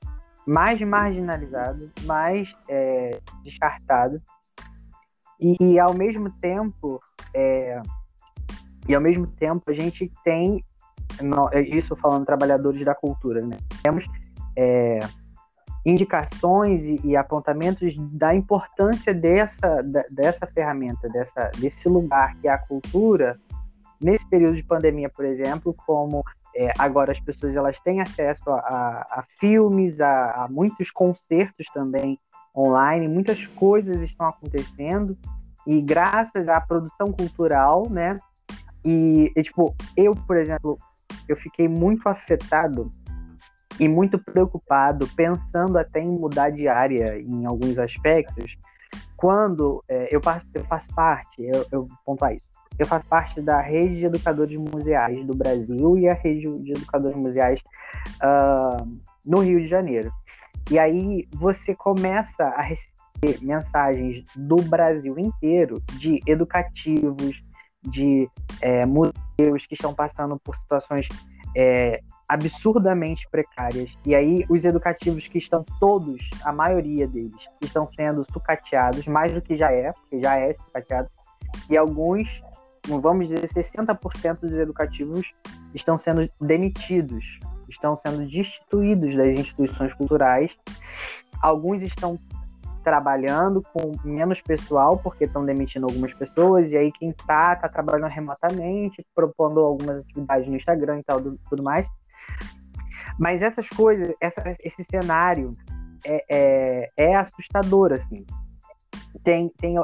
mais 0.48 0.82
marginalizado, 0.82 1.92
mais 2.04 2.56
é, 2.68 3.20
descartado 3.44 4.22
e, 5.42 5.80
ao 5.80 5.94
mesmo 5.94 6.30
tempo, 6.40 7.02
é, 7.34 7.82
e 8.88 8.94
ao 8.94 9.02
mesmo 9.02 9.26
tempo 9.26 9.72
a 9.72 9.74
gente 9.74 10.12
tem, 10.24 10.64
é 11.52 11.62
isso 11.62 11.96
falando 11.96 12.26
trabalhadores 12.26 12.86
da 12.86 12.94
cultura, 12.94 13.42
né? 13.42 13.58
Temos 13.82 14.06
é, 14.56 15.00
indicações 15.86 16.84
e, 16.84 17.00
e, 17.04 17.16
apontamentos 17.16 17.96
da 18.12 18.36
importância 18.36 19.14
dessa, 19.14 19.82
da, 19.82 20.04
dessa 20.12 20.46
ferramenta, 20.46 21.10
dessa, 21.10 21.50
desse 21.58 21.90
lugar 21.90 22.36
que 22.38 22.48
é 22.48 22.52
a 22.52 22.58
cultura, 22.58 23.40
nesse 24.00 24.28
período 24.30 24.56
de 24.56 24.64
pandemia, 24.64 25.10
por 25.10 25.26
exemplo, 25.26 25.76
como 25.86 26.24
é, 26.56 26.72
agora 26.78 27.12
as 27.12 27.20
pessoas 27.20 27.56
elas 27.56 27.80
têm 27.80 28.02
acesso 28.02 28.50
a, 28.50 28.58
a, 28.58 29.20
a 29.20 29.26
filmes, 29.40 30.02
a, 30.02 30.44
a, 30.44 30.48
muitos 30.48 30.92
concertos 30.92 31.66
também 31.74 32.20
online, 32.56 33.08
muitas 33.08 33.48
coisas 33.48 34.02
estão 34.02 34.28
acontecendo 34.28 35.18
e 35.66 35.82
graças 35.82 36.48
à 36.48 36.60
produção 36.60 37.12
cultural, 37.12 37.90
né? 37.90 38.18
E, 38.84 39.32
e, 39.36 39.42
tipo, 39.42 39.76
eu, 39.96 40.16
por 40.16 40.38
exemplo, 40.38 40.78
eu 41.28 41.36
fiquei 41.36 41.68
muito 41.68 42.08
afetado 42.08 42.92
e 43.80 43.88
muito 43.88 44.20
preocupado, 44.20 45.08
pensando 45.16 45.78
até 45.78 46.00
em 46.02 46.10
mudar 46.10 46.50
de 46.50 46.68
área 46.68 47.20
em 47.20 47.46
alguns 47.46 47.80
aspectos, 47.80 48.58
quando 49.16 49.84
é, 49.88 50.14
eu, 50.14 50.22
faço, 50.22 50.46
eu 50.54 50.64
faço 50.66 50.88
parte, 50.94 51.44
eu, 51.44 51.66
eu 51.72 51.88
pontuar 52.06 52.34
isso, 52.34 52.50
eu 52.78 52.86
faço 52.86 53.06
parte 53.06 53.42
da 53.42 53.62
rede 53.62 53.98
de 53.98 54.06
educadores 54.06 54.58
museais 54.58 55.24
do 55.26 55.36
Brasil 55.36 55.98
e 55.98 56.08
a 56.08 56.14
rede 56.14 56.48
de 56.60 56.72
educadores 56.72 57.16
museais 57.16 57.62
uh, 58.24 59.00
no 59.26 59.40
Rio 59.40 59.60
de 59.60 59.68
Janeiro. 59.68 60.12
E 60.70 60.80
aí 60.80 61.28
você 61.34 61.76
começa 61.76 62.44
a 62.44 62.62
receber 62.62 63.42
mensagens 63.42 64.24
do 64.36 64.58
Brasil 64.58 65.18
inteiro 65.18 65.82
de 65.94 66.22
educativos, 66.26 67.42
de 67.84 68.30
é, 68.62 68.86
museus 68.86 69.66
que 69.68 69.74
estão 69.74 69.94
passando 69.94 70.40
por 70.40 70.56
situações 70.56 71.08
é, 71.56 72.02
absurdamente 72.28 73.28
precárias. 73.30 73.92
E 74.06 74.16
aí 74.16 74.46
os 74.50 74.64
educativos 74.64 75.28
que 75.28 75.38
estão 75.38 75.66
todos, 75.80 76.30
a 76.44 76.54
maioria 76.54 77.08
deles, 77.08 77.36
estão 77.62 77.88
sendo 77.88 78.26
sucateados, 78.32 79.06
mais 79.08 79.34
do 79.34 79.42
que 79.42 79.58
já 79.58 79.72
é, 79.72 79.92
porque 79.92 80.22
já 80.22 80.38
é 80.38 80.54
sucateado. 80.54 81.10
E 81.70 81.76
alguns, 81.76 82.42
vamos 82.88 83.28
dizer, 83.28 83.48
60% 83.48 84.40
dos 84.40 84.54
educativos 84.54 85.30
estão 85.74 85.98
sendo 85.98 86.30
demitidos 86.40 87.40
estão 87.74 87.98
sendo 87.98 88.28
destituídos 88.28 89.16
das 89.16 89.36
instituições 89.36 89.94
culturais. 89.94 90.58
Alguns 91.42 91.82
estão 91.82 92.20
trabalhando 92.84 93.64
com 93.74 93.92
menos 94.04 94.42
pessoal, 94.42 94.98
porque 94.98 95.26
estão 95.26 95.46
demitindo 95.46 95.86
algumas 95.86 96.14
pessoas, 96.14 96.72
e 96.72 96.78
aí 96.78 96.92
quem 96.92 97.10
está 97.10 97.56
tá 97.56 97.70
trabalhando 97.70 98.10
remotamente, 98.10 99.06
propondo 99.14 99.60
algumas 99.60 100.00
atividades 100.00 100.48
no 100.48 100.58
Instagram 100.58 101.00
e 101.00 101.04
tal, 101.04 101.22
tudo 101.50 101.64
mais. 101.64 101.88
Mas 103.20 103.42
essas 103.42 103.70
coisas, 103.70 104.14
essa, 104.20 104.44
esse 104.64 104.84
cenário 104.84 105.52
é, 106.06 106.26
é, 106.30 106.92
é 106.98 107.16
assustador, 107.16 107.94
assim. 107.94 108.26
Tem, 109.24 109.50
tem 109.50 109.78
é, 109.78 109.82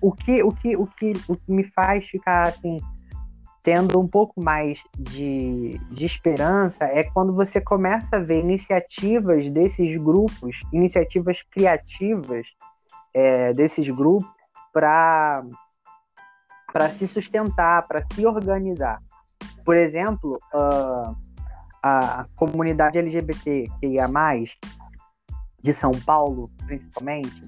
o, 0.00 0.12
que, 0.12 0.42
o, 0.42 0.52
que, 0.52 0.76
o, 0.76 0.86
que, 0.86 1.12
o 1.28 1.36
que 1.36 1.52
me 1.52 1.62
faz 1.62 2.06
ficar, 2.06 2.48
assim, 2.48 2.78
tendo 3.62 3.98
um 4.00 4.08
pouco 4.08 4.42
mais 4.42 4.82
de, 4.98 5.78
de 5.90 6.04
esperança 6.04 6.84
é 6.84 7.04
quando 7.04 7.32
você 7.32 7.60
começa 7.60 8.16
a 8.16 8.20
ver 8.20 8.40
iniciativas 8.40 9.48
desses 9.50 9.96
grupos, 9.96 10.62
iniciativas 10.72 11.42
criativas 11.42 12.48
é, 13.14 13.52
desses 13.52 13.88
grupos 13.88 14.28
para 14.72 15.44
para 16.72 16.88
se 16.88 17.06
sustentar, 17.06 17.86
para 17.86 18.02
se 18.02 18.26
organizar. 18.26 18.98
Por 19.62 19.76
exemplo, 19.76 20.38
uh, 20.54 21.14
a 21.82 22.24
comunidade 22.34 22.96
LGBT 22.96 23.66
que 23.78 23.86
ia 23.88 24.08
mais 24.08 24.56
de 25.62 25.74
São 25.74 25.90
Paulo, 25.90 26.48
principalmente, 26.66 27.46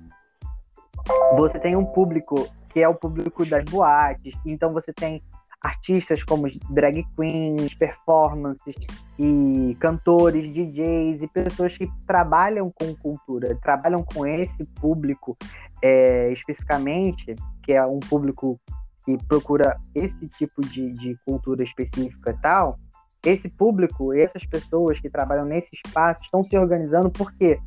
você 1.34 1.58
tem 1.58 1.74
um 1.74 1.86
público 1.86 2.46
que 2.68 2.82
é 2.82 2.88
o 2.88 2.94
público 2.94 3.46
das 3.46 3.64
boates, 3.64 4.34
então 4.44 4.74
você 4.74 4.92
tem 4.92 5.22
artistas 5.64 6.22
como 6.22 6.46
drag 6.70 7.02
queens, 7.16 7.72
performances 7.74 8.76
e 9.18 9.74
cantores, 9.80 10.52
DJs 10.52 11.22
e 11.22 11.28
pessoas 11.28 11.76
que 11.76 11.90
trabalham 12.06 12.70
com 12.70 12.94
cultura, 12.94 13.58
trabalham 13.62 14.04
com 14.04 14.26
esse 14.26 14.66
público 14.78 15.34
é, 15.82 16.30
especificamente, 16.30 17.34
que 17.62 17.72
é 17.72 17.84
um 17.84 17.98
público 17.98 18.60
que 19.06 19.16
procura 19.26 19.78
esse 19.94 20.28
tipo 20.28 20.60
de, 20.60 20.92
de 20.92 21.16
cultura 21.24 21.64
específica 21.64 22.30
e 22.30 22.42
tal, 22.42 22.78
esse 23.24 23.48
público, 23.48 24.12
essas 24.12 24.44
pessoas 24.44 25.00
que 25.00 25.08
trabalham 25.08 25.46
nesse 25.46 25.70
espaço 25.74 26.20
estão 26.22 26.44
se 26.44 26.58
organizando 26.58 27.10
porque 27.10 27.58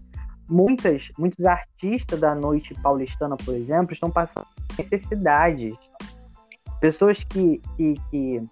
muitas, 0.48 1.10
muitos 1.18 1.44
artistas 1.46 2.20
da 2.20 2.36
noite 2.36 2.76
paulistana, 2.76 3.36
por 3.38 3.56
exemplo, 3.56 3.94
estão 3.94 4.12
passando 4.12 4.46
necessidades 4.78 5.74
pessoas 6.80 7.24
que, 7.24 7.62
que, 7.76 7.94
que, 8.10 8.44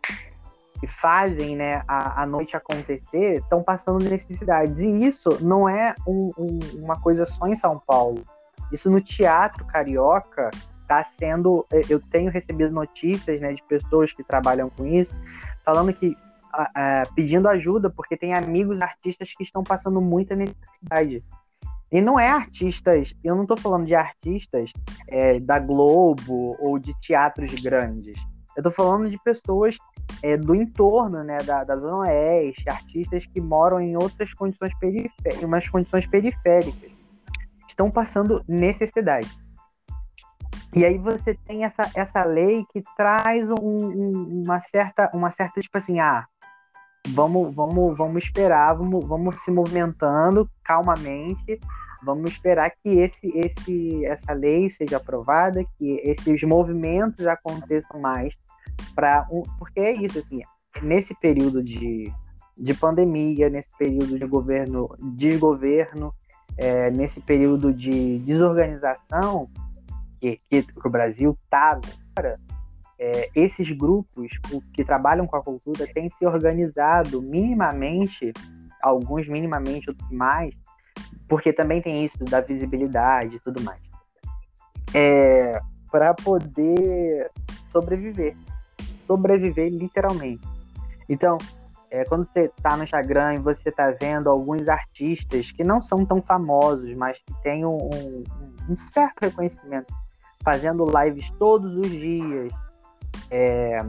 que 0.80 0.88
fazem 0.88 1.56
né, 1.56 1.84
a, 1.88 2.24
a 2.24 2.26
noite 2.26 2.56
acontecer 2.56 3.40
estão 3.40 3.64
passando 3.64 4.04
necessidades. 4.04 4.80
E 4.80 5.06
isso 5.06 5.30
não 5.42 5.68
é 5.68 5.96
um, 6.08 6.32
um, 6.38 6.60
uma 6.84 7.00
coisa 7.00 7.26
só 7.26 7.48
em 7.48 7.56
São 7.56 7.80
Paulo. 7.80 8.26
Isso 8.72 8.90
no 8.90 9.02
teatro 9.02 9.66
carioca 9.66 10.50
está 10.82 11.04
sendo. 11.04 11.66
Eu 11.90 12.00
tenho 12.00 12.32
recebido 12.32 12.72
notícias 12.72 13.40
né, 13.42 13.54
de 13.54 13.64
pessoas 13.64 14.12
que 14.12 14.24
trabalham 14.24 14.70
com 14.70 14.86
isso, 14.86 15.14
falando 15.64 15.94
que. 15.94 16.16
pedindo 17.16 17.48
ajuda, 17.48 17.90
porque 17.90 18.18
tem 18.18 18.34
amigos 18.34 18.82
artistas 18.82 19.34
que 19.34 19.44
estão 19.44 19.64
passando 19.64 20.02
muita 20.02 20.36
necessidade. 20.36 21.24
E 21.96 22.02
não 22.02 22.20
é 22.20 22.28
artistas, 22.28 23.16
eu 23.24 23.36
não 23.36 23.44
estou 23.44 23.56
falando 23.56 23.86
de 23.86 23.96
artistas 23.96 24.70
é, 25.08 25.40
da 25.40 25.60
Globo 25.60 26.58
ou 26.60 26.78
de 26.78 26.94
teatros 27.00 27.54
grandes. 27.62 28.20
Eu 28.54 28.60
estou 28.60 28.72
falando 28.74 29.10
de 29.10 29.18
pessoas 29.24 29.78
é, 30.22 30.36
do 30.36 30.54
entorno, 30.54 31.24
né, 31.24 31.38
da, 31.38 31.64
da 31.64 31.78
Zona 31.78 32.00
Oeste, 32.00 32.70
artistas 32.70 33.26
que 33.26 33.40
moram 33.40 33.80
em 33.80 33.96
outras 33.96 34.34
condições 34.34 34.78
periféricas, 34.78 35.42
umas 35.42 35.70
condições 35.70 36.06
periféricas, 36.06 36.92
estão 37.66 37.90
passando 37.90 38.44
necessidade. 38.46 39.32
E 40.76 40.84
aí 40.84 40.98
você 40.98 41.34
tem 41.48 41.64
essa, 41.64 41.90
essa 41.96 42.26
lei 42.26 42.66
que 42.74 42.84
traz 42.98 43.50
um, 43.50 43.56
um, 43.62 44.44
uma 44.46 44.60
certa, 44.60 45.10
uma 45.14 45.32
certa 45.32 45.62
tipo 45.62 45.78
assim, 45.78 46.02
ah, 46.02 46.26
vamos, 47.08 47.56
vamos, 47.56 47.98
vamos 47.98 48.22
esperar, 48.22 48.74
vamos, 48.74 49.08
vamos 49.08 49.42
se 49.44 49.50
movimentando 49.50 50.50
calmamente 50.62 51.58
Vamos 52.06 52.32
esperar 52.32 52.70
que 52.70 52.90
esse, 52.90 53.28
esse, 53.36 54.06
essa 54.06 54.32
lei 54.32 54.70
seja 54.70 54.98
aprovada, 54.98 55.66
que 55.78 56.00
esses 56.04 56.44
movimentos 56.44 57.26
aconteçam 57.26 58.00
mais, 58.00 58.36
para 58.94 59.28
um, 59.32 59.42
porque 59.58 59.80
é 59.80 59.94
isso, 59.94 60.20
assim, 60.20 60.42
nesse 60.84 61.16
período 61.16 61.64
de, 61.64 62.12
de 62.56 62.74
pandemia, 62.76 63.50
nesse 63.50 63.76
período 63.78 64.20
de 64.20 64.26
governo, 64.28 64.96
desgoverno, 65.16 66.14
é, 66.58 66.92
nesse 66.92 67.20
período 67.22 67.74
de 67.74 68.20
desorganização 68.20 69.50
que, 70.20 70.38
que, 70.50 70.64
que 70.64 70.88
o 70.88 70.92
Brasil 70.92 71.38
está 71.44 71.80
agora, 72.16 72.36
é, 72.98 73.30
esses 73.36 73.70
grupos 73.72 74.32
que 74.74 74.84
trabalham 74.84 75.28
com 75.28 75.36
a 75.36 75.44
cultura 75.44 75.86
têm 75.94 76.10
se 76.10 76.26
organizado 76.26 77.22
minimamente, 77.22 78.32
alguns 78.82 79.28
minimamente, 79.28 79.90
outros 79.90 80.10
mais, 80.12 80.56
porque 81.28 81.52
também 81.52 81.82
tem 81.82 82.04
isso 82.06 82.24
da 82.24 82.42
visibilidade 82.42 83.36
e 83.36 83.40
tudo 83.40 83.62
mais, 83.62 83.80
é, 84.94 85.60
para 85.92 86.14
poder 86.14 87.32
sobreviver, 87.70 88.36
sobreviver 89.08 89.72
literalmente. 89.72 90.48
Então, 91.10 91.38
é, 91.90 92.04
quando 92.06 92.26
você 92.26 92.46
está 92.46 92.76
no 92.76 92.84
Instagram 92.84 93.36
e 93.36 93.40
você 93.40 93.70
está 93.70 93.92
vendo 93.92 94.30
alguns 94.30 94.68
artistas 94.68 95.52
que 95.52 95.64
não 95.64 95.82
são 95.82 96.06
tão 96.06 96.22
famosos, 96.22 96.94
mas 96.96 97.20
que 97.20 97.34
têm 97.42 97.66
um, 97.66 97.78
um, 97.78 98.24
um 98.70 98.78
certo 98.78 99.22
reconhecimento, 99.22 99.94
fazendo 100.44 100.86
lives 100.86 101.30
todos 101.40 101.74
os 101.76 101.90
dias, 101.90 102.52
é, 103.32 103.80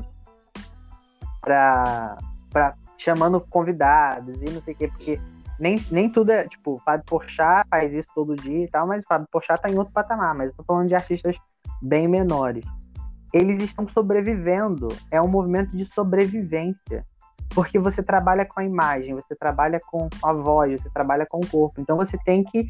chamando 2.96 3.40
convidados 3.40 4.40
e 4.40 4.50
não 4.50 4.60
sei 4.62 4.74
o 4.74 4.76
quê, 4.76 4.88
porque 4.88 5.20
nem, 5.58 5.80
nem 5.90 6.10
tudo 6.10 6.30
é, 6.30 6.46
tipo, 6.46 6.74
o 6.74 6.78
Fábio 6.78 7.04
Porchat 7.06 7.66
faz 7.68 7.94
isso 7.94 8.08
todo 8.14 8.36
dia 8.36 8.64
e 8.64 8.68
tal, 8.68 8.86
mas 8.86 9.04
o 9.04 9.06
Fábio 9.06 9.28
Porchat 9.30 9.60
tá 9.60 9.70
em 9.70 9.78
outro 9.78 9.92
patamar, 9.92 10.34
mas 10.34 10.48
eu 10.48 10.56
tô 10.56 10.64
falando 10.64 10.88
de 10.88 10.94
artistas 10.94 11.36
bem 11.80 12.06
menores. 12.06 12.64
Eles 13.32 13.60
estão 13.60 13.88
sobrevivendo, 13.88 14.88
é 15.10 15.20
um 15.20 15.28
movimento 15.28 15.76
de 15.76 15.84
sobrevivência, 15.86 17.04
porque 17.54 17.78
você 17.78 18.02
trabalha 18.02 18.44
com 18.44 18.60
a 18.60 18.64
imagem, 18.64 19.14
você 19.14 19.34
trabalha 19.34 19.80
com 19.80 20.08
a 20.22 20.32
voz, 20.32 20.80
você 20.80 20.90
trabalha 20.90 21.26
com 21.26 21.38
o 21.38 21.46
corpo, 21.46 21.80
então 21.80 21.96
você 21.96 22.18
tem 22.18 22.42
que 22.42 22.68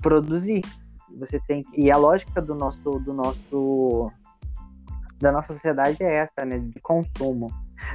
produzir, 0.00 0.62
você 1.18 1.40
tem 1.46 1.62
que, 1.62 1.80
e 1.80 1.90
a 1.90 1.96
lógica 1.96 2.40
do 2.40 2.54
nosso 2.54 2.98
do 2.98 3.12
nosso 3.12 4.10
da 5.18 5.32
nossa 5.32 5.52
sociedade 5.52 6.02
é 6.02 6.14
essa, 6.16 6.44
né, 6.44 6.58
de 6.58 6.80
consumo. 6.80 7.50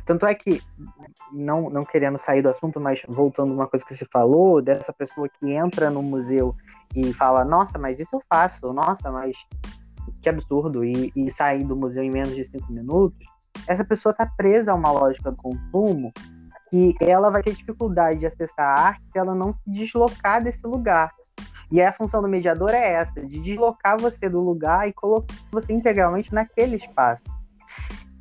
Tanto 0.06 0.26
é 0.26 0.34
que, 0.34 0.62
não, 1.32 1.70
não 1.70 1.82
querendo 1.82 2.18
sair 2.18 2.42
do 2.42 2.50
assunto, 2.50 2.80
mas 2.80 3.02
voltando 3.08 3.54
uma 3.54 3.68
coisa 3.68 3.86
que 3.86 3.94
você 3.94 4.06
falou, 4.06 4.62
dessa 4.62 4.94
pessoa 4.94 5.28
que 5.30 5.52
entra 5.52 5.90
no 5.90 6.02
museu 6.02 6.56
e 6.96 7.14
fala, 7.14 7.44
nossa, 7.44 7.78
mas 7.78 8.00
isso 8.00 8.16
eu 8.16 8.22
faço, 8.32 8.74
nossa, 8.74 9.12
mas 9.12 9.36
que 10.22 10.30
absurdo, 10.30 10.84
e, 10.84 11.12
e 11.16 11.32
sair 11.32 11.64
do 11.64 11.76
museu 11.76 12.04
em 12.04 12.12
menos 12.12 12.36
de 12.36 12.46
cinco 12.46 12.72
minutos, 12.72 13.18
essa 13.68 13.84
pessoa 13.84 14.12
está 14.12 14.26
presa 14.26 14.72
a 14.72 14.76
uma 14.76 14.92
lógica 14.92 15.32
do 15.32 15.38
consumo 15.38 16.12
que 16.70 16.96
ela 17.02 17.30
vai 17.30 17.44
ter 17.44 17.54
dificuldade 17.54 18.20
de 18.20 18.26
acessar 18.26 18.66
a 18.66 18.82
arte 18.82 19.04
se 19.12 19.20
ela 19.20 19.36
não 19.36 19.54
se 19.54 19.62
deslocar 19.68 20.42
desse 20.42 20.66
lugar. 20.66 21.12
E 21.70 21.82
a 21.82 21.92
função 21.92 22.22
do 22.22 22.28
mediador 22.28 22.72
é 22.72 22.94
essa, 22.94 23.26
de 23.26 23.40
deslocar 23.40 24.00
você 24.00 24.30
do 24.30 24.42
lugar 24.42 24.88
e 24.88 24.94
colocar 24.94 25.34
você 25.52 25.72
integralmente 25.74 26.34
naquele 26.34 26.78
espaço. 26.78 27.24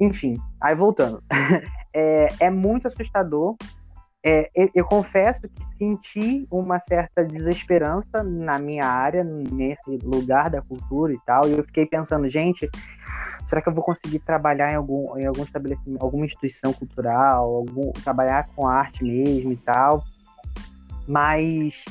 Enfim, 0.00 0.36
aí 0.60 0.74
voltando. 0.74 1.22
é, 1.92 2.28
é 2.40 2.50
muito 2.50 2.88
assustador. 2.88 3.56
É, 4.22 4.50
eu, 4.54 4.70
eu, 4.74 4.84
confesso 4.84 5.48
que 5.48 5.64
senti 5.64 6.46
uma 6.50 6.78
certa 6.78 7.24
desesperança 7.24 8.22
na 8.22 8.58
minha 8.58 8.84
área, 8.84 9.24
nesse 9.24 9.96
lugar 10.02 10.50
da 10.50 10.60
cultura 10.60 11.12
e 11.12 11.18
tal, 11.24 11.48
e 11.48 11.52
eu 11.52 11.64
fiquei 11.64 11.86
pensando, 11.86 12.28
gente, 12.28 12.68
será 13.46 13.62
que 13.62 13.68
eu 13.70 13.72
vou 13.72 13.82
conseguir 13.82 14.18
trabalhar 14.18 14.72
em 14.72 14.76
algum, 14.76 15.16
em 15.18 15.24
algum 15.24 15.42
estabelecimento, 15.42 16.02
alguma 16.02 16.26
instituição 16.26 16.70
cultural, 16.74 17.46
algum, 17.46 17.92
trabalhar 17.92 18.46
com 18.54 18.66
arte 18.66 19.02
mesmo 19.02 19.52
e 19.52 19.56
tal? 19.56 20.04
Mas, 21.08 21.82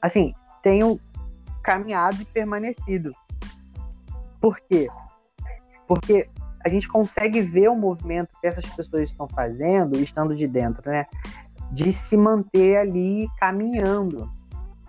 assim, 0.00 0.32
tenho 0.62 0.98
caminhado 1.62 2.20
e 2.22 2.24
permanecido. 2.24 3.14
Por 4.40 4.58
quê? 4.68 4.88
Porque 5.86 6.28
a 6.64 6.68
gente 6.68 6.88
consegue 6.88 7.40
ver 7.42 7.68
o 7.68 7.76
movimento 7.76 8.30
que 8.40 8.46
essas 8.46 8.64
pessoas 8.66 9.10
estão 9.10 9.28
fazendo, 9.28 9.98
estando 9.98 10.34
de 10.34 10.46
dentro, 10.46 10.90
né? 10.90 11.06
De 11.70 11.92
se 11.92 12.16
manter 12.16 12.78
ali 12.78 13.28
caminhando 13.38 14.30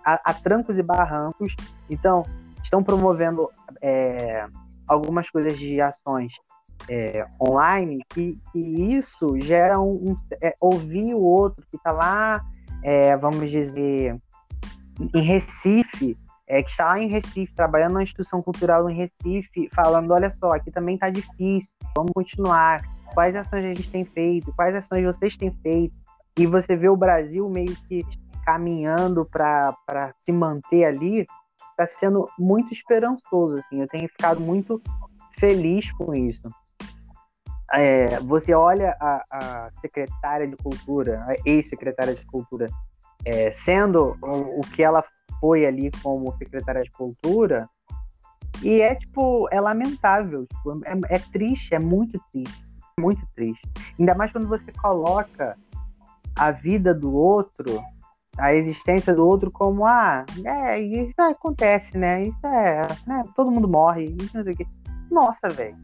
a, 0.04 0.30
a 0.30 0.34
trancos 0.34 0.78
e 0.78 0.82
barrancos. 0.82 1.54
Então, 1.90 2.24
estão 2.62 2.82
promovendo 2.82 3.50
é, 3.82 4.46
algumas 4.88 5.28
coisas 5.28 5.58
de 5.58 5.80
ações 5.80 6.32
é, 6.88 7.26
online 7.40 8.02
que, 8.08 8.38
isso 8.54 9.38
gera 9.40 9.78
um, 9.78 10.12
um 10.12 10.16
é, 10.42 10.54
ouvir 10.60 11.14
o 11.14 11.20
outro 11.20 11.64
que 11.70 11.76
está 11.76 11.92
lá, 11.92 12.44
é, 12.82 13.16
vamos 13.16 13.50
dizer, 13.50 14.16
em 15.14 15.20
Recife, 15.20 16.16
é, 16.46 16.62
que 16.62 16.70
está 16.70 16.86
lá 16.86 17.00
em 17.00 17.08
Recife, 17.08 17.54
trabalhando 17.54 17.94
na 17.94 18.02
instituição 18.02 18.40
cultural 18.40 18.88
em 18.88 18.94
Recife, 18.94 19.68
falando: 19.74 20.12
olha 20.12 20.30
só, 20.30 20.50
aqui 20.50 20.70
também 20.70 20.94
está 20.94 21.10
difícil, 21.10 21.72
vamos 21.96 22.12
continuar. 22.14 22.82
Quais 23.14 23.34
ações 23.34 23.64
a 23.64 23.68
gente 23.68 23.90
tem 23.90 24.04
feito? 24.04 24.52
Quais 24.54 24.74
ações 24.74 25.04
vocês 25.04 25.36
têm 25.36 25.50
feito? 25.62 25.94
E 26.38 26.46
você 26.46 26.76
vê 26.76 26.88
o 26.88 26.96
Brasil 26.96 27.48
meio 27.48 27.74
que 27.88 28.04
caminhando 28.44 29.24
para 29.24 30.14
se 30.20 30.30
manter 30.30 30.84
ali, 30.84 31.26
está 31.70 31.86
sendo 31.86 32.28
muito 32.38 32.72
esperançoso. 32.72 33.58
Assim, 33.58 33.80
eu 33.80 33.88
tenho 33.88 34.08
ficado 34.08 34.40
muito 34.40 34.80
feliz 35.38 35.90
com 35.92 36.14
isso. 36.14 36.48
É, 37.72 38.20
você 38.20 38.54
olha 38.54 38.96
a, 39.00 39.24
a, 39.30 39.70
secretária 39.80 40.46
de 40.46 40.56
cultura, 40.56 41.24
a 41.26 41.34
ex-secretária 41.44 42.14
de 42.14 42.24
cultura, 42.26 42.66
é, 43.24 43.50
sendo 43.50 44.16
o, 44.22 44.60
o, 44.60 44.60
que 44.60 44.84
ela 44.84 45.02
foi 45.40 45.66
ali 45.66 45.90
como 46.02 46.32
secretária 46.34 46.82
de 46.82 46.90
cultura. 46.90 47.68
E 48.62 48.80
é, 48.80 48.94
tipo, 48.94 49.48
é 49.50 49.60
lamentável. 49.60 50.46
Tipo, 50.46 50.80
é, 50.84 51.16
é 51.16 51.18
triste, 51.18 51.74
é 51.74 51.78
muito 51.78 52.20
triste. 52.32 52.66
Muito 52.98 53.26
triste. 53.34 53.68
Ainda 53.98 54.14
mais 54.14 54.32
quando 54.32 54.48
você 54.48 54.72
coloca 54.72 55.56
a 56.34 56.50
vida 56.50 56.94
do 56.94 57.14
outro, 57.14 57.82
a 58.38 58.54
existência 58.54 59.14
do 59.14 59.26
outro 59.26 59.50
como, 59.50 59.86
ah, 59.86 60.24
é, 60.44 60.80
isso 60.80 61.20
acontece, 61.20 61.98
né? 61.98 62.22
Isso 62.22 62.46
é, 62.46 62.86
né? 63.06 63.24
Todo 63.34 63.50
mundo 63.50 63.68
morre, 63.68 64.14
isso 64.20 64.36
não 64.36 64.44
sei 64.44 64.52
o 64.52 64.56
quê. 64.56 64.66
Nossa, 65.10 65.48
velho. 65.48 65.76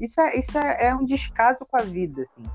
Isso, 0.00 0.20
é, 0.20 0.38
isso 0.38 0.58
é, 0.58 0.86
é 0.86 0.94
um 0.94 1.04
descaso 1.04 1.64
com 1.70 1.76
a 1.76 1.82
vida, 1.82 2.22
assim. 2.22 2.50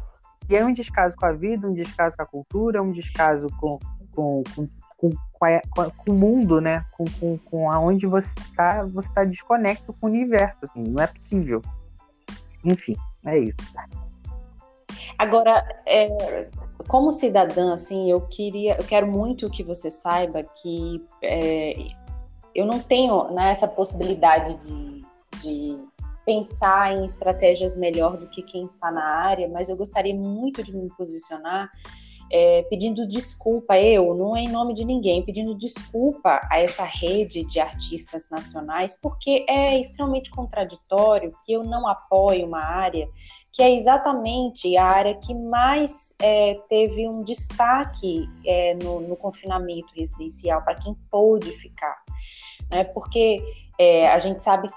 E 0.50 0.56
é 0.56 0.66
um 0.66 0.74
descaso 0.74 1.16
com 1.16 1.26
a 1.26 1.32
vida, 1.32 1.68
um 1.68 1.74
descaso 1.74 2.16
com 2.18 2.24
a 2.24 2.26
cultura, 2.26 2.82
um 2.82 2.91
descaso 2.91 3.47
com, 3.60 3.78
com, 4.12 4.43
com 4.56 4.68
com, 5.00 5.10
com, 5.40 5.46
a, 5.46 5.62
com, 5.62 6.12
o 6.12 6.14
mundo, 6.14 6.60
né? 6.60 6.86
Com, 6.92 7.06
com, 7.20 7.38
com 7.38 7.72
aonde 7.72 8.06
você 8.06 8.34
está, 8.40 8.84
você 8.84 9.08
está 9.08 9.24
desconecto 9.24 9.94
com 9.94 10.08
o 10.08 10.10
universo, 10.10 10.58
assim, 10.64 10.84
não 10.84 11.02
é 11.02 11.08
possível. 11.08 11.62
Enfim, 12.64 12.96
é 13.26 13.40
isso. 13.40 13.56
Agora, 15.18 15.66
é, 15.86 16.48
como 16.88 17.12
cidadã, 17.14 17.74
assim, 17.74 18.12
eu 18.12 18.22
queria, 18.22 18.76
eu 18.78 18.84
quero 18.84 19.08
muito 19.08 19.50
que 19.50 19.64
você 19.64 19.90
saiba 19.90 20.44
que 20.44 21.06
é, 21.24 21.76
eu 22.54 22.66
não 22.66 22.80
tenho 22.80 23.32
né, 23.32 23.52
essa 23.52 23.68
possibilidade 23.68 24.56
de, 24.66 25.06
de 25.42 25.84
pensar 26.26 26.94
em 26.94 27.06
estratégias 27.06 27.76
melhor 27.78 28.18
do 28.18 28.28
que 28.28 28.42
quem 28.42 28.66
está 28.66 28.92
na 28.92 29.04
área, 29.04 29.48
mas 29.48 29.70
eu 29.70 29.78
gostaria 29.78 30.14
muito 30.14 30.62
de 30.62 30.76
me 30.76 30.90
posicionar 30.90 31.70
é, 32.32 32.64
pedindo 32.64 33.08
desculpa, 33.08 33.80
eu, 33.80 34.14
não 34.16 34.36
é 34.36 34.42
em 34.42 34.50
nome 34.50 34.74
de 34.74 34.86
ninguém, 34.86 35.24
pedindo 35.24 35.56
desculpa 35.56 36.40
a 36.50 36.60
essa 36.60 36.84
rede 36.84 37.44
de 37.44 37.60
artistas 37.60 38.30
nacionais, 38.30 39.00
porque 39.02 39.46
é 39.48 39.80
extremamente 39.80 40.30
contraditório 40.30 41.36
que 41.46 41.54
eu 41.54 41.64
não 41.64 41.88
apoio 41.88 42.46
uma 42.46 42.64
área 42.64 43.08
que 43.52 43.64
é 43.64 43.74
exatamente 43.74 44.78
a 44.78 44.86
área 44.86 45.16
que 45.16 45.34
mais 45.34 46.16
é, 46.22 46.54
teve 46.70 47.08
um 47.10 47.24
destaque 47.24 48.26
é, 48.46 48.74
no, 48.76 49.02
no, 49.02 49.18
confinamento 49.18 49.94
residencial 49.96 50.62
para 50.64 50.76
quem 50.76 50.96
pôde 51.12 51.52
ficar. 51.52 51.98
Né? 52.72 52.84
Porque 52.86 53.44
é, 53.78 54.08
a 54.12 54.20
gente 54.20 54.42
sabe 54.42 54.70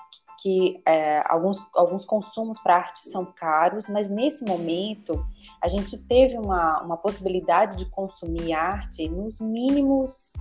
que 0.42 0.82
é, 0.84 1.22
alguns, 1.28 1.58
alguns 1.72 2.04
consumos 2.04 2.58
para 2.58 2.76
arte 2.76 3.08
são 3.08 3.24
caros, 3.24 3.88
mas 3.88 4.10
nesse 4.10 4.44
momento 4.44 5.24
a 5.62 5.68
gente 5.68 5.96
teve 6.08 6.36
uma, 6.36 6.82
uma 6.82 6.96
possibilidade 6.96 7.76
de 7.76 7.86
consumir 7.86 8.52
arte 8.52 9.08
nos 9.08 9.40
mínimos, 9.40 10.32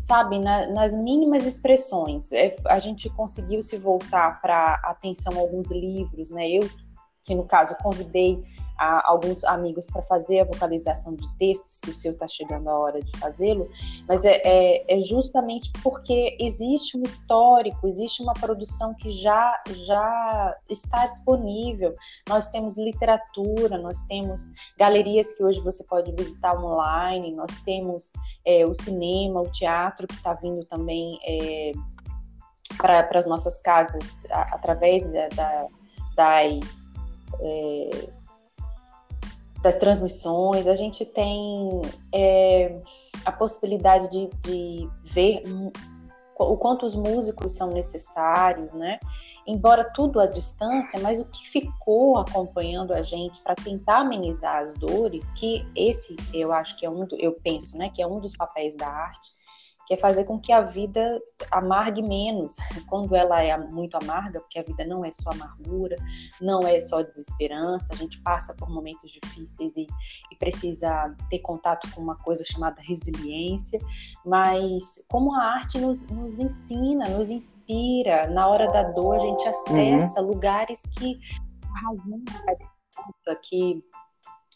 sabe, 0.00 0.38
na, 0.38 0.66
nas 0.68 0.94
mínimas 0.94 1.44
expressões. 1.44 2.32
É, 2.32 2.56
a 2.66 2.78
gente 2.78 3.10
conseguiu 3.10 3.62
se 3.62 3.76
voltar 3.76 4.40
para 4.40 4.80
atenção 4.84 5.34
a 5.36 5.40
alguns 5.40 5.70
livros, 5.70 6.30
né? 6.30 6.48
Eu, 6.48 6.68
que 7.22 7.34
no 7.34 7.44
caso 7.44 7.76
convidei 7.82 8.42
a 8.78 9.10
alguns 9.10 9.44
amigos 9.44 9.86
para 9.86 10.02
fazer 10.02 10.40
a 10.40 10.44
vocalização 10.44 11.14
de 11.14 11.28
textos, 11.36 11.80
que 11.80 11.90
o 11.90 11.94
seu 11.94 12.12
está 12.12 12.26
chegando 12.26 12.68
a 12.68 12.78
hora 12.78 13.00
de 13.00 13.10
fazê-lo, 13.18 13.68
mas 14.08 14.24
é, 14.24 14.40
é, 14.44 14.96
é, 14.96 15.00
justamente 15.00 15.70
porque 15.82 16.36
existe 16.40 16.98
um 16.98 17.02
histórico, 17.02 17.86
existe 17.86 18.22
uma 18.22 18.34
produção 18.34 18.94
que 18.94 19.10
já, 19.10 19.62
já 19.86 20.56
está 20.68 21.06
disponível. 21.06 21.94
Nós 22.28 22.48
temos 22.48 22.76
literatura, 22.76 23.78
nós 23.78 24.02
temos 24.02 24.50
galerias 24.78 25.32
que 25.32 25.44
hoje 25.44 25.60
você 25.60 25.84
pode 25.84 26.12
visitar 26.12 26.58
online, 26.58 27.34
nós 27.34 27.60
temos 27.60 28.12
é, 28.44 28.66
o 28.66 28.74
cinema, 28.74 29.40
o 29.40 29.50
teatro 29.50 30.06
que 30.06 30.14
está 30.14 30.34
vindo 30.34 30.64
também 30.64 31.18
é, 31.24 31.72
para 32.76 33.08
as 33.18 33.26
nossas 33.26 33.60
casas 33.60 34.24
a, 34.30 34.54
através 34.54 35.04
da, 35.12 35.28
da, 35.28 35.66
das 36.16 36.90
é, 37.40 38.21
das 39.62 39.76
transmissões, 39.76 40.66
a 40.66 40.74
gente 40.74 41.04
tem 41.04 41.80
é, 42.12 42.80
a 43.24 43.32
possibilidade 43.32 44.08
de, 44.10 44.28
de 44.42 44.90
ver 45.04 45.42
o 46.38 46.56
quanto 46.56 46.84
os 46.84 46.96
músicos 46.96 47.56
são 47.56 47.72
necessários, 47.72 48.74
né? 48.74 48.98
embora 49.46 49.84
tudo 49.84 50.20
à 50.20 50.26
distância, 50.26 51.00
mas 51.00 51.20
o 51.20 51.24
que 51.24 51.48
ficou 51.48 52.18
acompanhando 52.18 52.92
a 52.92 53.02
gente 53.02 53.40
para 53.42 53.54
tentar 53.54 54.00
amenizar 54.00 54.58
as 54.58 54.74
dores, 54.76 55.30
que 55.32 55.66
esse 55.74 56.16
eu 56.32 56.52
acho 56.52 56.76
que 56.76 56.86
é 56.86 56.90
um, 56.90 57.06
eu 57.18 57.32
penso, 57.42 57.76
né, 57.76 57.88
que 57.88 58.00
é 58.00 58.06
um 58.06 58.20
dos 58.20 58.36
papéis 58.36 58.76
da 58.76 58.86
arte, 58.86 59.30
que 59.86 59.94
é 59.94 59.96
fazer 59.96 60.24
com 60.24 60.38
que 60.38 60.52
a 60.52 60.60
vida 60.60 61.20
amargue 61.50 62.02
menos, 62.02 62.56
quando 62.88 63.14
ela 63.14 63.42
é 63.42 63.56
muito 63.56 63.96
amarga, 63.96 64.40
porque 64.40 64.58
a 64.58 64.62
vida 64.62 64.84
não 64.84 65.04
é 65.04 65.10
só 65.12 65.30
amargura, 65.30 65.96
não 66.40 66.60
é 66.60 66.78
só 66.78 67.02
desesperança, 67.02 67.92
a 67.92 67.96
gente 67.96 68.20
passa 68.22 68.54
por 68.54 68.70
momentos 68.70 69.10
difíceis 69.10 69.76
e, 69.76 69.86
e 70.30 70.36
precisa 70.36 71.14
ter 71.28 71.40
contato 71.40 71.90
com 71.94 72.00
uma 72.00 72.16
coisa 72.16 72.44
chamada 72.44 72.80
resiliência, 72.80 73.80
mas 74.24 75.06
como 75.08 75.34
a 75.34 75.42
arte 75.42 75.78
nos, 75.78 76.06
nos 76.06 76.38
ensina, 76.38 77.08
nos 77.08 77.30
inspira, 77.30 78.28
na 78.28 78.48
hora 78.48 78.70
da 78.70 78.82
dor 78.82 79.16
a 79.16 79.18
gente 79.18 79.46
acessa 79.48 80.20
uhum. 80.20 80.28
lugares 80.28 80.82
que 80.98 81.18
a 81.74 81.88
razão 81.88 82.22
que 83.42 83.82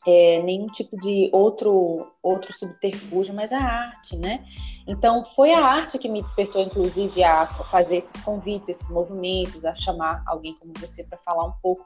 é, 0.07 0.41
nenhum 0.43 0.69
tipo 0.69 0.97
de 0.99 1.29
outro 1.33 2.07
outro 2.23 2.53
subterfúgio, 2.53 3.35
mas 3.35 3.53
a 3.53 3.61
arte, 3.61 4.17
né? 4.17 4.45
Então 4.87 5.25
foi 5.25 5.53
a 5.53 5.65
arte 5.65 5.99
que 5.99 6.09
me 6.09 6.23
despertou, 6.23 6.63
inclusive, 6.63 7.23
a 7.23 7.47
fazer 7.47 7.97
esses 7.97 8.21
convites, 8.21 8.69
esses 8.69 8.91
movimentos, 8.91 9.65
a 9.65 9.75
chamar 9.75 10.23
alguém 10.27 10.57
como 10.59 10.73
você 10.81 11.05
para 11.05 11.19
falar 11.19 11.45
um 11.45 11.53
pouco. 11.63 11.85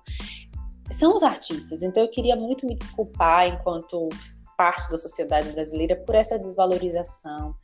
São 0.91 1.15
os 1.15 1.23
artistas, 1.23 1.83
então 1.83 2.03
eu 2.03 2.11
queria 2.11 2.37
muito 2.37 2.67
me 2.67 2.75
desculpar 2.75 3.47
enquanto 3.47 4.09
parte 4.61 4.91
da 4.91 4.99
sociedade 4.99 5.53
brasileira 5.53 5.97
por 5.97 6.15
essa 6.15 6.39
desvalorização, 6.39 7.55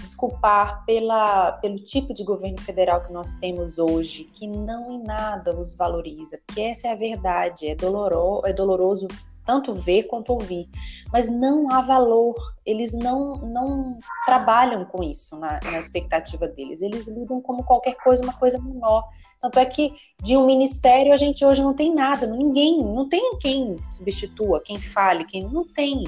desculpar 0.00 0.84
pela, 0.84 1.50
pelo 1.54 1.80
tipo 1.80 2.14
de 2.14 2.22
governo 2.22 2.60
federal 2.60 3.04
que 3.04 3.12
nós 3.12 3.34
temos 3.36 3.76
hoje, 3.76 4.24
que 4.32 4.46
não 4.46 4.92
em 4.92 5.02
nada 5.02 5.52
os 5.58 5.74
valoriza, 5.74 6.38
porque 6.46 6.60
essa 6.60 6.86
é 6.86 6.92
a 6.92 6.94
verdade, 6.94 7.66
é, 7.66 7.72
é 7.72 8.52
doloroso 8.52 9.08
tanto 9.44 9.74
ver 9.74 10.04
quanto 10.04 10.32
ouvir, 10.32 10.68
mas 11.12 11.30
não 11.30 11.70
há 11.70 11.80
valor, 11.80 12.34
eles 12.64 12.94
não, 12.94 13.32
não 13.34 13.98
trabalham 14.24 14.84
com 14.84 15.02
isso 15.02 15.38
na, 15.38 15.60
na, 15.62 15.78
expectativa 15.78 16.48
deles, 16.48 16.80
eles 16.80 17.06
lidam 17.06 17.40
como 17.40 17.62
qualquer 17.62 17.96
coisa, 17.96 18.22
uma 18.22 18.32
coisa 18.32 18.58
menor. 18.58 19.04
Tanto 19.40 19.58
é 19.58 19.66
que 19.66 19.92
de 20.22 20.36
um 20.36 20.46
ministério 20.46 21.12
a 21.12 21.16
gente 21.16 21.44
hoje 21.44 21.62
não 21.62 21.74
tem 21.74 21.94
nada, 21.94 22.26
ninguém, 22.26 22.82
não 22.82 23.08
tem 23.08 23.36
quem 23.38 23.76
substitua, 23.90 24.62
quem 24.64 24.80
fale, 24.80 25.24
quem 25.24 25.42
não 25.44 25.64
tem. 25.64 26.04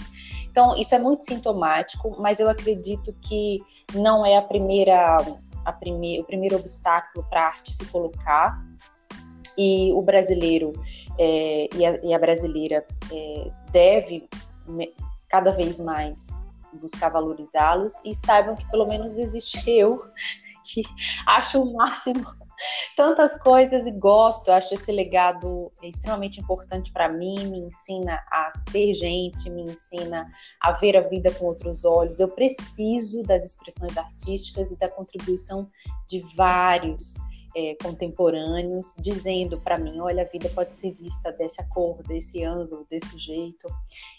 Então, 0.50 0.74
isso 0.76 0.94
é 0.94 0.98
muito 0.98 1.24
sintomático, 1.24 2.16
mas 2.18 2.40
eu 2.40 2.48
acredito 2.48 3.14
que 3.20 3.60
não 3.94 4.24
é 4.24 4.38
a 4.38 4.42
primeira, 4.42 5.18
a 5.64 5.72
primeir, 5.72 6.20
o 6.22 6.24
primeiro 6.24 6.56
obstáculo 6.56 7.26
para 7.28 7.42
a 7.42 7.46
arte 7.46 7.74
se 7.74 7.84
colocar, 7.86 8.58
e 9.58 9.92
o 9.92 10.02
brasileiro 10.02 10.72
é, 11.18 11.68
e, 11.74 11.86
a, 11.86 12.00
e, 12.02 12.14
a, 12.14 12.18
brasileira 12.18 12.84
é, 13.12 13.50
deve 13.70 14.28
cada 15.28 15.50
vez 15.52 15.80
mais 15.80 16.46
buscar 16.74 17.08
valorizá-los 17.08 18.04
e 18.04 18.14
saibam 18.14 18.56
que 18.56 18.68
pelo 18.70 18.86
menos 18.86 19.16
existe 19.16 19.70
eu 19.70 19.96
que 20.64 20.82
acho 21.26 21.62
o 21.62 21.72
máximo 21.74 22.24
tantas 22.96 23.40
coisas 23.40 23.86
e 23.86 23.92
gosto, 23.92 24.50
acho 24.50 24.74
esse 24.74 24.90
legado 24.90 25.70
extremamente 25.82 26.40
importante 26.40 26.92
para 26.92 27.08
mim, 27.08 27.48
me 27.48 27.60
ensina 27.60 28.22
a 28.30 28.50
ser 28.52 28.94
gente, 28.94 29.50
me 29.50 29.62
ensina 29.62 30.30
a 30.60 30.72
ver 30.72 30.96
a 30.96 31.02
vida 31.02 31.30
com 31.32 31.46
outros 31.46 31.84
olhos. 31.84 32.20
Eu 32.20 32.28
preciso 32.28 33.22
das 33.22 33.44
expressões 33.44 33.96
artísticas 33.96 34.70
e 34.70 34.78
da 34.78 34.88
contribuição 34.88 35.70
de 36.08 36.22
vários 36.34 37.16
é, 37.56 37.74
contemporâneos 37.82 38.94
dizendo 38.98 39.58
para 39.58 39.78
mim, 39.78 39.98
olha, 39.98 40.22
a 40.22 40.26
vida 40.26 40.50
pode 40.50 40.74
ser 40.74 40.92
vista 40.92 41.32
dessa 41.32 41.66
cor, 41.70 42.02
desse 42.02 42.44
ângulo, 42.44 42.86
desse 42.90 43.16
jeito, 43.16 43.66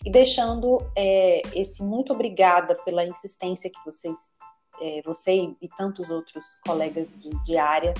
e 0.04 0.10
deixando 0.10 0.80
é, 0.96 1.44
esse 1.54 1.84
muito 1.84 2.14
obrigada 2.14 2.74
pela 2.84 3.06
insistência 3.06 3.70
que 3.70 3.86
vocês, 3.86 4.36
é, 4.82 5.02
você 5.06 5.36
e 5.62 5.70
tantos 5.78 6.10
outros 6.10 6.56
colegas 6.66 7.20
de, 7.22 7.30
de 7.44 7.58
área 7.58 7.94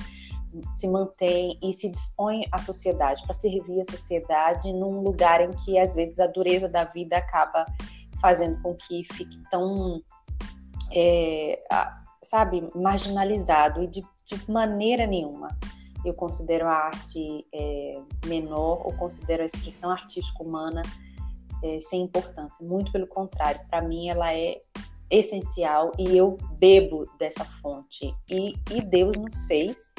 se 0.72 0.88
mantém 0.88 1.56
e 1.62 1.72
se 1.72 1.88
dispõe 1.88 2.42
à 2.50 2.58
sociedade, 2.58 3.22
para 3.22 3.34
servir 3.34 3.80
a 3.80 3.84
sociedade 3.84 4.72
num 4.72 5.02
lugar 5.02 5.40
em 5.40 5.52
que 5.52 5.78
às 5.78 5.94
vezes 5.94 6.18
a 6.18 6.26
dureza 6.26 6.68
da 6.68 6.84
vida 6.84 7.18
acaba 7.18 7.64
fazendo 8.20 8.60
com 8.62 8.74
que 8.74 9.04
fique 9.12 9.38
tão, 9.50 10.02
é, 10.92 11.62
sabe, 12.28 12.68
marginalizado 12.74 13.82
e 13.82 13.86
de 13.86 14.02
de 14.28 14.50
maneira 14.50 15.06
nenhuma 15.06 15.48
eu 16.04 16.14
considero 16.14 16.66
a 16.66 16.72
arte 16.72 17.46
é, 17.52 18.00
menor 18.26 18.86
ou 18.86 18.92
considero 18.92 19.42
a 19.42 19.46
expressão 19.46 19.90
artística 19.90 20.42
humana 20.42 20.82
é, 21.64 21.80
sem 21.80 22.02
importância. 22.02 22.64
Muito 22.66 22.92
pelo 22.92 23.06
contrário, 23.06 23.60
para 23.68 23.82
mim 23.82 24.08
ela 24.08 24.32
é 24.32 24.60
essencial 25.10 25.90
e 25.98 26.16
eu 26.16 26.38
bebo 26.58 27.04
dessa 27.18 27.44
fonte. 27.44 28.14
E, 28.30 28.54
e 28.70 28.80
Deus 28.80 29.16
nos 29.16 29.44
fez, 29.46 29.92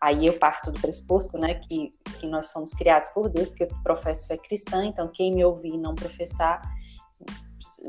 aí 0.00 0.26
eu 0.26 0.36
parto 0.36 0.72
do 0.72 0.80
pressuposto, 0.80 1.38
né, 1.38 1.54
que, 1.54 1.92
que 2.18 2.26
nós 2.26 2.50
fomos 2.50 2.72
criados 2.72 3.10
por 3.10 3.28
Deus, 3.28 3.48
porque 3.48 3.64
eu 3.64 3.68
professo 3.84 4.26
fé 4.26 4.36
cristã, 4.36 4.84
então 4.84 5.08
quem 5.08 5.32
me 5.32 5.44
ouvir 5.44 5.74
e 5.74 5.78
não 5.78 5.94
professar, 5.94 6.60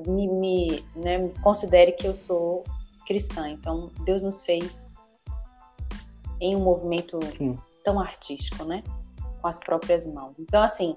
me, 0.05 0.27
me 0.27 0.85
né, 0.95 1.27
considere 1.41 1.93
que 1.93 2.07
eu 2.07 2.13
sou 2.13 2.63
cristã. 3.07 3.49
Então 3.49 3.89
Deus 4.03 4.21
nos 4.21 4.43
fez 4.43 4.93
em 6.39 6.55
um 6.55 6.59
movimento 6.59 7.19
Sim. 7.37 7.57
tão 7.83 7.99
artístico, 7.99 8.63
né? 8.65 8.83
Com 9.41 9.47
as 9.47 9.59
próprias 9.59 10.05
mãos. 10.13 10.39
Então, 10.39 10.61
assim, 10.61 10.95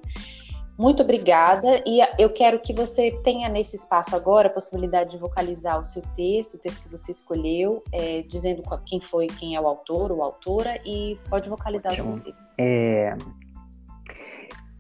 muito 0.78 1.02
obrigada. 1.02 1.82
E 1.86 2.00
eu 2.18 2.30
quero 2.30 2.58
que 2.60 2.72
você 2.72 3.10
tenha 3.22 3.48
nesse 3.48 3.76
espaço 3.76 4.16
agora 4.16 4.48
a 4.48 4.50
possibilidade 4.50 5.10
de 5.10 5.18
vocalizar 5.18 5.78
o 5.78 5.84
seu 5.84 6.02
texto, 6.14 6.54
o 6.54 6.58
texto 6.58 6.84
que 6.84 6.88
você 6.90 7.12
escolheu, 7.12 7.82
é, 7.92 8.22
dizendo 8.22 8.62
quem 8.84 9.00
foi, 9.00 9.26
quem 9.26 9.54
é 9.54 9.60
o 9.60 9.66
autor 9.66 10.10
ou 10.10 10.22
autora, 10.22 10.80
e 10.84 11.18
pode 11.28 11.48
vocalizar 11.48 11.92
Ótimo. 11.92 12.08
o 12.08 12.14
seu 12.14 12.24
texto. 12.24 12.54
É... 12.58 13.16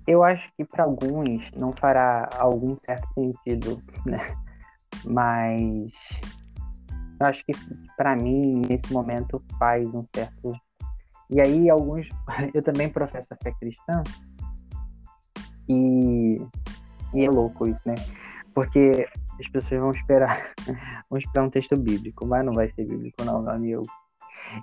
Eu 0.06 0.24
acho 0.24 0.50
que 0.56 0.64
para 0.64 0.84
alguns 0.84 1.50
não 1.52 1.70
fará 1.70 2.28
algum 2.36 2.76
certo 2.84 3.06
sentido, 3.14 3.82
né? 4.04 4.34
Mas 5.04 5.92
eu 7.20 7.26
acho 7.26 7.44
que 7.44 7.52
para 7.96 8.16
mim, 8.16 8.62
nesse 8.66 8.90
momento, 8.92 9.42
faz 9.58 9.86
um 9.86 10.02
certo. 10.14 10.52
E 11.28 11.40
aí, 11.40 11.68
alguns. 11.68 12.08
Eu 12.54 12.62
também 12.62 12.88
professo 12.88 13.32
a 13.34 13.36
fé 13.36 13.52
cristã. 13.52 14.02
E, 15.68 16.40
e 17.14 17.24
é 17.24 17.30
louco 17.30 17.68
isso, 17.68 17.82
né? 17.86 17.94
Porque 18.54 19.06
as 19.38 19.48
pessoas 19.48 19.80
vão 19.80 19.90
esperar, 19.90 20.52
vão 21.08 21.18
esperar 21.18 21.44
um 21.44 21.50
texto 21.50 21.76
bíblico, 21.76 22.26
mas 22.26 22.44
não 22.44 22.54
vai 22.54 22.68
ser 22.70 22.84
bíblico, 22.84 23.22
não, 23.22 23.42
meu 23.42 23.52
amigo. 23.52 23.82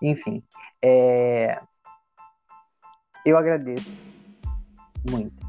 Enfim, 0.01 0.43
é... 0.81 1.61
eu 3.25 3.37
agradeço 3.37 3.89
muito. 5.09 5.47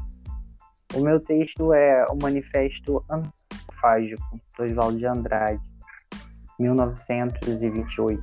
O 0.95 1.01
meu 1.01 1.19
texto 1.19 1.73
é 1.73 2.05
o 2.05 2.17
Manifesto 2.21 3.03
Antropofágico, 3.09 4.39
do 4.57 4.63
Oswaldo 4.63 4.97
de 4.97 5.05
Andrade. 5.05 5.68
1928. 6.59 8.21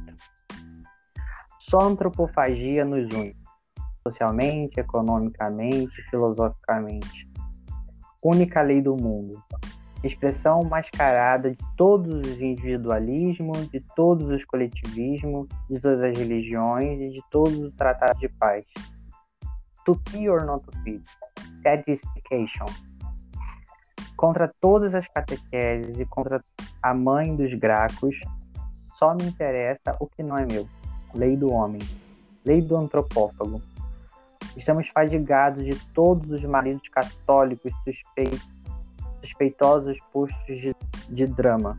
Só 1.59 1.81
a 1.81 1.85
antropofagia 1.85 2.85
nos 2.85 3.11
une, 3.11 3.35
socialmente, 4.07 4.79
economicamente, 4.79 6.03
filosoficamente. 6.11 7.29
Única 8.23 8.63
lei 8.63 8.81
do 8.81 8.97
mundo, 8.97 9.43
expressão 10.05 10.63
mascarada 10.63 11.51
de 11.51 11.59
todos 11.77 12.15
os 12.15 12.41
individualismos, 12.41 13.69
de 13.69 13.81
todos 13.95 14.29
os 14.29 14.45
coletivismos, 14.45 15.49
de 15.69 15.81
todas 15.81 16.03
as 16.03 16.17
religiões 16.17 17.01
e 17.01 17.11
de 17.11 17.21
todos 17.31 17.59
os 17.59 17.73
tratados 17.75 18.19
de 18.19 18.29
paz. 18.29 18.67
Be 20.13 20.29
or 20.29 20.45
not 20.45 20.65
to 20.65 20.79
be, 20.83 21.01
Sadistication 21.63 22.67
Contra 24.17 24.51
todas 24.61 24.95
as 24.95 25.07
catequeses 25.07 26.01
e 26.01 26.07
contra 26.07 26.43
a 26.83 26.95
mãe 26.95 27.37
dos 27.37 27.53
gracos, 27.53 28.21
só 28.95 29.15
me 29.15 29.25
interessa 29.25 29.95
o 30.01 30.07
que 30.07 30.23
não 30.23 30.39
é 30.39 30.47
meu. 30.47 30.67
Lei 31.15 31.37
do 31.37 31.53
homem. 31.53 31.83
Lei 32.45 32.63
do 32.63 32.77
antropófago. 32.77 33.61
Estamos 34.57 34.89
fadigados 34.89 35.65
de 35.65 35.75
todos 35.93 36.31
os 36.31 36.43
maridos 36.45 36.89
católicos 36.89 37.71
suspeitos, 37.85 38.43
suspeitosos 39.21 39.99
postos 40.11 40.61
de, 40.61 40.75
de 41.11 41.27
drama. 41.27 41.79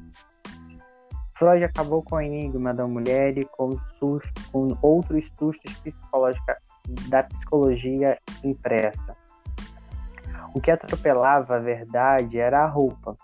Freud 1.34 1.64
acabou 1.64 2.04
com 2.04 2.18
o 2.18 2.22
enigma 2.22 2.72
da 2.72 2.86
mulher 2.86 3.36
e 3.38 3.46
com, 3.46 3.80
susto, 3.98 4.52
com 4.52 4.78
outros 4.82 5.28
sustos 5.40 5.74
da 7.10 7.24
psicologia 7.24 8.18
impressa 8.44 9.16
O 10.54 10.62
que 10.62 10.72
atropelava 10.72 11.56
a 11.56 11.60
verdade 11.60 12.40
era 12.40 12.64
a 12.64 12.68
roupa, 12.68 13.16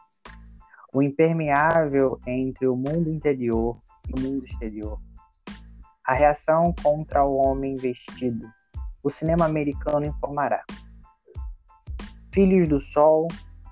o 0.94 1.02
impermeável 1.02 2.20
entre 2.28 2.68
o 2.68 2.76
mundo 2.76 3.10
interior 3.10 3.80
e 4.08 4.20
o 4.20 4.22
mundo 4.22 4.46
exterior. 4.46 5.00
A 6.06 6.14
reação 6.14 6.74
contra 6.84 7.24
o 7.24 7.36
homem 7.36 7.76
vestido. 7.76 8.48
O 9.02 9.10
cinema 9.10 9.46
americano 9.46 10.06
informará. 10.06 10.64
Filhos 12.32 12.68
do 12.68 12.80
sol, 12.80 13.28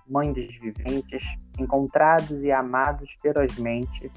mãe 0.08 0.32
dos 0.34 0.56
viventes, 0.60 1.24
encontrados 1.60 2.44
e 2.44 2.52
amados 2.52 3.16
ferozmente, 3.22 4.12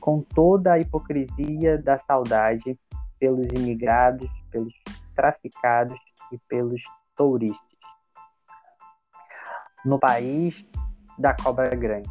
com 0.00 0.22
toda 0.22 0.74
a 0.74 0.78
hipocrisia 0.78 1.78
da 1.82 1.98
saudade 1.98 2.78
pelos 3.18 3.50
imigrados, 3.52 4.30
pelos 4.50 4.74
traficados 5.14 5.98
e 6.32 6.38
pelos 6.48 6.82
touristas. 7.16 7.75
No 9.86 9.98
país 9.98 10.66
da 11.18 11.34
cobra 11.34 11.74
grande. 11.74 12.10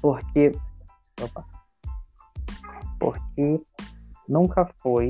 Porque. 0.00 0.52
Opa, 1.20 1.44
porque 2.98 3.60
nunca 4.28 4.66
foi. 4.82 5.08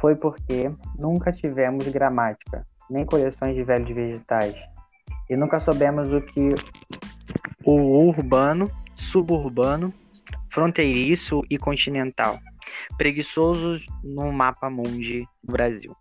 Foi 0.00 0.16
porque 0.16 0.74
nunca 0.98 1.32
tivemos 1.32 1.86
gramática, 1.88 2.66
nem 2.88 3.04
coleções 3.04 3.54
de 3.54 3.62
velhos 3.62 3.90
vegetais. 3.90 4.56
E 5.28 5.36
nunca 5.36 5.60
soubemos 5.60 6.12
o 6.12 6.20
que 6.20 6.48
o 7.64 8.06
urbano, 8.06 8.70
suburbano, 8.94 9.92
fronteiriço 10.50 11.42
e 11.50 11.58
continental, 11.58 12.38
preguiçosos 12.96 13.86
no 14.02 14.32
mapa 14.32 14.70
mundi 14.70 15.26
do 15.42 15.52
Brasil. 15.52 15.96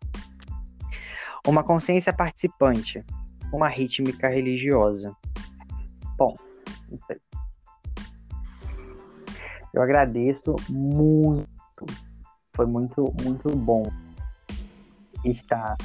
Uma 1.47 1.63
consciência 1.63 2.13
participante, 2.13 3.03
uma 3.51 3.67
rítmica 3.67 4.29
religiosa. 4.29 5.13
Bom, 6.17 6.35
eu 9.73 9.81
agradeço 9.81 10.55
muito. 10.69 11.47
Foi 12.55 12.65
muito, 12.67 13.13
muito 13.23 13.49
bom 13.55 13.83
estar. 15.25 15.75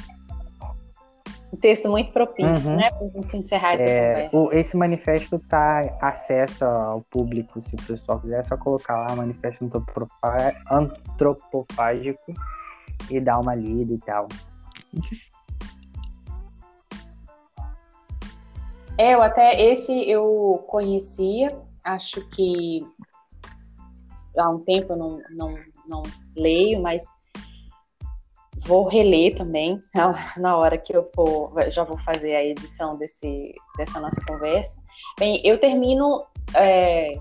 Um 1.51 1.57
texto 1.57 1.89
muito 1.89 2.13
propício, 2.13 2.69
uhum. 2.69 2.77
né? 2.77 2.91
Para 2.91 3.07
gente 3.07 3.37
encerrar 3.37 3.73
essa 3.73 3.83
é, 3.83 4.29
conversa. 4.29 4.37
O, 4.37 4.53
esse 4.53 4.77
manifesto 4.77 5.37
está 5.37 5.97
acesso 5.99 6.63
ao 6.63 7.01
público, 7.09 7.59
se 7.59 7.73
o 7.73 7.77
pessoal 7.83 8.19
quiser, 8.19 8.39
é 8.39 8.43
só 8.43 8.55
colocar 8.55 9.07
lá 9.07 9.15
manifesto 9.15 9.67
antropofágico 10.69 12.33
e 13.09 13.19
dar 13.19 13.39
uma 13.39 13.55
lida 13.55 13.93
e 13.93 13.97
tal. 13.97 14.27
É, 18.99 19.13
eu 19.13 19.21
até 19.21 19.63
esse 19.63 20.09
eu 20.09 20.61
conhecia, 20.67 21.47
acho 21.85 22.19
que 22.31 22.85
há 24.37 24.49
um 24.49 24.59
tempo 24.59 24.91
eu 24.91 24.97
não, 24.97 25.21
não, 25.29 25.55
não 25.87 26.03
leio, 26.35 26.81
mas 26.81 27.05
vou 28.57 28.85
reler 28.85 29.37
também 29.37 29.79
na 30.35 30.57
hora 30.57 30.77
que 30.77 30.93
eu 30.93 31.09
for, 31.15 31.53
já 31.71 31.85
vou 31.85 31.97
fazer 31.97 32.35
a 32.35 32.43
edição 32.43 32.97
desse, 32.97 33.55
dessa 33.77 34.01
nossa 34.01 34.19
conversa. 34.27 34.83
Bem, 35.17 35.39
eu 35.45 35.57
termino 35.57 36.25
é, 36.53 37.13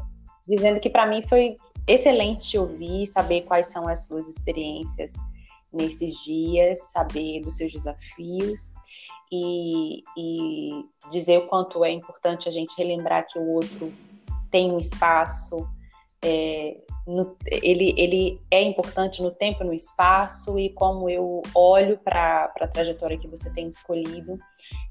dizendo 0.48 0.80
que 0.80 0.90
para 0.90 1.06
mim 1.06 1.22
foi 1.22 1.56
excelente 1.86 2.50
te 2.50 2.58
ouvir, 2.58 3.06
saber 3.06 3.42
quais 3.42 3.68
são 3.68 3.86
as 3.86 4.04
suas 4.04 4.28
experiências 4.28 5.12
nesses 5.72 6.14
dias, 6.24 6.92
saber 6.92 7.42
dos 7.42 7.56
seus 7.56 7.72
desafios 7.72 8.72
e, 9.30 10.02
e 10.16 10.84
dizer 11.10 11.38
o 11.38 11.46
quanto 11.46 11.84
é 11.84 11.90
importante 11.90 12.48
a 12.48 12.52
gente 12.52 12.74
relembrar 12.76 13.26
que 13.26 13.38
o 13.38 13.48
outro 13.50 13.92
tem 14.50 14.72
um 14.72 14.78
espaço, 14.78 15.68
é, 16.22 16.76
no, 17.06 17.36
ele, 17.46 17.94
ele 17.96 18.40
é 18.50 18.62
importante 18.62 19.22
no 19.22 19.30
tempo 19.30 19.62
e 19.62 19.66
no 19.66 19.72
espaço, 19.72 20.58
e 20.58 20.70
como 20.70 21.08
eu 21.08 21.42
olho 21.54 21.98
para 21.98 22.52
a 22.60 22.68
trajetória 22.68 23.18
que 23.18 23.28
você 23.28 23.52
tem 23.52 23.68
escolhido 23.68 24.38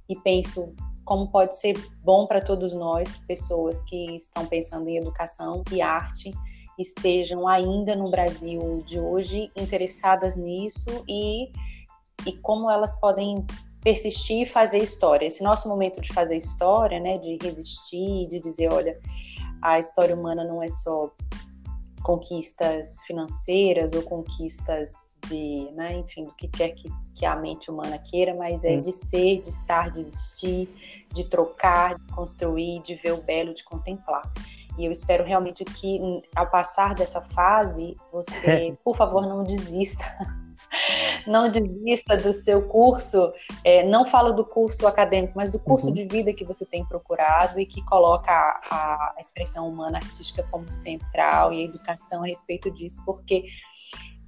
e 0.10 0.16
penso 0.22 0.76
como 1.04 1.30
pode 1.30 1.58
ser 1.58 1.78
bom 2.04 2.28
para 2.28 2.42
todos 2.42 2.74
nós, 2.74 3.10
pessoas 3.28 3.82
que 3.84 4.16
estão 4.16 4.46
pensando 4.46 4.90
em 4.90 4.98
educação 4.98 5.64
e 5.72 5.82
arte, 5.82 6.34
estejam 6.78 7.48
ainda 7.48 7.96
no 7.96 8.10
Brasil 8.10 8.82
de 8.86 9.00
hoje 9.00 9.52
interessadas 9.56 10.36
nisso 10.36 11.04
e, 11.08 11.52
e 12.26 12.34
como 12.42 12.70
elas 12.70 13.00
podem 13.00 13.46
persistir 13.82 14.44
e 14.44 14.46
fazer 14.46 14.80
história. 14.80 15.26
Esse 15.26 15.44
nosso 15.44 15.70
momento 15.70 16.02
de 16.02 16.12
fazer 16.14 16.38
história, 16.38 17.00
né, 17.00 17.18
de 17.18 17.38
resistir, 17.42 18.28
de 18.28 18.40
dizer, 18.40 18.72
olha, 18.72 19.00
a 19.62 19.80
história 19.80 20.16
humana 20.16 20.44
não 20.44 20.62
é 20.62 20.70
só 20.70 21.12
conquistas 22.04 23.02
financeiras 23.06 23.92
ou 23.94 24.02
conquistas 24.02 25.18
de, 25.28 25.70
né, 25.74 25.98
enfim, 25.98 26.24
do 26.24 26.34
que 26.36 26.48
quer 26.48 26.70
que, 26.70 26.88
que 27.16 27.26
a 27.26 27.36
mente 27.36 27.70
humana 27.70 27.98
queira, 27.98 28.34
mas 28.34 28.64
é 28.64 28.78
de 28.78 28.94
ser, 28.94 29.42
de 29.42 29.50
estar, 29.50 29.92
de 29.92 30.00
existir, 30.00 30.70
de 31.14 31.26
trocar, 31.26 31.98
de 31.98 32.06
construir, 32.14 32.82
de 32.82 32.96
ver 32.96 33.14
o 33.14 33.22
belo, 33.22 33.54
de 33.54 33.64
contemplar. 33.64 34.32
E 34.78 34.86
eu 34.86 34.92
espero 34.92 35.24
realmente 35.24 35.66
que, 35.66 36.00
ao 36.36 36.50
passar 36.50 36.94
dessa 36.94 37.22
fase, 37.22 37.96
você, 38.12 38.78
por 38.84 38.96
favor, 38.96 39.26
não 39.28 39.44
desista 39.44 40.06
não 41.26 41.50
desista 41.50 42.18
do 42.18 42.34
seu 42.34 42.68
curso, 42.68 43.32
é, 43.64 43.84
não 43.84 44.06
falo 44.06 44.32
do 44.32 44.46
curso 44.46 44.88
acadêmico, 44.88 45.34
mas 45.36 45.52
do 45.52 45.60
curso 45.60 45.88
uhum. 45.88 45.94
de 45.94 46.06
vida 46.06 46.34
que 46.34 46.46
você 46.46 46.66
tem 46.66 46.86
procurado 46.86 47.60
e 47.60 47.66
que 47.66 47.84
coloca 47.86 48.32
a, 48.32 49.14
a, 49.16 49.16
expressão 49.20 49.68
humana 49.68 49.98
artística 49.98 50.44
como 50.52 50.72
central 50.72 51.54
e 51.54 51.62
a 51.62 51.66
educação 51.66 52.24
a 52.24 52.28
respeito 52.28 52.72
disso, 52.72 53.02
porque 53.06 53.46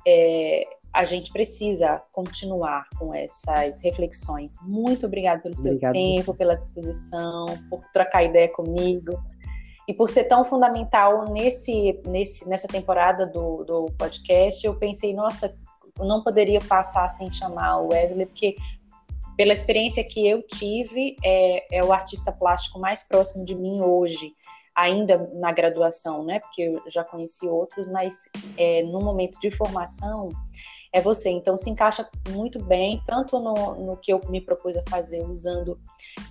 é, 0.08 0.64
a 0.94 1.06
gente 1.06 1.32
precisa 1.32 2.02
continuar 2.12 2.88
com 2.98 3.14
essas 3.14 3.82
reflexões. 3.84 4.58
Muito 4.64 5.06
obrigada 5.06 5.42
pelo 5.42 5.58
seu 5.58 5.74
Obrigado. 5.74 5.94
tempo, 5.94 6.34
pela 6.34 6.56
disposição, 6.56 7.46
por 7.70 7.82
trocar 7.94 8.24
ideia 8.24 8.52
comigo 8.52 9.22
e 9.90 9.94
por 9.96 10.08
ser 10.08 10.26
tão 10.26 10.46
fundamental 10.46 11.32
nesse, 11.32 12.00
nesse, 12.06 12.48
nessa 12.48 12.68
temporada 12.68 13.26
do, 13.26 13.64
do 13.64 13.86
podcast, 13.98 14.64
eu 14.64 14.76
pensei, 14.78 15.16
nossa, 15.16 15.58
não 15.98 16.24
poderia 16.24 16.62
passar 16.62 17.10
sem 17.10 17.28
chamar 17.32 17.82
o 17.82 17.88
Wesley, 17.88 18.28
porque 18.28 18.56
pela 19.36 19.52
experiência 19.52 20.04
que 20.04 20.28
eu 20.28 20.44
tive, 20.44 21.16
é, 21.26 21.80
é 21.80 21.84
o 21.84 21.92
artista 21.92 22.32
plástico 22.32 22.78
mais 22.78 23.02
próximo 23.02 23.44
de 23.44 23.56
mim 23.56 23.82
hoje, 23.82 24.32
ainda 24.76 25.28
na 25.34 25.52
graduação, 25.52 26.24
né? 26.24 26.40
Porque 26.40 26.62
eu 26.62 26.84
já 26.86 27.04
conheci 27.04 27.48
outros, 27.48 27.88
mas 27.88 28.30
é, 28.58 28.84
no 28.84 29.00
momento 29.00 29.40
de 29.40 29.50
formação 29.50 30.30
é 30.94 31.02
você. 31.02 31.32
Então 31.32 31.58
se 31.58 31.68
encaixa 31.68 32.08
muito 32.30 32.64
bem, 32.64 33.02
tanto 33.08 33.40
no, 33.40 33.74
no 33.74 33.98
que 33.98 34.14
eu 34.14 34.22
me 34.30 34.40
propus 34.40 34.78
a 34.78 34.84
fazer, 34.84 35.28
usando 35.28 35.80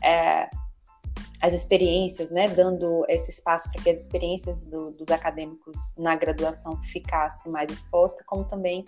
é, 0.01 0.49
as 1.41 1.53
experiências, 1.53 2.30
né? 2.30 2.49
Dando 2.49 3.05
esse 3.09 3.30
espaço 3.30 3.70
para 3.72 3.82
que 3.82 3.91
as 3.91 4.01
experiências 4.01 4.64
do, 4.64 4.91
dos 4.91 5.09
acadêmicos 5.11 5.95
na 5.99 6.16
graduação 6.16 6.80
ficassem 6.82 7.53
mais 7.53 7.70
expostas, 7.70 8.26
como 8.26 8.45
também 8.45 8.84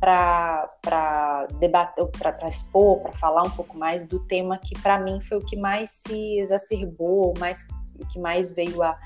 para 0.00 1.46
debater, 1.60 2.04
para 2.08 2.48
expor, 2.48 3.00
para 3.00 3.12
falar 3.12 3.44
um 3.44 3.50
pouco 3.50 3.78
mais 3.78 4.04
do 4.04 4.18
tema 4.18 4.58
que 4.58 4.76
para 4.80 4.98
mim 4.98 5.20
foi 5.20 5.38
o 5.38 5.44
que 5.44 5.56
mais 5.56 5.90
se 5.90 6.40
exacerbou, 6.40 7.34
mais 7.38 7.68
o 8.00 8.06
que 8.08 8.18
mais 8.18 8.52
veio 8.52 8.82
a 8.82 8.98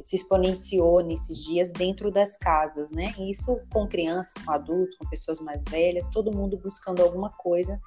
se 0.00 0.16
exponenciou 0.16 1.04
nesses 1.04 1.44
dias 1.44 1.70
dentro 1.70 2.10
das 2.10 2.36
casas, 2.36 2.90
né? 2.90 3.14
Isso 3.18 3.60
com 3.70 3.86
crianças, 3.86 4.42
com 4.42 4.50
adultos, 4.50 4.96
com 4.96 5.06
pessoas 5.08 5.38
mais 5.40 5.62
velhas, 5.68 6.08
todo 6.08 6.34
mundo 6.34 6.56
buscando 6.56 7.02
alguma 7.02 7.30
coisa 7.30 7.78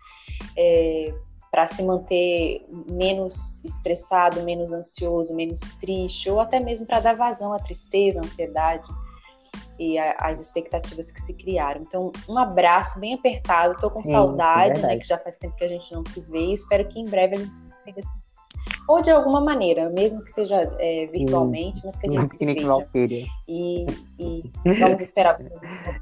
é, 0.56 1.14
para 1.54 1.68
se 1.68 1.84
manter 1.84 2.66
menos 2.89 3.64
estressado, 3.64 4.41
menos 4.41 4.74
ansioso, 4.74 5.36
menos 5.36 5.62
triste, 5.80 6.28
ou 6.28 6.39
até 6.39 6.60
mesmo 6.60 6.88
para 6.88 6.99
dar 6.99 7.16
vazão 7.16 7.54
à 7.54 7.60
tristeza, 7.60 8.20
à 8.20 8.24
ansiedade 8.24 8.88
e 9.78 9.99
as 9.99 10.39
expectativas 10.39 11.12
que 11.12 11.22
se 11.22 11.32
criaram. 11.36 11.82
Então, 11.82 12.12
um 12.28 12.39
abraço 12.39 12.99
bem 12.99 13.14
apertado. 13.14 13.74
Estou 13.74 13.91
com 13.91 14.04
Sim, 14.04 14.14
saudade, 14.14 14.82
né? 14.82 14.97
Que 14.97 15.06
já 15.06 15.20
faz 15.20 15.38
tempo 15.38 15.56
que 15.56 15.64
a 15.64 15.68
gente 15.68 15.93
não 15.93 16.04
se 16.04 16.22
vê. 16.22 16.51
Espero 16.54 16.88
que 16.88 16.99
em 16.99 17.06
breve 17.06 17.36
a 17.36 17.38
gente 17.38 18.01
ou 18.88 19.01
de 19.01 19.09
alguma 19.11 19.41
maneira, 19.41 19.89
mesmo 19.89 20.24
que 20.24 20.30
seja 20.30 20.61
é, 20.80 21.07
virtualmente, 21.07 21.82
mas 21.84 21.97
que 21.97 22.07
a 22.07 22.11
gente 22.11 22.36
se 22.36 22.45
veja. 22.45 23.26
E, 23.47 23.86
e 24.20 24.43
vamos 24.80 25.01
esperar. 25.01 25.39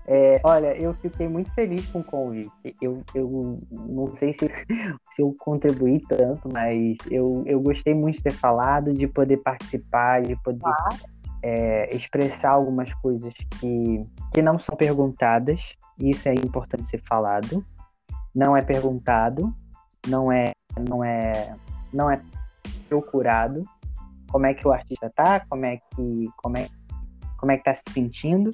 É, 0.07 0.41
olha, 0.43 0.75
eu 0.75 0.93
fiquei 0.95 1.27
muito 1.29 1.53
feliz 1.53 1.85
com 1.87 1.99
o 1.99 2.03
convite. 2.03 2.75
Eu, 2.81 3.01
eu 3.15 3.57
não 3.71 4.13
sei 4.15 4.33
se, 4.33 4.39
se 5.15 5.21
eu 5.21 5.33
contribuí 5.39 6.01
tanto, 6.01 6.49
mas 6.51 6.97
eu, 7.09 7.43
eu 7.45 7.61
gostei 7.61 7.93
muito 7.93 8.17
de 8.17 8.23
ter 8.23 8.33
falado, 8.33 8.93
de 8.93 9.07
poder 9.07 9.37
participar, 9.37 10.21
de 10.23 10.35
poder 10.43 10.59
claro 10.59 11.11
é, 11.43 11.95
expressar 11.95 12.51
algumas 12.51 12.93
coisas 12.95 13.33
que, 13.59 14.01
que 14.33 14.41
não 14.41 14.59
são 14.59 14.75
perguntadas, 14.75 15.75
isso 15.99 16.29
é 16.29 16.33
importante 16.33 16.85
ser 16.85 17.01
falado. 17.03 17.65
não 18.33 18.55
é 18.55 18.61
perguntado, 18.61 19.53
não 20.07 20.31
é, 20.31 20.51
não 20.87 21.03
é, 21.03 21.55
não 21.93 22.09
é 22.09 22.21
procurado 22.87 23.65
como 24.31 24.45
é 24.45 24.53
que 24.53 24.67
o 24.67 24.71
artista 24.71 25.11
tá, 25.13 25.41
como 25.41 25.65
é 25.65 25.77
que, 25.77 26.29
como 26.37 26.57
é, 26.57 26.67
como 27.37 27.51
é 27.51 27.57
que 27.57 27.63
tá 27.63 27.75
se 27.75 27.83
sentindo. 27.91 28.49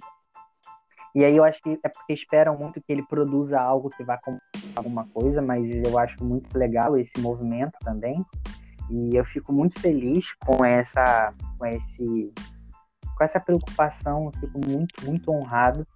E 1.14 1.24
aí 1.24 1.38
eu 1.38 1.44
acho 1.44 1.62
que 1.62 1.80
é 1.84 1.90
porque 1.90 2.14
esperam 2.14 2.58
muito 2.58 2.82
que 2.82 2.92
ele 2.92 3.04
produza 3.04 3.60
algo 3.60 3.90
que 3.90 4.04
vá 4.04 4.18
com 4.18 4.38
alguma 4.76 5.08
coisa, 5.08 5.42
mas 5.42 5.70
eu 5.70 5.98
acho 5.98 6.24
muito 6.24 6.58
legal 6.58 6.98
esse 6.98 7.20
movimento 7.20 7.78
também. 7.84 8.24
E 8.90 9.16
eu 9.16 9.26
fico 9.26 9.52
muito 9.52 9.80
feliz 9.80 10.34
com 10.46 10.64
essa, 10.64 11.34
com 11.58 11.66
esse, 11.66 12.34
com 13.16 13.24
essa 13.24 13.40
preocupação. 13.40 14.26
Eu 14.26 14.40
fico 14.40 14.60
muito, 14.66 15.06
muito 15.06 15.32
honrado 15.32 15.88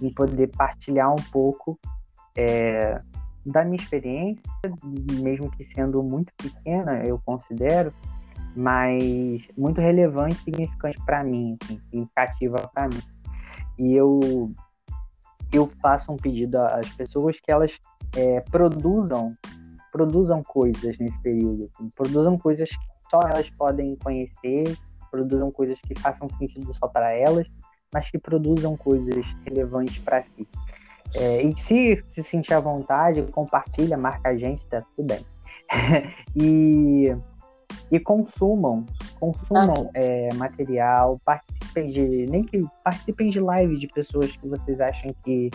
em 0.00 0.12
poder 0.12 0.48
partilhar 0.56 1.10
um 1.10 1.22
pouco 1.30 1.78
é, 2.36 2.98
da 3.46 3.64
minha 3.64 3.76
experiência, 3.76 4.42
mesmo 5.22 5.50
que 5.50 5.62
sendo 5.64 6.02
muito 6.02 6.32
pequena, 6.36 7.02
eu 7.04 7.20
considero, 7.24 7.92
mas 8.54 9.48
muito 9.56 9.80
relevante 9.80 10.34
e 10.34 10.44
significante 10.44 10.98
para 11.04 11.22
mim, 11.22 11.56
assim, 11.62 11.80
significativa 11.90 12.56
para 12.74 12.88
mim. 12.88 13.00
E 13.78 13.94
eu 13.94 14.50
eu 15.52 15.70
faço 15.80 16.12
um 16.12 16.16
pedido 16.16 16.56
às 16.58 16.88
pessoas 16.90 17.38
que 17.38 17.52
elas 17.52 17.78
é, 18.16 18.40
produzam 18.40 19.34
produzam 19.92 20.42
coisas 20.42 20.98
nesse 20.98 21.20
período, 21.22 21.70
assim, 21.72 21.88
produzam 21.96 22.36
coisas 22.36 22.68
que 22.68 23.10
só 23.10 23.20
elas 23.20 23.48
podem 23.50 23.96
conhecer, 23.96 24.76
produzam 25.10 25.50
coisas 25.50 25.80
que 25.80 25.98
façam 25.98 26.28
sentido 26.30 26.74
só 26.74 26.88
para 26.88 27.14
elas, 27.14 27.46
mas 27.94 28.10
que 28.10 28.18
produzam 28.18 28.76
coisas 28.76 29.24
relevantes 29.46 29.98
para 29.98 30.22
si. 30.22 30.46
É, 31.14 31.42
e 31.42 31.56
se 31.58 32.02
se 32.06 32.22
sentir 32.22 32.54
à 32.54 32.60
vontade, 32.60 33.22
compartilha, 33.22 33.96
marca 33.96 34.30
a 34.30 34.36
gente, 34.36 34.66
tá 34.66 34.82
tudo 34.94 35.06
bem. 35.06 35.24
e, 36.34 37.16
e 37.90 38.00
consumam, 38.00 38.84
consumam 39.18 39.90
é, 39.94 40.32
material, 40.34 41.20
participem 41.24 41.90
de. 41.90 42.26
Nem 42.26 42.42
que 42.42 42.64
participem 42.84 43.30
de 43.30 43.40
live 43.40 43.76
de 43.76 43.86
pessoas 43.88 44.36
que 44.36 44.48
vocês 44.48 44.80
acham 44.80 45.14
que, 45.24 45.50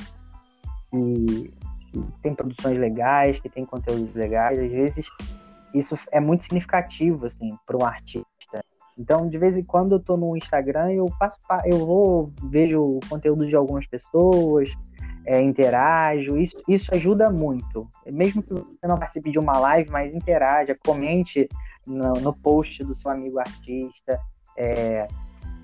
que, 0.89 1.53
que 1.91 2.03
tem 2.21 2.33
produções 2.33 2.79
legais, 2.79 3.39
que 3.39 3.49
tem 3.49 3.65
conteúdos 3.65 4.13
legais. 4.15 4.59
Às 4.59 4.71
vezes 4.71 5.07
isso 5.73 5.95
é 6.11 6.19
muito 6.19 6.43
significativo 6.43 7.25
assim, 7.25 7.57
para 7.65 7.77
um 7.77 7.85
artista. 7.85 8.63
Então, 8.97 9.27
de 9.27 9.37
vez 9.37 9.57
em 9.57 9.63
quando 9.63 9.93
eu 9.93 9.99
tô 9.99 10.17
no 10.17 10.35
Instagram, 10.35 10.91
eu 10.91 11.05
passo, 11.17 11.39
eu 11.65 11.85
vou, 11.85 12.31
vejo 12.49 12.99
conteúdo 13.09 13.47
de 13.47 13.55
algumas 13.55 13.87
pessoas, 13.87 14.73
é, 15.25 15.41
interajo, 15.41 16.37
isso, 16.37 16.63
isso 16.67 16.93
ajuda 16.93 17.29
muito. 17.29 17.87
Mesmo 18.11 18.41
que 18.41 18.53
você 18.53 18.87
não 18.87 18.97
participe 18.97 19.31
de 19.31 19.39
uma 19.39 19.57
live, 19.59 19.89
mas 19.89 20.13
interaja, 20.15 20.77
comente 20.85 21.47
no, 21.85 22.13
no 22.13 22.33
post 22.33 22.83
do 22.83 22.95
seu 22.95 23.11
amigo 23.11 23.39
artista, 23.39 24.19
é, 24.57 25.07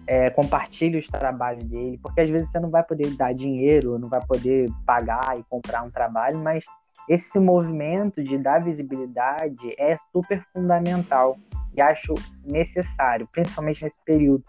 é, 0.06 0.30
compartilhe 0.30 0.98
os 0.98 1.08
trabalhos 1.08 1.64
dele, 1.66 2.00
porque 2.02 2.22
às 2.22 2.30
vezes 2.30 2.50
você 2.50 2.60
não 2.60 2.70
vai 2.70 2.84
poder 2.84 3.14
dar 3.16 3.34
dinheiro, 3.34 4.00
não 4.00 4.08
vai 4.08 4.26
poder 4.26 4.70
pagar 4.86 5.38
e 5.38 5.44
comprar 5.44 5.84
um 5.84 5.92
trabalho, 5.92 6.40
mas 6.40 6.64
esse 7.10 7.40
movimento 7.40 8.24
de 8.24 8.38
dar 8.38 8.64
visibilidade 8.64 9.76
é 9.78 9.98
super 10.12 10.44
fundamental 10.54 11.38
e 11.76 11.82
acho 11.82 12.14
necessário, 12.44 13.28
principalmente 13.32 13.84
nesse 13.84 14.00
período. 14.04 14.44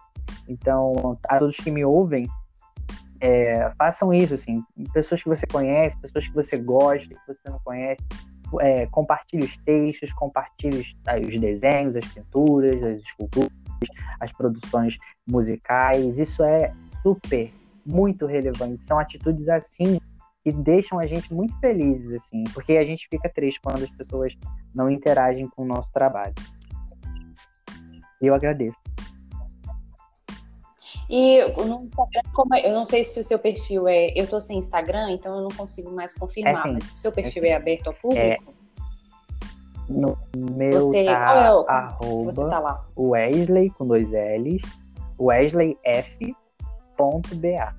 Então, 0.49 1.19
a 1.29 1.39
todos 1.39 1.57
que 1.57 1.71
me 1.71 1.85
ouvem, 1.85 2.27
é, 3.21 3.71
façam 3.77 4.13
isso, 4.13 4.35
assim, 4.35 4.63
pessoas 4.93 5.23
que 5.23 5.29
você 5.29 5.47
conhece, 5.47 5.99
pessoas 6.01 6.27
que 6.27 6.35
você 6.35 6.57
gosta, 6.57 7.09
que 7.09 7.27
você 7.27 7.49
não 7.49 7.59
conhece, 7.65 8.01
é, 8.61 8.87
compartilhe 8.87 9.45
os 9.45 9.57
textos, 9.59 10.13
compartilhe 10.13 10.81
os, 10.81 11.27
os 11.27 11.41
desenhos, 11.41 11.97
as 11.97 12.07
pinturas, 12.07 12.83
as 12.83 13.03
esculturas, 13.03 13.51
as 14.21 14.33
produções 14.33 14.97
musicais, 15.27 16.19
isso 16.19 16.43
é 16.43 16.73
super, 17.03 17.53
muito 17.85 18.27
relevante, 18.27 18.81
são 18.81 18.99
atitudes 18.99 19.49
assim 19.49 19.99
que 20.45 20.53
deixam 20.53 20.99
a 20.99 21.07
gente 21.07 21.33
muito 21.35 21.59
felizes, 21.59 22.13
assim, 22.15 22.45
porque 22.55 22.77
a 22.77 22.85
gente 22.85 23.09
fica 23.11 23.29
triste 23.29 23.61
quando 23.61 23.83
as 23.83 23.91
pessoas 23.91 24.35
não 24.75 24.89
interagem 24.89 25.49
com 25.49 25.63
o 25.63 25.67
nosso 25.67 25.91
trabalho. 25.93 26.35
Eu 28.23 28.35
agradeço. 28.35 28.79
E 31.11 31.41
no 31.57 31.85
Instagram, 31.85 32.23
como 32.35 32.55
é, 32.55 32.69
eu 32.69 32.75
não 32.75 32.85
sei 32.85 33.03
se 33.03 33.19
o 33.19 33.25
seu 33.25 33.39
perfil 33.39 33.89
é. 33.89 34.13
Eu 34.15 34.27
tô 34.27 34.41
sem 34.41 34.59
Instagram, 34.59 35.11
então 35.13 35.37
eu 35.37 35.43
não 35.43 35.51
consigo 35.51 35.91
mais 35.91 36.13
confirmar, 36.15 36.67
é 36.67 36.73
mas 36.73 36.91
o 36.91 36.97
seu 36.97 37.11
perfil 37.13 37.45
é, 37.45 37.49
é 37.49 37.55
aberto 37.57 37.87
ao 37.87 37.95
público? 37.95 38.23
É, 38.23 38.37
no 39.89 40.19
meu 40.37 40.73
você, 40.73 41.07
tá, 41.07 41.47
é 41.47 41.53
o, 41.53 41.67
arroba 41.67 42.31
você 42.31 42.49
tá 42.49 42.59
lá? 42.59 42.85
Wesley 42.97 43.71
com 43.71 43.87
dois 43.87 44.11
L's, 44.11 44.63
Wesley 45.19 45.79
F. 45.85 46.37
BA. 47.37 47.75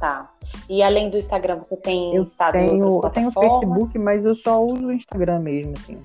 Tá. 0.00 0.30
E 0.68 0.82
além 0.82 1.08
do 1.08 1.16
Instagram, 1.16 1.58
você 1.58 1.76
tem 1.76 2.14
eu 2.14 2.24
estado 2.24 2.54
tenho, 2.54 2.74
em 2.74 2.82
outras 2.82 3.04
Eu 3.04 3.10
tenho 3.10 3.30
Facebook, 3.30 3.98
mas 4.00 4.24
eu 4.24 4.34
só 4.34 4.62
uso 4.62 4.86
o 4.86 4.92
Instagram 4.92 5.38
mesmo, 5.38 5.74
assim. 5.78 6.02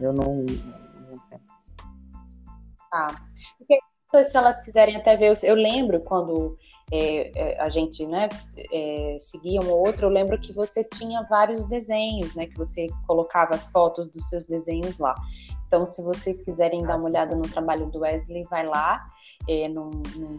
Eu 0.00 0.12
não, 0.12 0.46
Tá. 2.90 3.22
Porque 3.58 3.78
se 4.24 4.36
elas 4.36 4.64
quiserem 4.64 4.96
até 4.96 5.16
ver, 5.16 5.34
eu 5.42 5.54
lembro 5.54 6.00
quando 6.00 6.56
é, 6.90 7.30
é, 7.38 7.60
a 7.60 7.68
gente 7.68 8.06
né, 8.06 8.28
é, 8.72 9.16
seguia 9.18 9.60
um 9.60 9.70
ou 9.70 9.86
outro, 9.86 10.06
eu 10.06 10.10
lembro 10.10 10.40
que 10.40 10.52
você 10.52 10.82
tinha 10.82 11.22
vários 11.24 11.66
desenhos, 11.66 12.34
né? 12.34 12.46
Que 12.46 12.56
você 12.56 12.88
colocava 13.06 13.54
as 13.54 13.70
fotos 13.70 14.06
dos 14.08 14.28
seus 14.28 14.46
desenhos 14.46 14.98
lá. 14.98 15.14
Então, 15.66 15.86
se 15.86 16.02
vocês 16.02 16.42
quiserem 16.42 16.82
dar 16.82 16.96
uma 16.96 17.04
olhada 17.04 17.36
no 17.36 17.42
trabalho 17.42 17.86
do 17.90 18.00
Wesley, 18.00 18.44
vai 18.44 18.66
lá 18.66 19.04
é, 19.46 19.68
no, 19.68 19.90
no, 19.90 20.36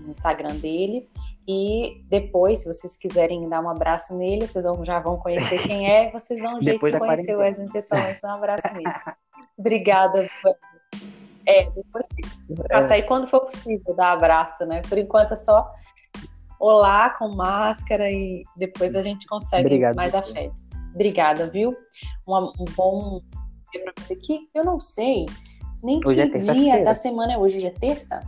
no, 0.00 0.10
Instagram 0.10 0.56
dele. 0.56 1.08
E 1.46 2.02
depois, 2.08 2.62
se 2.62 2.72
vocês 2.72 2.96
quiserem 2.96 3.48
dar 3.48 3.62
um 3.62 3.70
abraço 3.70 4.16
nele, 4.16 4.46
vocês 4.48 4.64
já 4.82 4.98
vão 4.98 5.16
conhecer 5.16 5.62
quem 5.62 5.88
é, 5.88 6.10
vocês 6.10 6.42
dão 6.42 6.58
um 6.58 6.62
jeito 6.62 6.84
de 6.84 6.98
conhecer 6.98 7.36
o 7.36 7.38
Wesley 7.38 7.70
pessoalmente, 7.70 8.20
dar 8.20 8.34
um 8.34 8.38
abraço 8.38 8.66
nele. 8.74 8.92
Obrigada, 9.56 10.18
Wesley. 10.18 10.71
É, 11.46 11.64
depois 11.70 12.04
passar 12.68 12.94
aí 12.94 13.02
quando 13.02 13.26
for 13.26 13.40
possível 13.40 13.94
dar 13.96 14.12
abraço, 14.12 14.64
né? 14.66 14.82
Por 14.88 14.98
enquanto 14.98 15.32
é 15.32 15.36
só 15.36 15.70
olá 16.60 17.10
com 17.10 17.28
máscara 17.28 18.10
e 18.10 18.44
depois 18.56 18.94
a 18.94 19.02
gente 19.02 19.26
consegue 19.26 19.66
Obrigado, 19.66 19.96
mais 19.96 20.14
afetos. 20.14 20.70
Obrigada, 20.94 21.48
viu? 21.48 21.74
Um, 22.26 22.52
um 22.60 22.64
bom 22.76 23.20
dia 23.72 23.82
pra 23.82 23.92
você 23.98 24.14
aqui. 24.14 24.48
Eu 24.54 24.64
não 24.64 24.78
sei 24.78 25.26
nem 25.82 26.00
hoje 26.04 26.20
é 26.20 26.28
que 26.28 26.36
é 26.36 26.40
dia 26.40 26.84
da 26.84 26.94
semana 26.94 27.32
é 27.32 27.38
hoje. 27.38 27.56
Hoje 27.56 27.66
é 27.66 27.70
terça? 27.70 28.22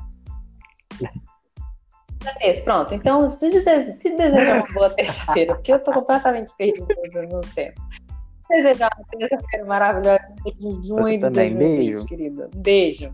É 2.24 2.32
terça, 2.38 2.64
pronto. 2.64 2.94
Então, 2.94 3.28
te, 3.36 3.50
te 3.98 4.16
desejar 4.16 4.56
uma 4.56 4.74
boa 4.74 4.90
terça-feira, 4.90 5.54
porque 5.54 5.72
eu 5.72 5.78
tô 5.78 5.92
completamente 5.92 6.52
perdida 6.56 7.22
no 7.30 7.40
tempo. 7.54 7.80
Desejar 8.50 8.90
uma 8.96 9.06
terça-feira 9.18 9.66
maravilhosa 9.66 10.34
de 10.58 10.86
junho 10.86 11.18
de 11.18 11.30
2020, 11.30 12.06
querida. 12.06 12.50
Beijo. 12.54 13.12